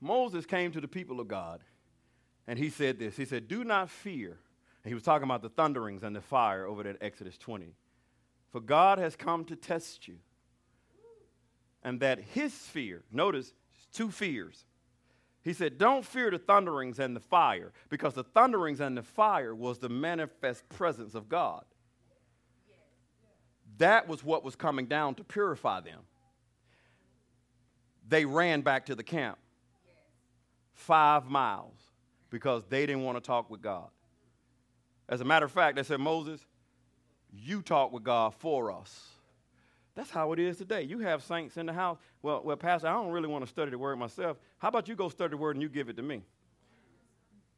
Moses 0.00 0.46
came 0.46 0.70
to 0.72 0.80
the 0.80 0.86
people 0.86 1.18
of 1.18 1.26
God, 1.26 1.60
and 2.46 2.56
he 2.56 2.70
said 2.70 3.00
this. 3.00 3.16
He 3.16 3.24
said, 3.24 3.48
Do 3.48 3.64
not 3.64 3.90
fear. 3.90 4.38
And 4.84 4.90
he 4.90 4.94
was 4.94 5.02
talking 5.02 5.24
about 5.24 5.42
the 5.42 5.48
thunderings 5.48 6.04
and 6.04 6.14
the 6.14 6.20
fire 6.20 6.64
over 6.66 6.86
at 6.86 6.98
Exodus 7.00 7.36
20. 7.36 7.74
For 8.52 8.60
God 8.60 8.98
has 8.98 9.16
come 9.16 9.44
to 9.46 9.56
test 9.56 10.06
you. 10.06 10.18
And 11.82 11.98
that 11.98 12.20
his 12.20 12.52
fear, 12.52 13.02
notice 13.10 13.52
two 13.92 14.12
fears 14.12 14.66
He 15.44 15.52
said, 15.52 15.76
Don't 15.76 16.04
fear 16.04 16.30
the 16.30 16.38
thunderings 16.38 16.98
and 16.98 17.14
the 17.14 17.20
fire, 17.20 17.72
because 17.90 18.14
the 18.14 18.24
thunderings 18.24 18.80
and 18.80 18.96
the 18.96 19.02
fire 19.02 19.54
was 19.54 19.78
the 19.78 19.90
manifest 19.90 20.66
presence 20.70 21.14
of 21.14 21.28
God. 21.28 21.64
That 23.78 24.08
was 24.08 24.24
what 24.24 24.42
was 24.42 24.56
coming 24.56 24.86
down 24.86 25.16
to 25.16 25.24
purify 25.24 25.80
them. 25.80 26.00
They 28.08 28.24
ran 28.24 28.62
back 28.62 28.86
to 28.86 28.94
the 28.94 29.02
camp 29.02 29.38
five 30.72 31.26
miles 31.26 31.76
because 32.30 32.64
they 32.68 32.86
didn't 32.86 33.04
want 33.04 33.16
to 33.16 33.20
talk 33.20 33.50
with 33.50 33.62
God. 33.62 33.88
As 35.08 35.20
a 35.20 35.24
matter 35.24 35.46
of 35.46 35.52
fact, 35.52 35.76
they 35.76 35.82
said, 35.82 36.00
Moses, 36.00 36.44
you 37.32 37.62
talk 37.62 37.92
with 37.92 38.02
God 38.02 38.34
for 38.34 38.72
us. 38.72 39.13
That's 39.94 40.10
how 40.10 40.32
it 40.32 40.38
is 40.38 40.58
today. 40.58 40.82
You 40.82 40.98
have 41.00 41.22
saints 41.22 41.56
in 41.56 41.66
the 41.66 41.72
house. 41.72 41.98
Well, 42.20 42.42
well, 42.44 42.56
Pastor, 42.56 42.88
I 42.88 42.92
don't 42.92 43.10
really 43.10 43.28
want 43.28 43.44
to 43.44 43.48
study 43.48 43.70
the 43.70 43.78
word 43.78 43.96
myself. 43.96 44.38
How 44.58 44.68
about 44.68 44.88
you 44.88 44.96
go 44.96 45.08
study 45.08 45.30
the 45.30 45.36
word 45.36 45.54
and 45.54 45.62
you 45.62 45.68
give 45.68 45.88
it 45.88 45.96
to 45.96 46.02
me? 46.02 46.22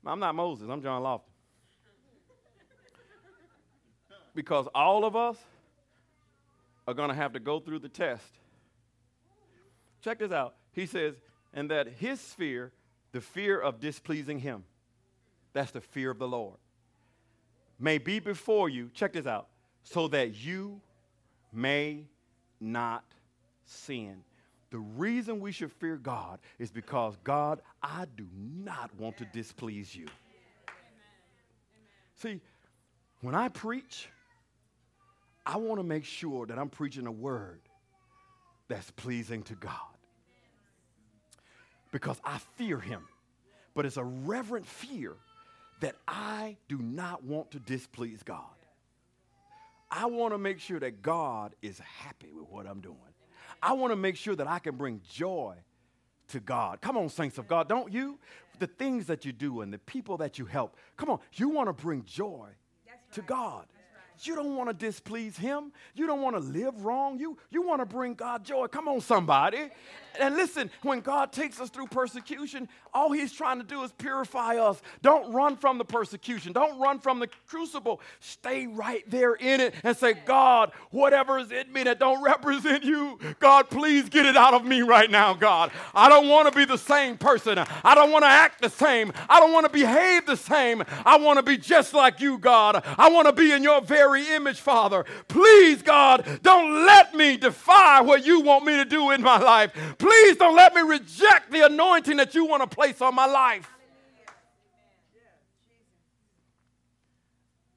I'm 0.04 0.20
not 0.20 0.34
Moses, 0.34 0.68
I'm 0.68 0.82
John 0.82 1.02
Lofton. 1.02 1.22
because 4.34 4.68
all 4.74 5.04
of 5.04 5.16
us 5.16 5.36
are 6.86 6.94
going 6.94 7.08
to 7.08 7.14
have 7.14 7.32
to 7.32 7.40
go 7.40 7.58
through 7.58 7.80
the 7.80 7.88
test. 7.88 8.22
Check 10.02 10.20
this 10.20 10.30
out. 10.30 10.54
He 10.72 10.86
says, 10.86 11.14
and 11.52 11.70
that 11.70 11.88
his 11.88 12.20
fear, 12.20 12.70
the 13.12 13.20
fear 13.20 13.58
of 13.58 13.80
displeasing 13.80 14.38
him, 14.38 14.62
that's 15.52 15.72
the 15.72 15.80
fear 15.80 16.10
of 16.10 16.18
the 16.18 16.28
Lord, 16.28 16.58
may 17.80 17.98
be 17.98 18.20
before 18.20 18.68
you. 18.68 18.90
Check 18.94 19.14
this 19.14 19.26
out. 19.26 19.48
So 19.82 20.06
that 20.08 20.34
you 20.34 20.80
may 21.52 22.04
not 22.60 23.04
sin. 23.64 24.22
The 24.70 24.78
reason 24.78 25.40
we 25.40 25.52
should 25.52 25.72
fear 25.72 25.96
God 25.96 26.40
is 26.58 26.70
because, 26.70 27.16
God, 27.22 27.60
I 27.82 28.06
do 28.16 28.26
not 28.34 28.90
want 28.98 29.16
to 29.18 29.24
displease 29.26 29.94
you. 29.94 30.06
See, 32.16 32.40
when 33.20 33.34
I 33.34 33.48
preach, 33.48 34.08
I 35.44 35.58
want 35.58 35.78
to 35.78 35.84
make 35.84 36.04
sure 36.04 36.46
that 36.46 36.58
I'm 36.58 36.68
preaching 36.68 37.06
a 37.06 37.12
word 37.12 37.60
that's 38.68 38.90
pleasing 38.92 39.42
to 39.44 39.54
God. 39.54 39.72
Because 41.92 42.20
I 42.24 42.38
fear 42.56 42.80
Him. 42.80 43.02
But 43.74 43.86
it's 43.86 43.96
a 43.96 44.04
reverent 44.04 44.66
fear 44.66 45.14
that 45.80 45.94
I 46.08 46.56
do 46.68 46.78
not 46.78 47.22
want 47.22 47.52
to 47.52 47.58
displease 47.60 48.22
God. 48.22 48.55
I 49.90 50.06
want 50.06 50.34
to 50.34 50.38
make 50.38 50.58
sure 50.58 50.80
that 50.80 51.02
God 51.02 51.54
is 51.62 51.78
happy 51.78 52.32
with 52.32 52.48
what 52.48 52.66
I'm 52.66 52.80
doing. 52.80 52.96
I 53.62 53.72
want 53.72 53.92
to 53.92 53.96
make 53.96 54.16
sure 54.16 54.34
that 54.36 54.46
I 54.46 54.58
can 54.58 54.76
bring 54.76 55.00
joy 55.10 55.54
to 56.28 56.40
God. 56.40 56.80
Come 56.80 56.96
on, 56.96 57.08
saints 57.08 57.38
of 57.38 57.46
God, 57.46 57.68
don't 57.68 57.92
you? 57.92 58.18
The 58.58 58.66
things 58.66 59.06
that 59.06 59.24
you 59.24 59.32
do 59.32 59.60
and 59.60 59.72
the 59.72 59.78
people 59.78 60.16
that 60.18 60.38
you 60.38 60.46
help, 60.46 60.76
come 60.96 61.10
on, 61.10 61.20
you 61.34 61.48
want 61.48 61.68
to 61.68 61.72
bring 61.72 62.04
joy 62.04 62.48
right. 62.86 63.12
to 63.12 63.22
God. 63.22 63.66
You 64.22 64.34
don't 64.36 64.56
want 64.56 64.68
to 64.68 64.74
displease 64.74 65.36
him. 65.36 65.72
You 65.94 66.06
don't 66.06 66.22
want 66.22 66.36
to 66.36 66.40
live 66.40 66.84
wrong. 66.84 67.18
You, 67.18 67.36
you 67.50 67.62
want 67.62 67.80
to 67.80 67.86
bring 67.86 68.14
God 68.14 68.44
joy. 68.44 68.66
Come 68.68 68.88
on, 68.88 69.00
somebody. 69.00 69.70
And 70.20 70.36
listen, 70.36 70.70
when 70.82 71.00
God 71.00 71.32
takes 71.32 71.60
us 71.60 71.68
through 71.70 71.88
persecution, 71.88 72.68
all 72.94 73.12
he's 73.12 73.32
trying 73.32 73.58
to 73.58 73.64
do 73.64 73.82
is 73.82 73.92
purify 73.92 74.56
us. 74.56 74.80
Don't 75.02 75.32
run 75.32 75.56
from 75.56 75.78
the 75.78 75.84
persecution. 75.84 76.52
Don't 76.52 76.78
run 76.78 76.98
from 76.98 77.18
the 77.18 77.28
crucible. 77.46 78.00
Stay 78.20 78.66
right 78.66 79.08
there 79.10 79.34
in 79.34 79.60
it 79.60 79.74
and 79.82 79.96
say, 79.96 80.14
God, 80.14 80.72
whatever 80.90 81.38
is 81.38 81.52
in 81.52 81.72
me 81.72 81.82
that 81.84 81.98
don't 81.98 82.22
represent 82.22 82.84
you, 82.84 83.18
God, 83.40 83.68
please 83.68 84.08
get 84.08 84.26
it 84.26 84.36
out 84.36 84.54
of 84.54 84.64
me 84.64 84.82
right 84.82 85.10
now, 85.10 85.34
God. 85.34 85.70
I 85.94 86.08
don't 86.08 86.28
want 86.28 86.50
to 86.50 86.56
be 86.56 86.64
the 86.64 86.78
same 86.78 87.18
person. 87.18 87.58
I 87.58 87.94
don't 87.94 88.10
want 88.10 88.24
to 88.24 88.30
act 88.30 88.62
the 88.62 88.70
same. 88.70 89.12
I 89.28 89.40
don't 89.40 89.52
want 89.52 89.66
to 89.66 89.72
behave 89.72 90.26
the 90.26 90.36
same. 90.36 90.82
I 91.04 91.18
want 91.18 91.38
to 91.38 91.42
be 91.42 91.58
just 91.58 91.92
like 91.94 92.20
you, 92.20 92.38
God. 92.38 92.82
I 92.98 93.10
want 93.10 93.26
to 93.26 93.32
be 93.32 93.52
in 93.52 93.62
your 93.62 93.80
very 93.80 94.05
very 94.06 94.34
image, 94.34 94.60
Father. 94.60 95.04
Please, 95.28 95.82
God, 95.82 96.40
don't 96.42 96.86
let 96.86 97.14
me 97.14 97.36
defy 97.36 98.00
what 98.00 98.24
you 98.24 98.40
want 98.40 98.64
me 98.64 98.76
to 98.76 98.84
do 98.84 99.10
in 99.10 99.22
my 99.22 99.38
life. 99.38 99.72
Please 99.98 100.36
don't 100.36 100.54
let 100.54 100.74
me 100.74 100.82
reject 100.82 101.50
the 101.50 101.66
anointing 101.66 102.16
that 102.18 102.34
you 102.34 102.46
want 102.46 102.68
to 102.68 102.74
place 102.74 103.00
on 103.00 103.14
my 103.14 103.26
life. 103.26 103.68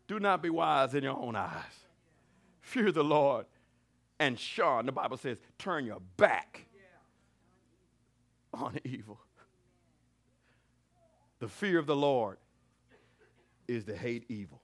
Do 0.08 0.20
not 0.20 0.42
be 0.42 0.50
wise 0.50 0.96
in 0.96 1.04
your 1.04 1.18
own 1.18 1.36
eyes. 1.36 1.64
Fear 2.62 2.92
the 2.92 3.04
Lord 3.04 3.46
and 4.20 4.40
shun. 4.40 4.86
The 4.86 4.92
Bible 4.92 5.18
says, 5.18 5.38
turn 5.58 5.86
your 5.86 6.02
back 6.18 6.66
on 8.54 8.80
evil. 8.84 9.20
The 11.40 11.48
fear 11.48 11.80
of 11.80 11.86
the 11.86 11.96
Lord 11.96 12.38
is 13.68 13.86
to 13.86 13.96
hate 13.96 14.26
evil. 14.30 14.59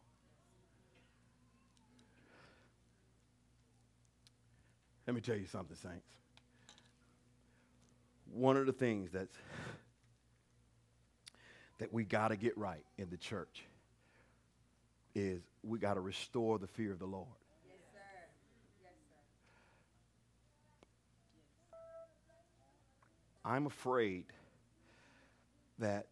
Let 5.08 5.16
me 5.16 5.22
tell 5.22 5.36
you 5.36 5.46
something, 5.46 5.76
saints. 5.76 6.08
One 8.34 8.58
of 8.58 8.66
the 8.66 8.74
things 8.74 9.12
that's 9.12 9.36
that 11.78 11.94
we 11.94 12.04
got 12.04 12.30
to 12.30 12.38
get 12.38 12.58
right 12.58 12.84
in 12.98 13.10
the 13.10 13.18
church 13.18 13.66
is 15.14 15.42
we 15.64 15.78
got 15.78 15.96
to 15.96 16.00
restore 16.00 16.58
the 16.58 16.68
fear 16.68 16.92
of 16.92 17.00
the 17.00 17.06
Lord. 17.06 17.28
I'm 23.44 23.68
afraid 23.68 24.26
that 25.78 26.08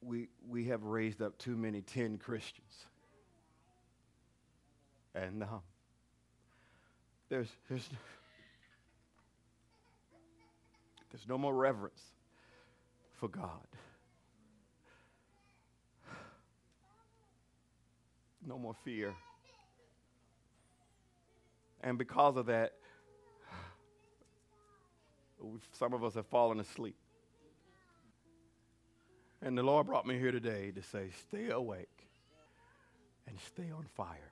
we, 0.00 0.28
we 0.48 0.64
have 0.66 0.84
raised 0.84 1.20
up 1.20 1.36
too 1.36 1.56
many 1.56 1.82
10 1.82 2.16
Christians. 2.16 2.86
And 5.14 5.42
um, 5.42 5.60
there's, 7.28 7.48
there's, 7.68 7.86
there's 11.12 11.28
no 11.28 11.36
more 11.36 11.54
reverence 11.54 12.02
for 13.20 13.28
God. 13.28 13.66
No 18.46 18.58
more 18.58 18.74
fear. 18.82 19.14
And 21.82 21.98
because 21.98 22.36
of 22.36 22.46
that, 22.46 22.72
some 25.72 25.92
of 25.92 26.02
us 26.02 26.14
have 26.14 26.26
fallen 26.26 26.58
asleep. 26.60 26.96
And 29.42 29.58
the 29.58 29.62
Lord 29.62 29.86
brought 29.86 30.06
me 30.06 30.18
here 30.18 30.32
today 30.32 30.70
to 30.70 30.82
say, 30.82 31.10
stay 31.28 31.50
awake 31.50 32.08
and 33.26 33.36
stay 33.40 33.70
on 33.76 33.84
fire. 33.96 34.31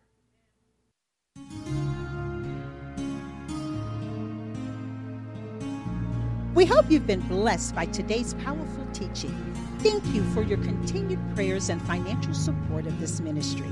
We 6.53 6.67
hope 6.67 6.91
you've 6.91 7.07
been 7.07 7.21
blessed 7.29 7.77
by 7.77 7.87
today's 7.87 8.35
powerful 8.35 8.85
teaching. 8.93 9.55
Thank 9.79 10.05
you 10.07 10.25
for 10.35 10.43
your 10.43 10.59
continued 10.59 11.21
prayers 11.37 11.69
and 11.69 11.81
financial 11.83 12.35
support 12.35 12.87
of 12.87 12.99
this 12.99 13.21
ministry. 13.21 13.69